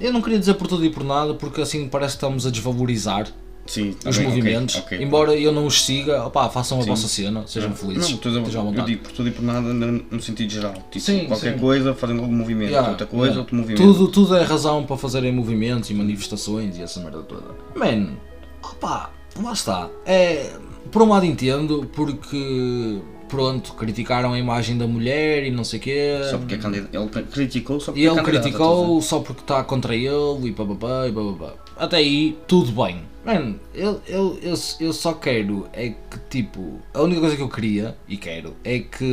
eu 0.00 0.12
não 0.12 0.20
queria 0.20 0.38
dizer 0.38 0.54
por 0.54 0.66
tudo 0.66 0.84
e 0.84 0.90
por 0.90 1.04
nada, 1.04 1.34
porque 1.34 1.60
assim 1.60 1.88
parece 1.88 2.14
que 2.14 2.24
estamos 2.24 2.46
a 2.46 2.50
desvalorizar 2.50 3.28
Sim, 3.66 3.94
os 4.04 4.18
bem, 4.18 4.26
movimentos. 4.26 4.74
okay, 4.76 4.98
okay. 4.98 5.06
Embora 5.06 5.34
eu 5.34 5.52
não 5.52 5.66
os 5.66 5.84
siga, 5.84 6.24
opá, 6.24 6.48
façam 6.48 6.80
a 6.80 6.82
Sim. 6.82 6.88
vossa 6.88 7.06
cena, 7.06 7.44
sejam 7.46 7.70
não, 7.70 7.76
felizes. 7.76 8.10
Não, 8.10 8.18
tudo, 8.18 8.38
eu 8.38 8.84
digo 8.84 9.02
por 9.02 9.12
tudo 9.12 9.28
e 9.28 9.32
por 9.32 9.42
nada 9.42 9.60
no 9.60 10.20
sentido 10.20 10.50
geral. 10.50 10.74
Tipo, 10.90 11.00
sim, 11.00 11.26
qualquer 11.26 11.54
sim. 11.54 11.60
coisa 11.60 11.94
fazendo 11.94 12.22
algum 12.22 12.34
movimento, 12.34 12.70
yeah, 12.70 12.90
outra 12.90 13.06
coisa, 13.06 13.26
yeah. 13.26 13.40
outro 13.40 13.56
movimento. 13.56 13.82
Tudo, 13.82 14.08
tudo 14.08 14.36
é 14.36 14.42
razão 14.42 14.84
para 14.84 14.96
fazerem 14.96 15.32
movimentos 15.32 15.90
e 15.90 15.94
manifestações 15.94 16.76
e 16.76 16.82
essa 16.82 17.00
merda 17.00 17.22
toda. 17.22 17.54
Man, 17.76 18.14
opá, 18.62 19.10
lá 19.40 19.52
está. 19.52 19.88
É, 20.04 20.50
por 20.90 21.02
um 21.02 21.08
lado 21.08 21.26
entendo, 21.26 21.88
porque 21.94 23.00
pronto, 23.28 23.72
criticaram 23.72 24.34
a 24.34 24.38
imagem 24.38 24.76
da 24.76 24.86
mulher 24.86 25.44
e 25.44 25.50
não 25.50 25.64
sei 25.64 25.78
o 25.78 25.82
quê. 25.82 26.20
Só 26.30 26.36
porque 26.36 26.54
é 26.54 26.58
candidato. 26.58 26.94
Ele 26.94 27.26
criticou 27.26 27.80
só 27.80 27.92
porque 27.92 28.04
e 28.04 28.06
é 28.06 28.10
ele 28.10 28.22
criticou 28.22 29.00
só 29.00 29.20
porque 29.20 29.40
está 29.40 29.64
contra 29.64 29.96
ele 29.96 30.48
e 30.48 30.52
papapá 30.52 31.08
e 31.08 31.12
papapá. 31.12 31.54
Até 31.76 31.96
aí, 31.96 32.36
tudo 32.46 32.70
bem. 32.84 33.02
Mano, 33.24 33.58
eu, 33.72 34.02
eu, 34.06 34.38
eu, 34.42 34.54
eu 34.80 34.92
só 34.92 35.14
quero 35.14 35.66
é 35.72 35.90
que, 35.90 36.18
tipo, 36.28 36.80
a 36.92 37.00
única 37.02 37.20
coisa 37.20 37.36
que 37.36 37.42
eu 37.42 37.48
queria, 37.48 37.96
e 38.08 38.16
quero, 38.16 38.54
é 38.64 38.80
que 38.80 39.04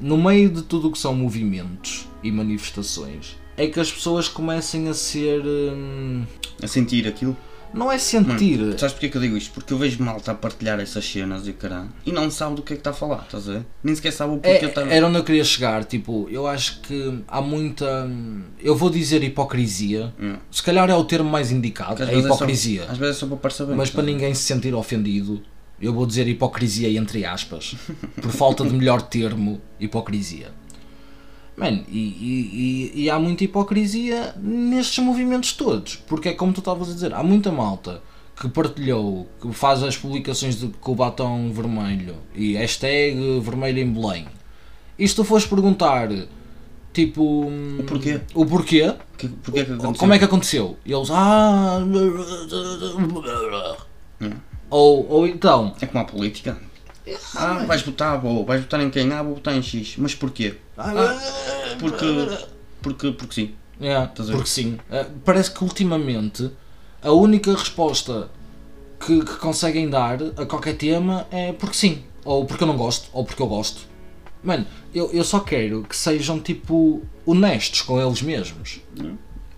no 0.00 0.16
meio 0.16 0.48
de 0.48 0.62
tudo 0.62 0.88
o 0.88 0.92
que 0.92 0.98
são 0.98 1.14
movimentos 1.14 2.08
e 2.22 2.32
manifestações, 2.32 3.36
é 3.56 3.66
que 3.66 3.78
as 3.78 3.92
pessoas 3.92 4.28
comecem 4.28 4.88
a 4.88 4.94
ser. 4.94 5.42
Hum, 5.44 6.24
a 6.62 6.66
sentir 6.66 7.06
aquilo? 7.06 7.36
Não 7.74 7.90
é 7.92 7.98
sentir. 7.98 8.58
Mano, 8.58 8.78
sabes 8.78 8.92
porquê 8.94 9.08
que 9.08 9.16
eu 9.16 9.20
digo 9.20 9.36
isto? 9.36 9.52
Porque 9.52 9.72
eu 9.72 9.78
vejo 9.78 10.02
malta 10.02 10.32
a 10.32 10.34
partilhar 10.34 10.80
essas 10.80 11.04
cenas 11.04 11.46
e 11.46 11.52
caralho 11.52 11.88
e 12.06 12.10
não 12.12 12.30
sabe 12.30 12.56
do 12.56 12.62
que 12.62 12.72
é 12.72 12.76
que 12.76 12.80
está 12.80 12.90
a 12.90 12.94
falar, 12.94 13.22
estás 13.24 13.48
a 13.48 13.52
ver? 13.54 13.66
Nem 13.82 13.94
sequer 13.94 14.12
sabe 14.12 14.32
o 14.34 14.38
porquê 14.38 14.64
é, 14.64 14.68
está 14.68 14.82
Era 14.82 15.06
onde 15.06 15.18
eu 15.18 15.24
queria 15.24 15.44
chegar, 15.44 15.84
tipo, 15.84 16.26
eu 16.30 16.46
acho 16.46 16.80
que 16.80 17.22
há 17.28 17.40
muita. 17.40 18.08
Eu 18.60 18.74
vou 18.76 18.90
dizer 18.90 19.22
hipocrisia, 19.22 20.12
Yeah. 20.18 20.40
se 20.50 20.62
calhar 20.62 20.88
é 20.90 20.94
o 20.94 21.04
termo 21.04 21.28
mais 21.30 21.50
indicado, 21.52 22.02
é 22.02 22.06
vezes 22.06 22.24
é 22.24 22.28
só- 22.28 22.34
hipocrisia. 22.34 22.84
Às 22.88 22.98
vezes 22.98 23.16
é 23.16 23.20
só 23.20 23.26
para 23.26 23.36
parecer 23.36 23.66
bem. 23.66 23.76
Mas 23.76 23.90
para 23.90 24.02
ninguém 24.02 24.34
se 24.34 24.42
sentir 24.42 24.74
ofendido, 24.74 25.40
eu 25.80 25.92
vou 25.92 26.06
dizer 26.06 26.26
hipocrisia 26.26 26.88
entre 26.98 27.24
aspas, 27.24 27.76
por 28.20 28.30
falta 28.32 28.64
de 28.64 28.72
melhor 28.74 29.02
termo, 29.02 29.60
hipocrisia. 29.78 30.50
Man, 31.58 31.80
e, 31.88 31.98
e- 31.98 32.92
e- 33.02 33.10
há 33.10 33.18
muita 33.18 33.42
hipocrisia 33.44 34.34
nestes 34.40 35.02
movimentos 35.04 35.52
todos, 35.52 35.96
porque 35.96 36.28
é 36.28 36.32
como 36.34 36.52
tu 36.52 36.60
estavas 36.60 36.88
a 36.90 36.92
dizer, 36.94 37.12
há 37.12 37.22
muita 37.22 37.50
malta 37.50 38.00
que 38.40 38.48
partilhou, 38.48 39.26
que 39.40 39.52
faz 39.52 39.82
as 39.82 39.96
publicações 39.96 40.60
de, 40.60 40.68
com 40.80 40.92
o 40.92 40.94
batom 40.94 41.50
vermelho 41.52 42.14
e 42.34 42.54
hashtag 42.54 43.40
vermelho 43.40 43.80
em 43.80 43.92
Belém. 43.92 44.26
E 44.96 45.08
se 45.08 45.16
tu 45.16 45.24
fores 45.24 45.44
perguntar, 45.46 46.08
tipo, 46.92 47.22
O 47.48 47.84
porquê? 47.84 48.20
o 48.34 48.46
porquê, 48.46 48.94
Que, 49.16 49.26
porquê 49.28 49.64
que 49.64 49.76
como 49.98 50.12
é 50.14 50.18
que 50.18 50.24
aconteceu? 50.24 50.76
E 50.86 50.92
eles, 50.92 51.08
ah. 51.10 51.80
Hum. 54.20 54.30
Ou, 54.70 55.06
ou 55.10 55.26
então, 55.26 55.74
É 55.80 55.86
como 55.86 56.02
a 56.02 56.04
política. 56.06 56.56
Ah, 57.34 57.64
vais 57.66 57.82
votar, 57.82 58.20
vou. 58.20 58.44
Vais 58.44 58.60
votar 58.60 58.80
em 58.80 58.90
quem? 58.90 59.10
Ah, 59.12 59.22
vou 59.22 59.34
votar 59.34 59.54
em 59.56 59.62
X. 59.62 59.94
Mas 59.96 60.14
porquê? 60.14 60.56
Porque. 61.78 62.46
Porque, 62.82 63.12
porque 63.12 63.34
sim. 63.34 63.54
É, 63.80 64.06
porque 64.06 64.46
sim. 64.48 64.78
Eh, 64.90 65.06
Parece 65.24 65.50
que 65.52 65.62
ultimamente 65.62 66.50
a 67.02 67.12
única 67.12 67.52
resposta 67.52 68.28
que, 69.04 69.20
que 69.24 69.36
conseguem 69.36 69.88
dar 69.88 70.18
a 70.36 70.46
qualquer 70.46 70.76
tema 70.76 71.26
é 71.30 71.52
porque 71.52 71.76
sim. 71.76 72.02
Ou 72.24 72.44
porque 72.44 72.62
eu 72.64 72.68
não 72.68 72.76
gosto, 72.76 73.08
ou 73.12 73.24
porque 73.24 73.40
eu 73.42 73.46
gosto. 73.46 73.86
Mano, 74.42 74.66
eu, 74.94 75.10
eu 75.12 75.24
só 75.24 75.40
quero 75.40 75.82
que 75.82 75.96
sejam 75.96 76.38
tipo 76.40 77.02
honestos 77.26 77.82
com 77.82 78.00
eles 78.00 78.22
mesmos. 78.22 78.80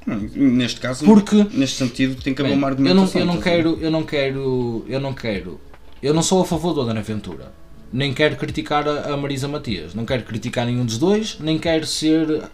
Neste 0.07 0.81
caso, 0.81 1.05
Porque- 1.05 1.47
neste 1.53 1.77
sentido, 1.77 2.21
tem 2.23 2.35
que 2.35 2.41
haver 2.43 2.53
uma 2.55 2.69
eu 2.69 2.95
não, 2.95 3.03
argumentação. 3.05 3.21
eu 3.21 3.27
não 3.27 3.35
a 3.35 3.37
ver? 3.37 3.43
quero, 3.43 3.79
eu 3.81 3.91
não 3.91 4.03
quero, 4.03 4.85
eu 4.89 5.01
não 5.01 5.13
quero. 5.13 5.61
Eu 6.03 6.15
não 6.15 6.23
sou 6.23 6.41
a 6.43 6.45
favor 6.47 6.73
do 6.73 6.81
André 6.81 7.03
Ventura. 7.03 7.53
Nem 7.93 8.15
quero 8.15 8.37
criticar 8.37 8.87
a, 8.87 9.17
Marisa 9.17 9.49
Matias. 9.49 9.95
Não 9.95 10.05
quero 10.05 10.23
criticar 10.23 10.65
nenhum 10.67 10.85
dos 10.85 10.99
dois, 10.99 11.37
nem 11.41 11.59
quero 11.59 11.87
ser 11.87 12.45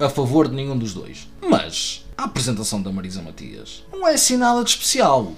a 0.00 0.08
favor 0.08 0.48
de 0.48 0.54
nenhum 0.54 0.76
dos 0.76 0.94
dois. 0.94 1.28
Mas 1.48 2.04
a 2.16 2.24
apresentação 2.24 2.80
da 2.80 2.90
Marisa 2.90 3.22
Matias 3.22 3.84
não 3.92 4.06
é 4.08 4.14
assim 4.14 4.36
nada 4.36 4.62
de 4.64 4.70
especial. 4.70 5.32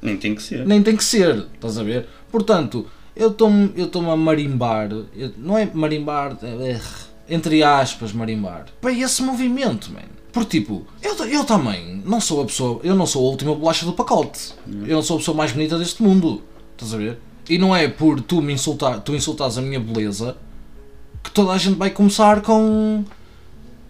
Nem 0.00 0.16
tem 0.16 0.34
que 0.34 0.42
ser. 0.42 0.66
Nem 0.66 0.82
tem 0.82 0.96
que 0.96 1.04
ser, 1.04 1.46
estás 1.54 1.78
a 1.78 1.82
ver? 1.82 2.06
Portanto, 2.30 2.86
eu 3.14 3.28
estou-me 3.28 3.72
eu 3.76 4.10
a 4.10 4.16
marimbar, 4.16 4.90
eu- 5.14 5.32
não 5.36 5.56
é 5.56 5.68
marimbar, 5.72 6.36
é- 6.42 6.72
é, 6.72 6.80
entre 7.28 7.62
aspas, 7.62 8.12
marimbar, 8.12 8.66
para 8.80 8.92
esse 8.92 9.22
movimento, 9.22 9.90
man. 9.92 10.02
Porque 10.32 10.60
tipo, 10.60 10.86
eu, 11.02 11.14
eu 11.26 11.44
também 11.44 12.02
não 12.04 12.20
sou 12.20 12.42
a 12.42 12.44
pessoa, 12.44 12.80
eu 12.84 12.94
não 12.94 13.06
sou 13.06 13.26
a 13.26 13.30
última 13.30 13.54
bolacha 13.54 13.86
do 13.86 13.94
pacote. 13.94 14.52
Eu 14.86 14.96
não 14.96 15.02
sou 15.02 15.16
a 15.16 15.18
pessoa 15.20 15.34
mais 15.36 15.50
bonita 15.52 15.78
deste 15.78 16.02
mundo. 16.02 16.42
Estás 16.72 16.92
a 16.92 16.98
ver? 16.98 17.18
E 17.48 17.58
não 17.58 17.74
é 17.74 17.88
por 17.88 18.20
tu 18.20 18.42
me 18.42 18.52
insultar, 18.52 19.00
tu 19.00 19.14
insultares 19.14 19.56
a 19.56 19.62
minha 19.62 19.78
beleza 19.78 20.36
que 21.22 21.30
toda 21.30 21.52
a 21.52 21.58
gente 21.58 21.76
vai 21.76 21.90
começar 21.90 22.40
com 22.40 23.04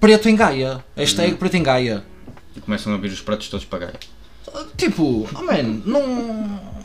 preto 0.01 0.29
em 0.29 0.37
Gaia. 0.37 0.85
Hashtag 0.97 1.37
preto 1.37 1.57
em 1.57 1.63
Gaia. 1.63 2.05
E 2.55 2.61
começam 2.61 2.95
a 2.95 2.97
vir 2.97 3.11
os 3.11 3.21
pratos 3.21 3.49
todos 3.49 3.65
para 3.65 3.87
Gaia. 3.87 4.01
Tipo, 4.77 5.29
oh 5.35 5.43
man, 5.43 5.83
não. 5.85 6.77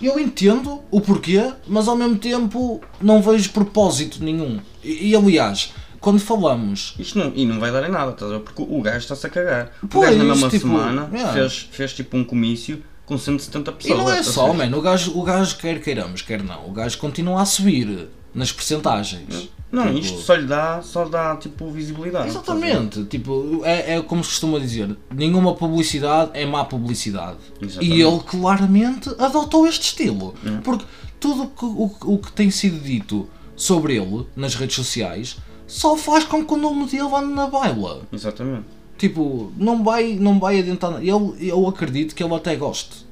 Eu 0.00 0.18
entendo 0.18 0.80
o 0.90 1.00
porquê, 1.00 1.52
mas 1.66 1.86
ao 1.86 1.94
mesmo 1.94 2.16
tempo 2.16 2.80
não 3.00 3.20
vejo 3.20 3.50
propósito 3.50 4.24
nenhum. 4.24 4.58
E, 4.82 5.10
e, 5.10 5.16
aliás, 5.16 5.74
quando 6.00 6.18
falamos. 6.18 6.94
Isto 6.98 7.18
não, 7.18 7.32
e 7.34 7.44
não 7.44 7.60
vai 7.60 7.70
dar 7.70 7.86
em 7.86 7.92
nada, 7.92 8.12
estás 8.12 8.32
a 8.32 8.38
ver? 8.38 8.44
Porque 8.44 8.62
o 8.62 8.80
gajo 8.80 8.98
está-se 8.98 9.26
a 9.26 9.30
cagar. 9.30 9.72
O 9.82 9.88
Pois, 9.88 10.08
gajo 10.08 10.18
na 10.18 10.24
mesma 10.24 10.48
tipo, 10.48 10.66
semana 10.66 11.10
yeah. 11.12 11.32
fez, 11.32 11.68
fez 11.70 11.92
tipo 11.92 12.16
um 12.16 12.24
comício 12.24 12.82
com 13.10 13.18
170 13.18 13.70
E 13.70 13.74
pessoas. 13.74 13.98
não 13.98 14.10
é 14.12 14.18
a 14.20 14.22
só, 14.22 14.52
mano. 14.54 14.78
O 14.78 14.80
gajo, 14.80 15.18
o 15.18 15.22
gajo, 15.24 15.56
quer 15.58 15.82
queiramos, 15.82 16.22
quer 16.22 16.42
não, 16.44 16.68
o 16.68 16.72
gajo 16.72 16.96
continua 16.98 17.42
a 17.42 17.44
subir 17.44 18.08
nas 18.32 18.52
percentagens. 18.52 19.48
Não, 19.72 19.86
Tipo, 19.86 19.98
isto 19.98 20.18
só 20.20 20.34
lhe 20.34 20.46
dá, 20.46 20.80
só 20.82 21.04
dá 21.04 21.36
tipo 21.36 21.68
visibilidade. 21.70 22.24
ver? 22.24 22.30
Exatamente, 22.30 23.04
tipo, 23.04 23.60
é, 23.64 23.96
é 23.96 24.02
como 24.02 24.22
se 24.22 24.30
costuma 24.30 24.58
dizer, 24.60 24.96
nenhuma 25.12 25.54
publicidade 25.54 26.30
é 26.34 26.46
má 26.46 26.64
publicidade. 26.64 27.38
Exatamente. 27.60 27.96
E 27.96 28.02
ele 28.02 28.20
claramente 28.20 29.08
adotou 29.18 29.66
este 29.66 29.82
estilo. 29.88 30.34
Hum. 30.44 30.60
Porque 30.62 30.84
tudo 31.20 31.48
que- 31.48 31.64
o, 31.64 31.90
o 32.04 32.18
que 32.18 32.32
tem 32.32 32.50
sido 32.50 32.78
dito 32.80 33.28
sobre 33.56 33.96
ele 33.96 34.26
nas 34.36 34.54
redes 34.54 34.74
sociais 34.76 35.36
só 35.66 35.96
faz 35.96 36.24
com 36.24 36.44
que 36.44 36.52
o 36.54 36.56
nome 36.56 36.86
dele 36.86 37.08
vá 37.08 37.20
na 37.20 37.46
baila. 37.46 38.02
Exatamente. 38.12 38.64
Tipo, 39.00 39.50
não 39.56 39.82
vai, 39.82 40.12
não 40.12 40.38
vai 40.38 40.58
adiantar. 40.58 40.98
Ele, 41.00 41.34
eu 41.48 41.66
acredito 41.66 42.14
que 42.14 42.22
ele 42.22 42.34
até 42.34 42.54
goste 42.54 43.06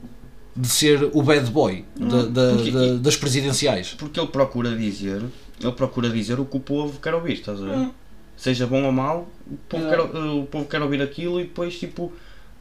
de 0.55 0.68
ser 0.68 1.09
o 1.14 1.22
bad 1.22 1.51
boy 1.51 1.82
da- 1.99 2.26
da- 2.26 2.55
porque- 2.57 2.70
da- 2.70 2.95
das 2.99 3.16
presidenciais. 3.16 3.95
Porque 3.97 4.20
ele 4.20 4.28
procura 4.28 4.76
dizer, 4.76 5.22
ele 5.59 5.72
procura 5.72 6.11
dizer 6.11 6.39
o 6.39 6.45
que 6.45 6.59
o 6.59 6.61
povo 6.61 7.01
quer 7.01 7.14
ouvir, 7.14 7.34
estás 7.34 7.62
a 7.62 7.64
ver? 7.64 7.74
Hum. 7.74 7.91
Seja 8.36 8.66
bom 8.66 8.84
ou 8.84 8.93
mau, 8.93 9.28
o 9.51 9.57
povo, 9.68 9.86
É. 9.86 9.89
quer, 9.89 10.01
o 10.01 10.45
povo 10.45 10.64
quer 10.66 10.82
ouvir 10.82 11.01
aquilo 11.01 11.41
e 11.41 11.45
depois 11.45 11.78
tipo 11.78 12.12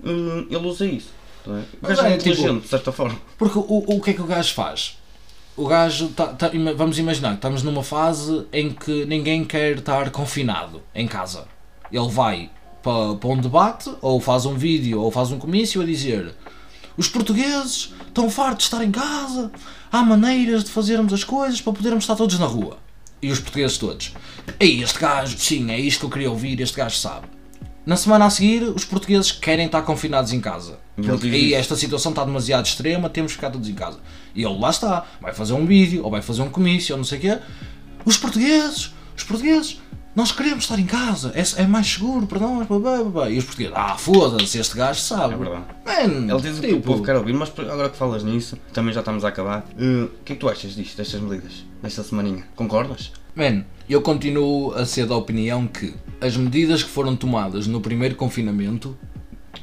hum, 0.01 0.47
ele 0.49 0.65
usa 0.65 0.85
isso. 0.85 1.09
ver? 1.45 1.63
O 1.81 1.87
gajo 1.87 2.01
é, 2.01 2.13
é, 2.13 2.17
tipo- 2.17 2.29
inteligente, 2.29 2.61
de 2.61 2.67
certa 2.69 2.91
forma. 2.93 3.19
Porque 3.37 3.59
o, 3.59 3.83
o 3.97 4.01
que 4.01 4.11
é 4.11 4.13
que 4.13 4.21
o 4.21 4.25
gajo 4.25 4.53
faz? 4.53 4.97
O 5.57 5.67
gajo, 5.67 6.07
tá- 6.09 6.27
tá- 6.27 6.49
vamos 6.77 6.97
imaginar 6.97 7.29
que 7.31 7.35
estamos 7.35 7.61
numa 7.61 7.83
fase 7.83 8.45
em 8.53 8.69
que 8.69 9.05
ninguém 9.05 9.43
quer 9.43 9.77
estar 9.79 10.11
confinado 10.11 10.81
em 10.95 11.07
casa. 11.07 11.45
Ele 11.91 12.07
vai 12.09 12.49
para, 12.87 13.15
para 13.15 13.29
um 13.29 13.37
debate, 13.37 13.91
ou 14.01 14.21
faz 14.21 14.45
um 14.45 14.55
vídeo, 14.55 15.01
ou 15.01 15.11
faz 15.11 15.31
um 15.31 15.37
comício 15.37 15.81
a 15.81 15.85
dizer 15.85 16.33
os 16.97 17.07
portugueses 17.07 17.93
estão 18.07 18.29
fartos 18.29 18.67
de 18.67 18.73
estar 18.73 18.83
em 18.83 18.89
casa, 18.89 19.51
há 19.91 20.01
maneiras 20.01 20.63
de 20.63 20.71
fazermos 20.71 21.13
as 21.13 21.23
coisas 21.23 21.61
para 21.61 21.73
podermos 21.73 22.03
estar 22.03 22.15
todos 22.15 22.39
na 22.39 22.47
rua. 22.47 22.79
E 23.21 23.29
os 23.29 23.39
portugueses 23.39 23.77
todos. 23.77 24.13
Ei, 24.59 24.81
este 24.81 24.99
gajo, 24.99 25.37
sim, 25.37 25.69
é 25.69 25.79
isto 25.79 25.99
que 25.99 26.05
eu 26.05 26.09
queria 26.09 26.31
ouvir, 26.31 26.59
este 26.59 26.75
gajo 26.75 26.97
sabe. 26.97 27.27
Na 27.85 27.95
semana 27.95 28.25
a 28.25 28.29
seguir, 28.29 28.63
os 28.63 28.83
portugueses 28.83 29.31
querem 29.31 29.67
estar 29.67 29.83
confinados 29.83 30.33
em 30.33 30.41
casa. 30.41 30.79
E 30.97 31.03
Porque 31.03 31.27
aí 31.27 31.53
esta 31.53 31.75
situação 31.75 32.11
está 32.11 32.25
demasiado 32.25 32.65
extrema, 32.65 33.09
temos 33.09 33.31
que 33.31 33.37
ficar 33.37 33.51
todos 33.51 33.69
em 33.69 33.75
casa. 33.75 33.99
E 34.33 34.43
ele 34.43 34.57
lá 34.57 34.71
está, 34.71 35.05
vai 35.21 35.33
fazer 35.33 35.53
um 35.53 35.65
vídeo, 35.65 36.03
ou 36.03 36.09
vai 36.09 36.21
fazer 36.21 36.41
um 36.41 36.49
comício, 36.49 36.95
ou 36.95 36.97
não 36.97 37.05
sei 37.05 37.19
o 37.19 37.21
quê. 37.21 37.39
Os 38.03 38.17
portugueses, 38.17 38.91
os 39.15 39.23
portugueses, 39.23 39.79
nós 40.17 40.31
queremos 40.31 40.63
estar 40.63 40.79
em 40.79 40.85
casa, 40.87 41.31
é, 41.35 41.61
é 41.61 41.67
mais 41.67 41.85
seguro 41.85 42.25
para 42.25 42.39
nós, 42.39 42.67
blá, 42.67 43.03
blá. 43.03 43.29
E 43.29 43.37
os 43.37 43.45
portugueses, 43.45 43.75
ah, 43.77 43.95
foda-se, 43.95 44.57
este 44.57 44.75
gajo 44.75 44.99
sabe. 44.99 45.35
É 45.35 45.37
verdade. 45.37 45.65
Man, 45.85 46.33
Ele 46.33 46.41
diz 46.41 46.57
o 46.57 46.61
que 46.61 46.73
o 46.73 46.81
povo 46.81 47.03
quer 47.03 47.15
ouvir, 47.15 47.33
mas 47.33 47.51
agora 47.59 47.87
que 47.87 47.95
falas 47.95 48.23
nisso, 48.23 48.57
também 48.73 48.91
já 48.91 49.01
estamos 49.01 49.23
a 49.23 49.27
acabar. 49.27 49.63
Uh, 49.79 50.05
o 50.05 50.23
que 50.25 50.33
é 50.33 50.35
que 50.35 50.37
tu 50.37 50.49
achas 50.49 50.73
disto, 50.73 50.97
destas 50.97 51.21
medidas, 51.21 51.63
desta 51.83 52.01
semaninha? 52.01 52.45
Concordas? 52.55 53.11
Man, 53.35 53.63
eu 53.87 54.01
continuo 54.01 54.73
a 54.73 54.87
ser 54.87 55.05
da 55.05 55.15
opinião 55.15 55.67
que 55.67 55.93
as 56.19 56.35
medidas 56.35 56.81
que 56.81 56.89
foram 56.89 57.15
tomadas 57.15 57.67
no 57.67 57.79
primeiro 57.79 58.15
confinamento 58.15 58.97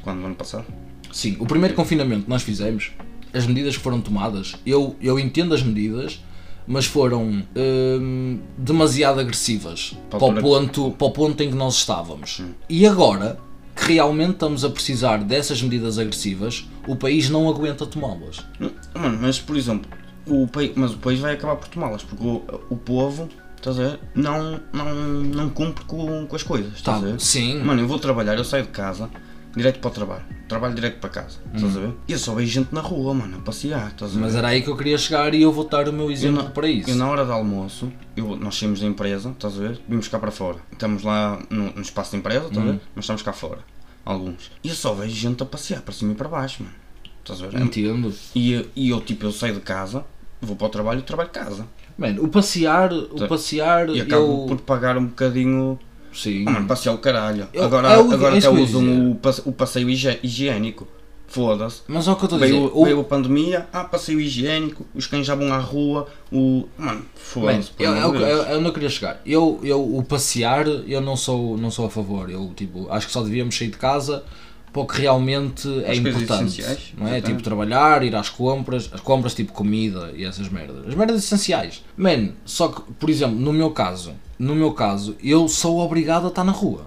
Quando 0.01 0.19
no 0.19 0.27
ano 0.27 0.35
passado? 0.35 0.67
Sim, 1.11 1.35
o 1.37 1.45
primeiro 1.45 1.75
confinamento 1.75 2.23
que 2.23 2.29
nós 2.29 2.43
fizemos, 2.43 2.93
as 3.33 3.45
medidas 3.45 3.75
que 3.75 3.83
foram 3.83 3.99
tomadas, 3.99 4.55
eu, 4.65 4.95
eu 5.01 5.19
entendo 5.19 5.53
as 5.53 5.61
medidas, 5.61 6.23
mas 6.67 6.85
foram 6.85 7.43
hum, 7.55 8.39
demasiado 8.57 9.19
agressivas 9.19 9.95
Para 10.09 10.19
para, 10.19 10.27
o 10.27 10.41
ponto, 10.41 10.91
para 10.91 11.07
o 11.07 11.11
ponto 11.11 11.43
em 11.43 11.49
que 11.49 11.55
nós 11.55 11.75
estávamos. 11.75 12.41
E 12.69 12.85
agora 12.87 13.37
que 13.75 13.93
realmente 13.93 14.31
estamos 14.31 14.63
a 14.63 14.69
precisar 14.69 15.17
dessas 15.23 15.61
medidas 15.61 15.99
agressivas, 15.99 16.65
o 16.87 16.95
país 16.95 17.29
não 17.29 17.49
aguenta 17.49 17.85
tomá-las. 17.85 18.37
Hum, 18.61 18.69
Mano, 18.95 19.17
mas 19.21 19.37
por 19.39 19.57
exemplo, 19.57 19.89
o 20.25 20.47
país, 20.47 20.71
mas 20.75 20.93
o 20.93 20.97
país 20.97 21.19
vai 21.19 21.33
acabar 21.33 21.57
por 21.57 21.67
tomá-las, 21.67 22.01
porque 22.01 22.25
o, 22.25 22.41
o 22.69 22.77
povo, 22.77 23.27
estás 23.57 23.77
a 23.79 23.83
ver, 23.83 23.99
não, 24.15 24.59
não, 24.73 24.93
não 24.95 25.49
cumpre 25.49 25.83
com, 25.85 26.25
com 26.25 26.35
as 26.35 26.41
coisas, 26.43 26.73
estás 26.75 27.01
Tá, 27.01 27.05
a 27.07 27.11
ver? 27.11 27.19
sim. 27.19 27.59
Mano, 27.61 27.81
eu 27.81 27.87
vou 27.87 27.99
trabalhar, 27.99 28.35
eu 28.35 28.43
saio 28.45 28.63
de 28.63 28.69
casa, 28.71 29.09
direto 29.55 29.79
para 29.79 29.89
o 29.89 29.93
trabalho, 29.93 30.23
trabalho 30.49 30.75
direto 30.75 30.99
para 30.99 31.09
casa, 31.09 31.37
estás 31.53 31.77
a 31.77 31.79
ver? 31.79 31.93
E 32.07 32.11
eu 32.11 32.19
só 32.19 32.33
vejo 32.33 32.51
gente 32.51 32.73
na 32.73 32.81
rua, 32.81 33.13
mano, 33.13 33.37
a 33.37 33.41
passear, 33.41 33.87
estás 33.89 34.11
a 34.11 34.13
ver? 34.15 34.19
Hum. 34.19 34.23
Mas 34.23 34.35
era 34.35 34.47
aí 34.49 34.61
que 34.61 34.69
eu 34.69 34.75
queria 34.75 34.97
chegar 34.97 35.33
e 35.33 35.41
eu 35.41 35.51
vou 35.51 35.67
dar 35.67 35.87
o 35.87 35.93
meu 35.93 36.05
Eu 36.05 36.11
exemplo 36.11 36.43
na- 36.43 36.49
para 36.49 36.67
isso. 36.67 36.89
Eu 36.89 36.95
na 36.95 37.07
hora 37.07 37.23
do 37.25 37.31
almoço, 37.31 37.91
eu, 38.17 38.35
nós 38.35 38.55
saímos 38.57 38.79
da 38.81 38.85
empresa, 38.87 39.29
estás 39.29 39.55
a 39.57 39.59
ver? 39.61 39.79
Vimos 39.87 40.07
cá 40.07 40.19
para 40.19 40.31
fora. 40.31 40.57
Estamos 40.71 41.03
lá 41.03 41.41
no, 41.49 41.71
no 41.71 41.81
espaço 41.81 42.11
da 42.11 42.17
empresa, 42.17 42.47
estás 42.47 42.57
a 42.57 42.61
Uhum. 42.61 42.71
ver? 42.73 42.81
Mas 42.95 43.05
estamos 43.05 43.21
cá 43.21 43.33
fora. 43.33 43.59
Alguns. 44.03 44.51
E 44.63 44.69
eu 44.69 44.75
só 44.75 44.93
vejo 44.93 45.15
gente 45.15 45.41
a 45.41 45.45
passear 45.45 45.81
para 45.81 45.93
cima 45.93 46.11
e 46.11 46.15
para 46.15 46.27
baixo, 46.29 46.61
mano. 46.63 46.75
Estás 47.23 47.41
a 47.41 47.47
ver? 47.47 47.59
Entendo. 47.61 48.13
E, 48.35 48.51
eu- 48.53 48.65
e 48.75 48.89
eu, 48.89 49.01
tipo, 49.01 49.25
eu 49.25 49.31
saio 49.31 49.55
de 49.55 49.61
casa, 49.61 50.05
vou 50.41 50.55
para 50.55 50.67
o 50.67 50.69
trabalho 50.69 50.99
e 50.99 51.03
trabalho 51.03 51.29
de 51.29 51.33
casa. 51.39 51.65
Mano, 51.97 52.23
o 52.23 52.27
passear, 52.27 52.91
o 52.93 53.15
Tá. 53.15 53.27
passear, 53.27 53.89
E 53.89 54.01
acabo 54.01 54.43
eu... 54.43 54.45
por 54.47 54.61
pagar 54.61 54.97
um 54.97 55.05
bocadinho. 55.05 55.79
Sim. 56.15 56.45
Oh, 56.47 56.51
mano, 56.51 56.67
passear 56.67 56.93
o 56.93 56.97
caralho. 56.97 57.47
Eu- 57.53 57.63
agora 57.65 57.89
é 57.89 57.93
agora 57.99 58.35
é 58.35 58.37
até 58.39 58.47
eu 58.47 58.57
ia 58.57 58.65
dizer. 58.65 58.77
usam 58.77 59.11
o, 59.11 59.49
o 59.49 59.51
passeio 59.53 59.89
higi- 59.89 60.19
higiênico. 60.23 60.87
Foda-se. 61.27 61.81
Mas 61.87 62.07
é 62.07 62.11
o 62.11 62.15
que 62.15 62.21
eu 62.23 62.25
estou 62.27 62.39
a 62.39 62.41
dizer. 62.43 62.53
Veio, 62.53 62.71
o- 62.73 62.85
veio 62.85 62.99
a 63.01 63.03
pandemia, 63.03 63.67
ah, 63.73 63.83
passeio 63.83 64.19
higiênico, 64.21 64.85
os 64.93 65.07
cães 65.07 65.25
já 65.25 65.35
vão 65.35 65.51
à 65.51 65.57
rua, 65.57 66.07
o. 66.31 66.65
Mano, 66.77 67.01
foda-se. 67.15 67.71
por 67.71 67.83
eu, 67.83 67.93
eu, 67.95 68.15
eu, 68.15 68.37
eu 68.43 68.61
não 68.61 68.71
queria 68.71 68.89
chegar. 68.89 69.21
Eu, 69.25 69.59
eu, 69.63 69.81
o 69.97 70.03
passear, 70.03 70.65
eu 70.67 71.01
não 71.01 71.17
sou, 71.17 71.57
não 71.57 71.69
sou 71.71 71.87
a 71.87 71.89
favor. 71.89 72.29
Eu, 72.29 72.51
tipo, 72.55 72.87
acho 72.91 73.07
que 73.07 73.11
só 73.13 73.21
devíamos 73.23 73.57
sair 73.57 73.69
de 73.69 73.77
casa 73.77 74.23
para 74.71 74.81
o 74.81 74.85
que 74.85 75.01
realmente 75.01 75.67
é 75.85 75.91
As 75.91 75.99
coisas 75.99 76.21
importante. 76.21 76.61
Não 76.61 76.67
é? 76.69 76.71
exatamente. 76.71 77.25
Tipo, 77.25 77.41
trabalhar, 77.41 78.03
ir 78.03 78.15
às 78.15 78.29
compras, 78.29 78.89
as 78.93 79.01
compras 79.01 79.33
tipo 79.33 79.51
comida 79.51 80.11
e 80.15 80.23
essas 80.23 80.47
merdas. 80.49 80.87
As 80.87 80.93
merdas 80.95 81.23
essenciais. 81.23 81.83
Man, 81.97 82.29
só 82.45 82.67
que, 82.69 82.81
por 82.93 83.09
exemplo, 83.09 83.35
no 83.37 83.51
meu 83.51 83.71
caso, 83.71 84.13
no 84.39 84.55
meu 84.55 84.71
caso, 84.73 85.15
eu 85.23 85.47
sou 85.47 85.79
obrigado 85.79 86.25
a 86.25 86.29
estar 86.29 86.43
na 86.43 86.51
rua. 86.51 86.85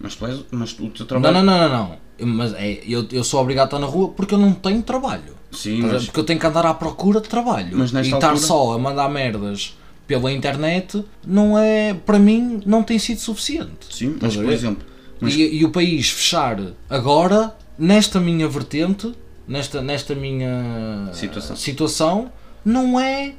Mas, 0.00 0.14
tu 0.16 0.26
és, 0.26 0.40
mas 0.50 0.72
o 0.72 0.88
teu 0.88 1.00
Não, 1.00 1.06
trabalho. 1.06 1.34
não, 1.34 1.42
não, 1.44 1.68
não, 1.68 1.88
não. 1.88 2.04
Mas 2.26 2.52
é, 2.54 2.80
eu, 2.86 3.06
eu 3.10 3.24
sou 3.24 3.40
obrigado 3.40 3.64
a 3.64 3.66
estar 3.66 3.78
na 3.78 3.86
rua 3.86 4.08
porque 4.10 4.34
eu 4.34 4.38
não 4.38 4.52
tenho 4.52 4.82
trabalho. 4.82 5.34
Sim, 5.50 5.76
Estás 5.76 5.84
a 5.84 5.86
ver? 5.88 5.94
mas, 5.94 6.04
Porque 6.06 6.20
eu 6.20 6.24
tenho 6.24 6.38
que 6.40 6.46
andar 6.46 6.66
à 6.66 6.74
procura 6.74 7.20
de 7.20 7.28
trabalho. 7.28 7.70
Mas 7.76 7.90
e 7.90 7.94
nesta 7.94 8.16
estar 8.16 8.28
altura- 8.30 8.46
só 8.46 8.72
a 8.74 8.78
mandar 8.78 9.08
merdas 9.08 9.76
pela 10.06 10.30
internet 10.30 11.02
não 11.26 11.58
é, 11.58 11.94
para 11.94 12.18
mim, 12.18 12.60
não 12.66 12.82
tem 12.82 12.98
sido 12.98 13.20
suficiente. 13.20 13.86
sim, 13.90 14.08
mas 14.20 14.32
Estás 14.32 14.34
a 14.34 14.38
por 14.40 14.46
ver? 14.46 14.52
exemplo, 14.54 14.86
mas, 15.20 15.34
E, 15.34 15.42
e 15.56 15.64
o 15.64 15.70
país 15.70 16.10
fechar 16.10 16.60
agora, 16.90 17.56
nesta 17.78 18.20
minha 18.20 18.46
vertente, 18.46 19.12
nesta, 19.48 19.80
nesta 19.80 20.14
minha 20.14 21.08
Situação. 21.12 21.56
situação, 21.56 22.32
não 22.64 23.00
é 23.00 23.34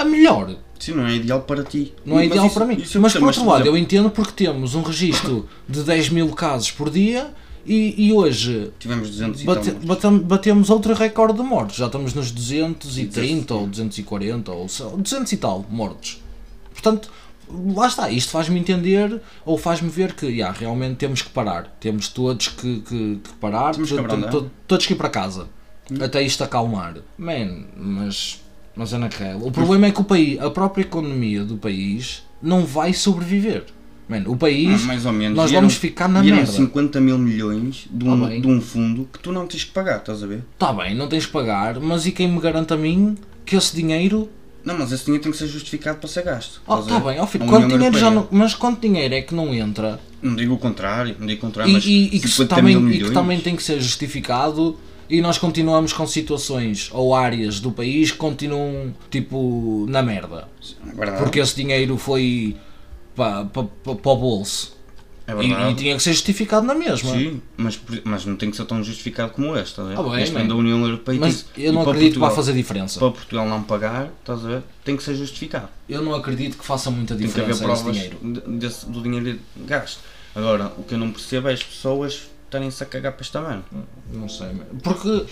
a 0.00 0.04
melhor. 0.04 0.56
sim, 0.78 0.92
não 0.92 1.06
é 1.06 1.14
ideal 1.16 1.40
para 1.42 1.62
ti. 1.62 1.92
Não 2.06 2.16
é 2.18 2.22
Mas 2.22 2.30
ideal 2.30 2.46
isso- 2.46 2.54
para 2.54 2.64
mim. 2.66 2.82
eu 2.94 3.00
Mas 3.00 3.12
por 3.12 3.22
outro 3.24 3.46
lado, 3.46 3.66
eu 3.66 3.76
entendo 3.76 4.10
porque 4.10 4.32
temos 4.44 4.74
um 4.74 4.82
registro 4.82 5.48
de 5.68 5.82
10 5.82 6.08
mil 6.10 6.28
casos 6.30 6.70
por 6.70 6.88
dia 6.90 7.30
e, 7.66 8.06
e 8.08 8.12
hoje 8.12 8.70
tivemos 8.78 9.10
200 9.10 9.42
Bate- 9.42 9.68
e 9.70 9.86
batem- 9.86 10.18
batemos 10.18 10.70
outro 10.70 10.94
recorde 10.94 11.36
de 11.38 11.42
mortes. 11.44 11.76
Já 11.76 11.86
estamos 11.86 12.14
nos 12.14 12.30
230 12.30 13.54
Sim. 13.54 13.60
ou 13.60 13.66
240 13.66 14.52
ou 14.52 14.68
se- 14.68 14.82
200 14.82 15.32
e 15.32 15.36
tal 15.36 15.64
mortes. 15.68 16.22
Portanto, 16.72 17.10
lá 17.74 17.86
está. 17.86 18.10
Isto 18.10 18.30
faz-me 18.30 18.58
entender 18.58 19.20
ou 19.44 19.58
faz-me 19.58 19.90
ver 19.90 20.14
que 20.14 20.34
já, 20.38 20.50
realmente 20.50 20.96
temos 20.96 21.20
que 21.20 21.28
parar. 21.28 21.76
Temos 21.78 22.08
todos 22.08 22.48
que, 22.48 22.80
que- 22.80 23.20
que 23.22 23.30
parar. 23.38 23.72
Temos 23.74 23.90
que 23.90 23.96
to- 23.96 24.02
to- 24.02 24.06
abrandar. 24.14 24.30
to- 24.30 24.50
todos 24.66 24.86
que 24.86 24.94
ir 24.94 24.96
para 24.96 25.10
casa. 25.10 25.46
Até 26.00 26.22
isto 26.22 26.42
acalmar. 26.42 26.94
Man, 27.18 27.64
mas. 27.76 28.40
Mas 28.76 28.92
é 28.92 28.98
naquela. 28.98 29.44
O 29.46 29.50
problema 29.50 29.86
é 29.86 29.90
que 29.90 30.00
o 30.00 30.04
país, 30.04 30.38
a 30.40 30.50
própria 30.50 30.82
economia 30.82 31.44
do 31.44 31.56
país 31.56 32.22
não 32.42 32.64
vai 32.64 32.92
sobreviver. 32.92 33.64
Man, 34.08 34.24
o 34.26 34.36
país. 34.36 34.82
Ah, 34.84 34.86
nós 34.94 35.02
Vieram- 35.04 35.50
vamos 35.52 35.74
ficar 35.76 36.08
na 36.08 36.22
merda. 36.22 36.46
50 36.50 37.00
mil 37.00 37.16
milhões 37.16 37.86
de 37.90 38.08
um, 38.08 38.20
Tá 38.20 38.28
de 38.28 38.46
um 38.46 38.60
fundo 38.60 39.08
que 39.12 39.20
tu 39.20 39.30
não 39.30 39.46
tens 39.46 39.62
que 39.64 39.70
pagar, 39.70 39.98
estás 39.98 40.22
a 40.22 40.26
ver? 40.26 40.42
Está 40.54 40.72
bem, 40.72 40.96
não 40.96 41.06
tens 41.08 41.22
de 41.24 41.28
pagar, 41.28 41.78
mas 41.78 42.06
e 42.06 42.10
quem 42.12 42.26
me 42.28 42.40
garante 42.40 42.72
a 42.72 42.76
mim 42.76 43.16
que 43.44 43.54
esse 43.54 43.74
dinheiro. 43.76 44.28
Não, 44.64 44.76
mas 44.76 44.90
esse 44.92 45.04
dinheiro 45.04 45.22
tem 45.22 45.30
que 45.32 45.38
ser 45.38 45.46
justificado 45.46 45.98
para 45.98 46.08
ser 46.08 46.22
gasto. 46.24 46.60
Oh, 46.66 46.76
ver? 46.82 47.00
bem, 47.00 47.20
ó 47.20 47.26
filho, 47.26 47.44
A 47.44 47.48
quanto 47.48 47.68
dinheiro 47.68 47.96
já 47.98 48.10
não, 48.10 48.26
mas 48.32 48.52
quanto 48.54 48.80
dinheiro 48.80 49.14
é 49.14 49.22
que 49.22 49.34
não 49.34 49.54
entra 49.54 50.00
Não 50.20 50.34
digo 50.36 50.54
o 50.54 50.58
contrário, 50.58 51.16
não 51.18 51.26
digo 51.26 51.38
o 51.38 51.46
contrário, 51.46 51.70
e, 51.70 51.74
mas 51.74 51.84
e- 51.86 52.04
e 52.12 52.20
que, 52.20 52.28
se 52.28 52.34
50 52.34 52.56
também, 52.56 52.90
e 52.90 52.98
que 53.04 53.10
também 53.12 53.40
tem 53.40 53.54
que 53.56 53.62
ser 53.62 53.80
justificado 53.80 54.76
e 55.10 55.20
nós 55.20 55.36
continuamos 55.38 55.92
com 55.92 56.06
situações 56.06 56.88
ou 56.92 57.14
áreas 57.14 57.58
do 57.60 57.72
país 57.72 58.12
que 58.12 58.18
continuam 58.18 58.94
tipo 59.10 59.84
na 59.88 60.02
merda. 60.02 60.48
É. 60.98 61.10
Porque 61.18 61.40
esse 61.40 61.56
dinheiro 61.56 61.96
foi 61.98 62.56
para, 63.16 63.44
para, 63.46 63.64
para, 63.64 64.12
o 64.12 64.16
bolso. 64.16 64.78
É 65.26 65.32
E, 65.44 65.52
e 65.52 65.74
tinha 65.74 65.94
que 65.96 66.02
ser 66.02 66.12
justificado 66.12 66.66
na 66.66 66.74
mesma. 66.74 67.12
Sim, 67.12 67.40
mas, 67.56 67.78
mas 68.04 68.24
não 68.24 68.34
tem 68.36 68.50
que 68.50 68.56
ser 68.56 68.64
tão 68.64 68.82
justificado 68.82 69.32
como 69.32 69.54
este, 69.56 69.70
estás 69.70 69.88
a 69.88 69.90
ver? 69.92 69.98
Ah, 69.98 70.02
bem, 70.02 70.22
este 70.22 70.32
bem. 70.32 70.40
vem 70.42 70.48
da 70.48 70.54
União 70.56 70.80
Europeia 70.84 71.20
Mas 71.20 71.46
eu 71.56 71.72
não 71.72 71.82
acredito 71.82 72.14
que 72.14 72.18
vá 72.18 72.26
Portugal- 72.26 72.36
fazer 72.36 72.52
diferença. 72.54 72.98
Para 72.98 73.10
Portugal 73.12 73.48
não 73.48 73.62
pagar, 73.62 74.10
estás 74.20 74.44
a 74.44 74.48
ver? 74.48 74.62
Tem 74.84 74.96
que 74.96 75.02
ser 75.02 75.14
justificado. 75.14 75.68
Eu 75.88 76.02
não 76.02 76.14
acredito 76.14 76.56
que 76.58 76.64
faça 76.64 76.90
muita 76.90 77.14
Tem 77.14 77.28
que 77.28 77.40
haver 77.40 77.52
diferença 77.52 77.64
provas 77.82 77.94
dinheiro. 77.94 78.18
de- 78.22 78.58
desse- 78.58 78.86
do 78.86 79.02
dinheiro 79.02 79.38
gasto. 79.66 80.00
Agora, 80.34 80.72
o 80.78 80.82
que 80.82 80.94
eu 80.94 80.98
não 80.98 81.10
percebo 81.12 81.48
é 81.48 81.52
as 81.52 81.62
pessoas 81.62 82.22
estarem-se 82.50 82.82
a 82.82 82.86
cagar 82.86 83.12
para 83.12 83.22
esta 83.22 83.40
merda. 83.40 83.64
Não 84.12 84.28
sei, 84.28 84.48
porque 84.82 85.26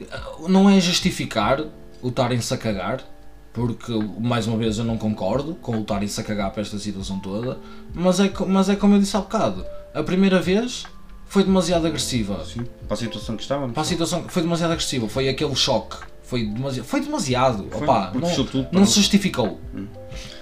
eh, 0.00 0.06
não 0.48 0.70
é 0.70 0.80
justificar 0.80 1.60
o 2.00 2.08
estarem-se 2.08 2.54
a 2.54 2.56
cagar, 2.56 3.04
porque 3.52 3.92
mais 4.20 4.46
uma 4.46 4.56
vez 4.56 4.78
eu 4.78 4.84
não 4.84 4.96
concordo 4.96 5.54
com 5.56 5.76
o 5.76 5.80
estarem-se 5.80 6.20
a 6.20 6.24
cagar 6.24 6.50
para 6.52 6.62
esta 6.62 6.78
situação 6.78 7.18
toda, 7.18 7.58
mas 7.92 8.20
é, 8.20 8.32
mas 8.46 8.68
é 8.68 8.76
como 8.76 8.94
eu 8.94 9.00
disse 9.00 9.16
há 9.16 9.20
bocado, 9.20 9.64
a 9.92 10.02
primeira 10.02 10.40
vez 10.40 10.84
foi 11.26 11.42
demasiado 11.42 11.86
agressiva. 11.86 12.44
Sim. 12.44 12.64
Para 12.86 12.94
a 12.94 12.96
situação 12.96 13.36
que 13.36 13.42
estávamos. 13.42 13.74
Para 13.74 13.82
a 13.82 13.86
situação 13.86 14.24
foi 14.28 14.42
demasiado 14.42 14.70
agressiva, 14.72 15.08
foi 15.08 15.28
aquele 15.28 15.54
choque. 15.54 15.96
Foi 16.22 16.44
demasiado. 16.44 16.86
Foi 16.86 17.00
demasiado. 17.00 17.68
Foi, 17.70 17.82
Opa, 17.82 18.12
não, 18.12 18.68
não 18.72 18.86
se 18.86 18.96
justificou. 18.96 19.60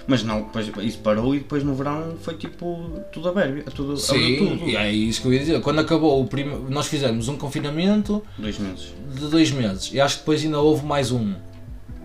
Mas 0.07 0.21
não, 0.23 0.41
depois 0.43 0.69
isso 0.83 0.99
parou 0.99 1.33
e 1.33 1.39
depois 1.39 1.63
no 1.63 1.73
verão 1.73 2.15
foi 2.21 2.35
tipo 2.35 3.01
tudo 3.11 3.29
aberto. 3.29 3.71
Tudo, 3.71 3.97
Sim, 3.97 4.37
tudo. 4.37 4.69
e 4.69 4.75
é 4.75 4.91
isso 4.91 5.21
que 5.21 5.27
eu 5.27 5.33
ia 5.33 5.39
dizer. 5.39 5.61
Quando 5.61 5.79
acabou 5.79 6.21
o 6.21 6.27
primeiro. 6.27 6.67
Nós 6.69 6.85
fizemos 6.87 7.27
um 7.27 7.35
confinamento 7.37 8.23
Dois 8.37 8.59
meses. 8.59 8.93
de 9.13 9.27
dois 9.27 9.49
meses 9.51 9.91
e 9.93 9.99
acho 9.99 10.15
que 10.15 10.21
depois 10.21 10.43
ainda 10.43 10.59
houve 10.59 10.85
mais 10.85 11.11
um. 11.11 11.33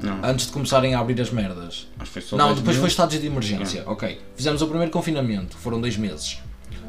Não, 0.02 0.18
antes 0.24 0.46
de 0.46 0.52
começarem 0.52 0.94
a 0.94 0.98
abrir 1.00 1.20
as 1.20 1.30
merdas. 1.30 1.86
acho 1.98 2.06
que 2.06 2.12
foi 2.12 2.22
só 2.22 2.36
Não, 2.38 2.48
depois 2.54 2.76
foi 2.76 2.84
meses. 2.84 2.92
estados 2.92 3.20
de 3.20 3.26
emergência. 3.26 3.82
Ok. 3.86 4.18
Fizemos 4.34 4.62
o 4.62 4.66
primeiro 4.66 4.90
confinamento, 4.90 5.56
foram 5.58 5.78
dois 5.78 5.98
meses. 5.98 6.38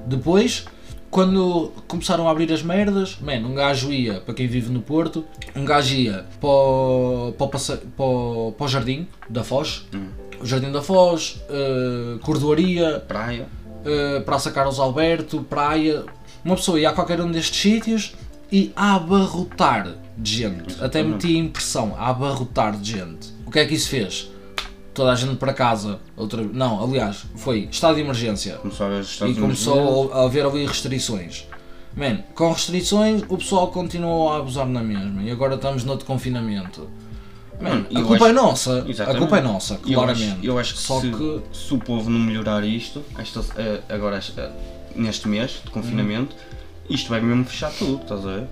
Depois, 0.08 0.66
quando 1.10 1.74
começaram 1.90 2.28
a 2.30 2.32
abrir 2.32 2.52
as 2.54 2.64
merdas, 2.64 3.18
man, 3.22 3.40
um 3.46 3.54
gajo 3.54 3.92
ia, 3.92 4.22
para 4.22 4.34
quem 4.34 4.48
vive 4.48 4.70
no 4.72 4.82
Porto, 4.82 5.26
um 5.54 5.66
gajo 5.66 5.94
ia 5.94 6.26
para 6.40 6.50
o, 6.50 7.34
para 7.38 7.46
o, 7.48 7.50
para 7.50 8.06
o- 8.06 8.56
para 8.58 8.66
o 8.66 8.68
jardim 8.70 9.06
da 9.30 9.44
Foz, 9.44 9.86
o 9.94 10.21
Jardim 10.44 10.72
da 10.72 10.82
Foz, 10.82 11.42
uh, 11.50 12.20
Cordoaria, 12.20 13.04
Praia. 13.08 13.48
uh, 13.86 14.22
Praça 14.24 14.52
Carlos 14.52 14.80
Alberto, 14.80 15.44
Praia. 15.44 16.04
Uma 16.44 16.56
pessoa 16.56 16.80
ia 16.80 16.90
a 16.90 16.94
qualquer 16.94 17.22
um 17.22 17.32
destes 17.32 17.60
sítios 17.60 18.14
e 18.52 18.72
a 18.76 18.96
abarrotar 18.96 19.96
de 20.18 20.38
gente. 20.38 20.74
Até 20.76 21.00
Exatamente. 21.00 21.14
metia 21.14 21.40
impressão, 21.40 21.96
a 21.98 22.10
abarrotar 22.10 22.78
de 22.78 22.92
gente. 22.92 23.34
O 23.46 23.52
que 23.52 23.60
é 23.60 23.66
que 23.66 23.76
isso 23.76 23.90
fez? 23.90 24.30
Toda 24.94 25.12
a 25.12 25.16
gente 25.16 25.36
para 25.36 25.54
casa. 25.54 26.00
Outra... 26.18 26.44
Não, 26.44 26.84
aliás, 26.84 27.26
foi 27.36 27.70
estado 27.72 27.96
de 27.96 28.02
emergência. 28.02 28.56
Começou 28.56 28.88
a 28.88 29.30
E 29.30 29.36
começou 29.36 30.14
a 30.14 30.26
haver 30.26 30.46
ali 30.46 30.66
restrições. 30.66 31.48
Man, 31.96 32.20
com 32.36 32.52
restrições 32.52 33.22
o 33.28 33.38
pessoal 33.38 33.68
continuou 33.68 34.32
a 34.32 34.38
abusar 34.38 34.66
na 34.66 34.82
mesma 34.82 35.24
e 35.24 35.32
agora 35.32 35.56
estamos 35.56 35.84
noutro 35.84 36.06
confinamento. 36.06 36.90
Man, 37.62 37.86
a 37.94 38.04
culpa 38.04 38.26
é 38.28 38.32
acho- 38.32 38.34
nossa. 38.34 38.84
A 38.84 38.90
Exatamente. 38.90 39.20
culpa 39.20 39.38
é 39.38 39.42
nossa, 39.42 39.74
Eu 39.74 39.80
acho, 39.80 39.94
claramente. 39.94 40.46
eu 40.48 40.58
acho 40.60 40.74
que, 40.74 40.80
Só 40.80 41.00
se, 41.00 41.10
que 41.12 41.42
se 41.54 41.74
o 41.74 41.78
povo 41.78 42.10
não 42.10 42.20
melhorar 42.20 42.64
isto, 42.66 43.04
esta, 43.18 43.42
eh, 43.58 43.82
agora 43.90 44.18
esta- 44.18 44.52
neste 44.96 45.28
mês 45.28 45.62
de 45.64 45.70
confinamento, 45.72 46.36
isto 46.90 47.10
vai 47.10 47.22
mesmo 47.22 47.46
fechar 47.46 47.72
tudo, 47.72 48.02
estás 48.02 48.26
a 48.26 48.32
ver? 48.38 48.48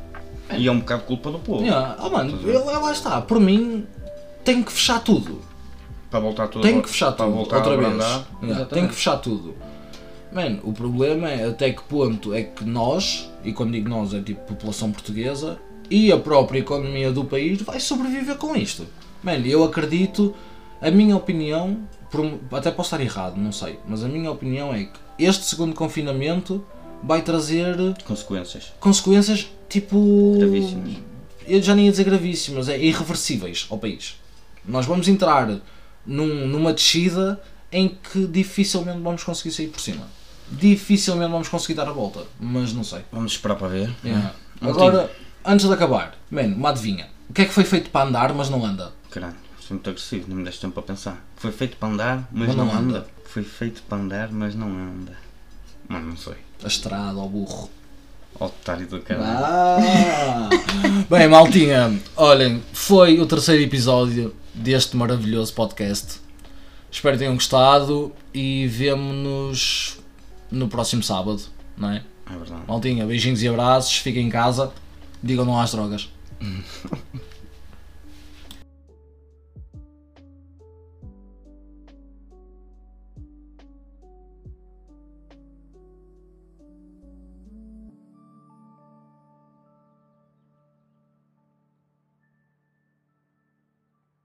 E 0.57 0.67
é 0.67 0.71
um 0.71 0.79
bocado 0.79 1.03
culpa 1.03 1.31
do 1.31 1.39
povo. 1.39 1.63
Yeah, 1.63 1.95
oh, 2.01 2.09
mano, 2.09 2.39
a 2.43 2.47
eu- 2.47 2.65
lá 2.81 2.91
está, 2.91 3.21
por 3.21 3.39
mim 3.39 3.85
tem 4.43 4.63
que 4.63 4.71
fechar 4.71 4.99
tudo. 5.03 5.41
Para 6.09 6.19
voltar 6.21 6.47
tudo 6.47 6.63
Tem 6.63 6.81
que 6.81 6.89
fechar 6.89 7.11
tudo, 7.11 7.35
outra 7.37 7.59
a 7.59 7.61
vez. 7.61 8.03
Yeah, 8.41 8.65
tem 8.65 8.87
que 8.87 8.95
fechar 8.95 9.17
tudo. 9.17 9.55
Mano, 10.31 10.59
o 10.63 10.73
problema 10.73 11.29
é 11.29 11.47
até 11.47 11.71
que 11.71 11.81
ponto 11.83 12.33
é 12.33 12.43
que 12.43 12.63
nós, 12.63 13.29
e 13.43 13.51
quando 13.51 13.71
digo 13.71 13.89
nós 13.89 14.13
é 14.13 14.21
tipo 14.21 14.41
população 14.41 14.91
portuguesa, 14.91 15.57
e 15.89 16.11
a 16.11 16.17
própria 16.17 16.59
economia 16.59 17.11
do 17.11 17.25
país 17.25 17.61
vai 17.61 17.79
sobreviver 17.79 18.35
com 18.37 18.55
isto. 18.55 18.85
Mano, 19.23 19.45
eu 19.45 19.63
acredito, 19.63 20.33
a 20.81 20.89
minha 20.91 21.15
opinião, 21.15 21.79
até 22.51 22.71
posso 22.71 22.87
estar 22.95 23.01
errado, 23.03 23.37
não 23.37 23.51
sei, 23.51 23.79
mas 23.87 24.03
a 24.03 24.07
minha 24.07 24.31
opinião 24.31 24.73
é 24.73 24.85
que 24.85 24.99
este 25.17 25.45
segundo 25.45 25.75
confinamento 25.75 26.63
vai 27.03 27.21
trazer 27.21 27.75
Consequências 28.05 28.73
consequências 28.79 29.47
tipo. 29.69 30.35
gravíssimas. 30.37 30.93
eu 31.47 31.61
já 31.61 31.75
nem 31.75 31.85
ia 31.85 31.91
dizer 31.91 32.03
gravíssimas, 32.03 32.67
é 32.69 32.77
irreversíveis 32.77 33.67
ao 33.69 33.77
país. 33.77 34.19
Nós 34.65 34.85
vamos 34.85 35.07
entrar 35.07 35.49
num- 36.05 36.47
numa 36.47 36.73
descida 36.73 37.41
em 37.71 37.87
que 37.89 38.25
dificilmente 38.27 38.99
vamos 38.99 39.23
conseguir 39.23 39.51
sair 39.53 39.67
por 39.67 39.79
cima. 39.79 40.07
Dificilmente 40.51 41.31
vamos 41.31 41.47
conseguir 41.47 41.75
dar 41.75 41.87
a 41.87 41.91
volta, 41.91 42.23
mas 42.39 42.73
não 42.73 42.83
sei. 42.83 43.01
Vamos 43.11 43.33
esperar 43.33 43.55
para 43.55 43.67
ver. 43.67 43.89
Não 44.61 44.69
Agora, 44.71 45.11
antes 45.45 45.65
de 45.67 45.73
acabar, 45.73 46.15
mano, 46.31 46.55
uma 46.55 46.69
adivinha. 46.69 47.07
O 47.29 47.33
que 47.33 47.43
é 47.43 47.45
que 47.45 47.53
foi 47.53 47.63
feito 47.63 47.89
para 47.91 48.07
andar, 48.07 48.33
mas 48.33 48.49
não 48.49 48.65
anda? 48.65 48.91
Caralho, 49.11 49.35
sou 49.59 49.75
muito 49.75 49.89
agressivo, 49.89 50.25
não 50.29 50.37
me 50.37 50.43
deste 50.43 50.61
tempo 50.61 50.73
para 50.73 50.83
pensar. 50.83 51.25
Foi 51.35 51.51
feito 51.51 51.77
para 51.77 51.89
andar, 51.89 52.27
mas, 52.31 52.47
Mas 52.49 52.55
não, 52.55 52.65
não 52.65 52.73
anda. 52.73 52.97
anda. 52.99 53.07
Foi 53.25 53.43
feito 53.43 53.81
para 53.83 53.97
andar, 53.97 54.31
mas 54.31 54.55
não 54.55 54.67
anda. 54.67 55.17
Mano, 55.87 56.09
não 56.09 56.17
sei. 56.17 56.35
A 56.63 56.67
estrada, 56.67 57.19
ao 57.19 57.29
burro. 57.29 57.69
Otário 58.39 58.87
do 58.87 59.01
caralho. 59.01 59.45
Ah! 59.45 60.49
Bem, 61.09 61.27
maltinha, 61.27 61.99
olhem, 62.15 62.63
foi 62.73 63.19
o 63.19 63.25
terceiro 63.25 63.61
episódio 63.63 64.33
deste 64.53 64.95
maravilhoso 64.95 65.53
podcast. 65.53 66.21
Espero 66.91 67.15
que 67.15 67.19
tenham 67.19 67.33
gostado 67.33 68.13
e 68.33 68.67
vemo-nos 68.67 69.99
no 70.51 70.67
próximo 70.67 71.03
sábado, 71.03 71.41
não 71.75 71.89
é? 71.91 72.03
É 72.31 72.37
verdade. 72.37 72.61
Maltinha, 72.67 73.05
beijinhos 73.05 73.41
e 73.41 73.47
abraços, 73.47 73.97
fiquem 73.97 74.27
em 74.27 74.29
casa, 74.29 74.71
digam 75.21 75.43
não 75.45 75.59
às 75.59 75.71
drogas. 75.71 76.09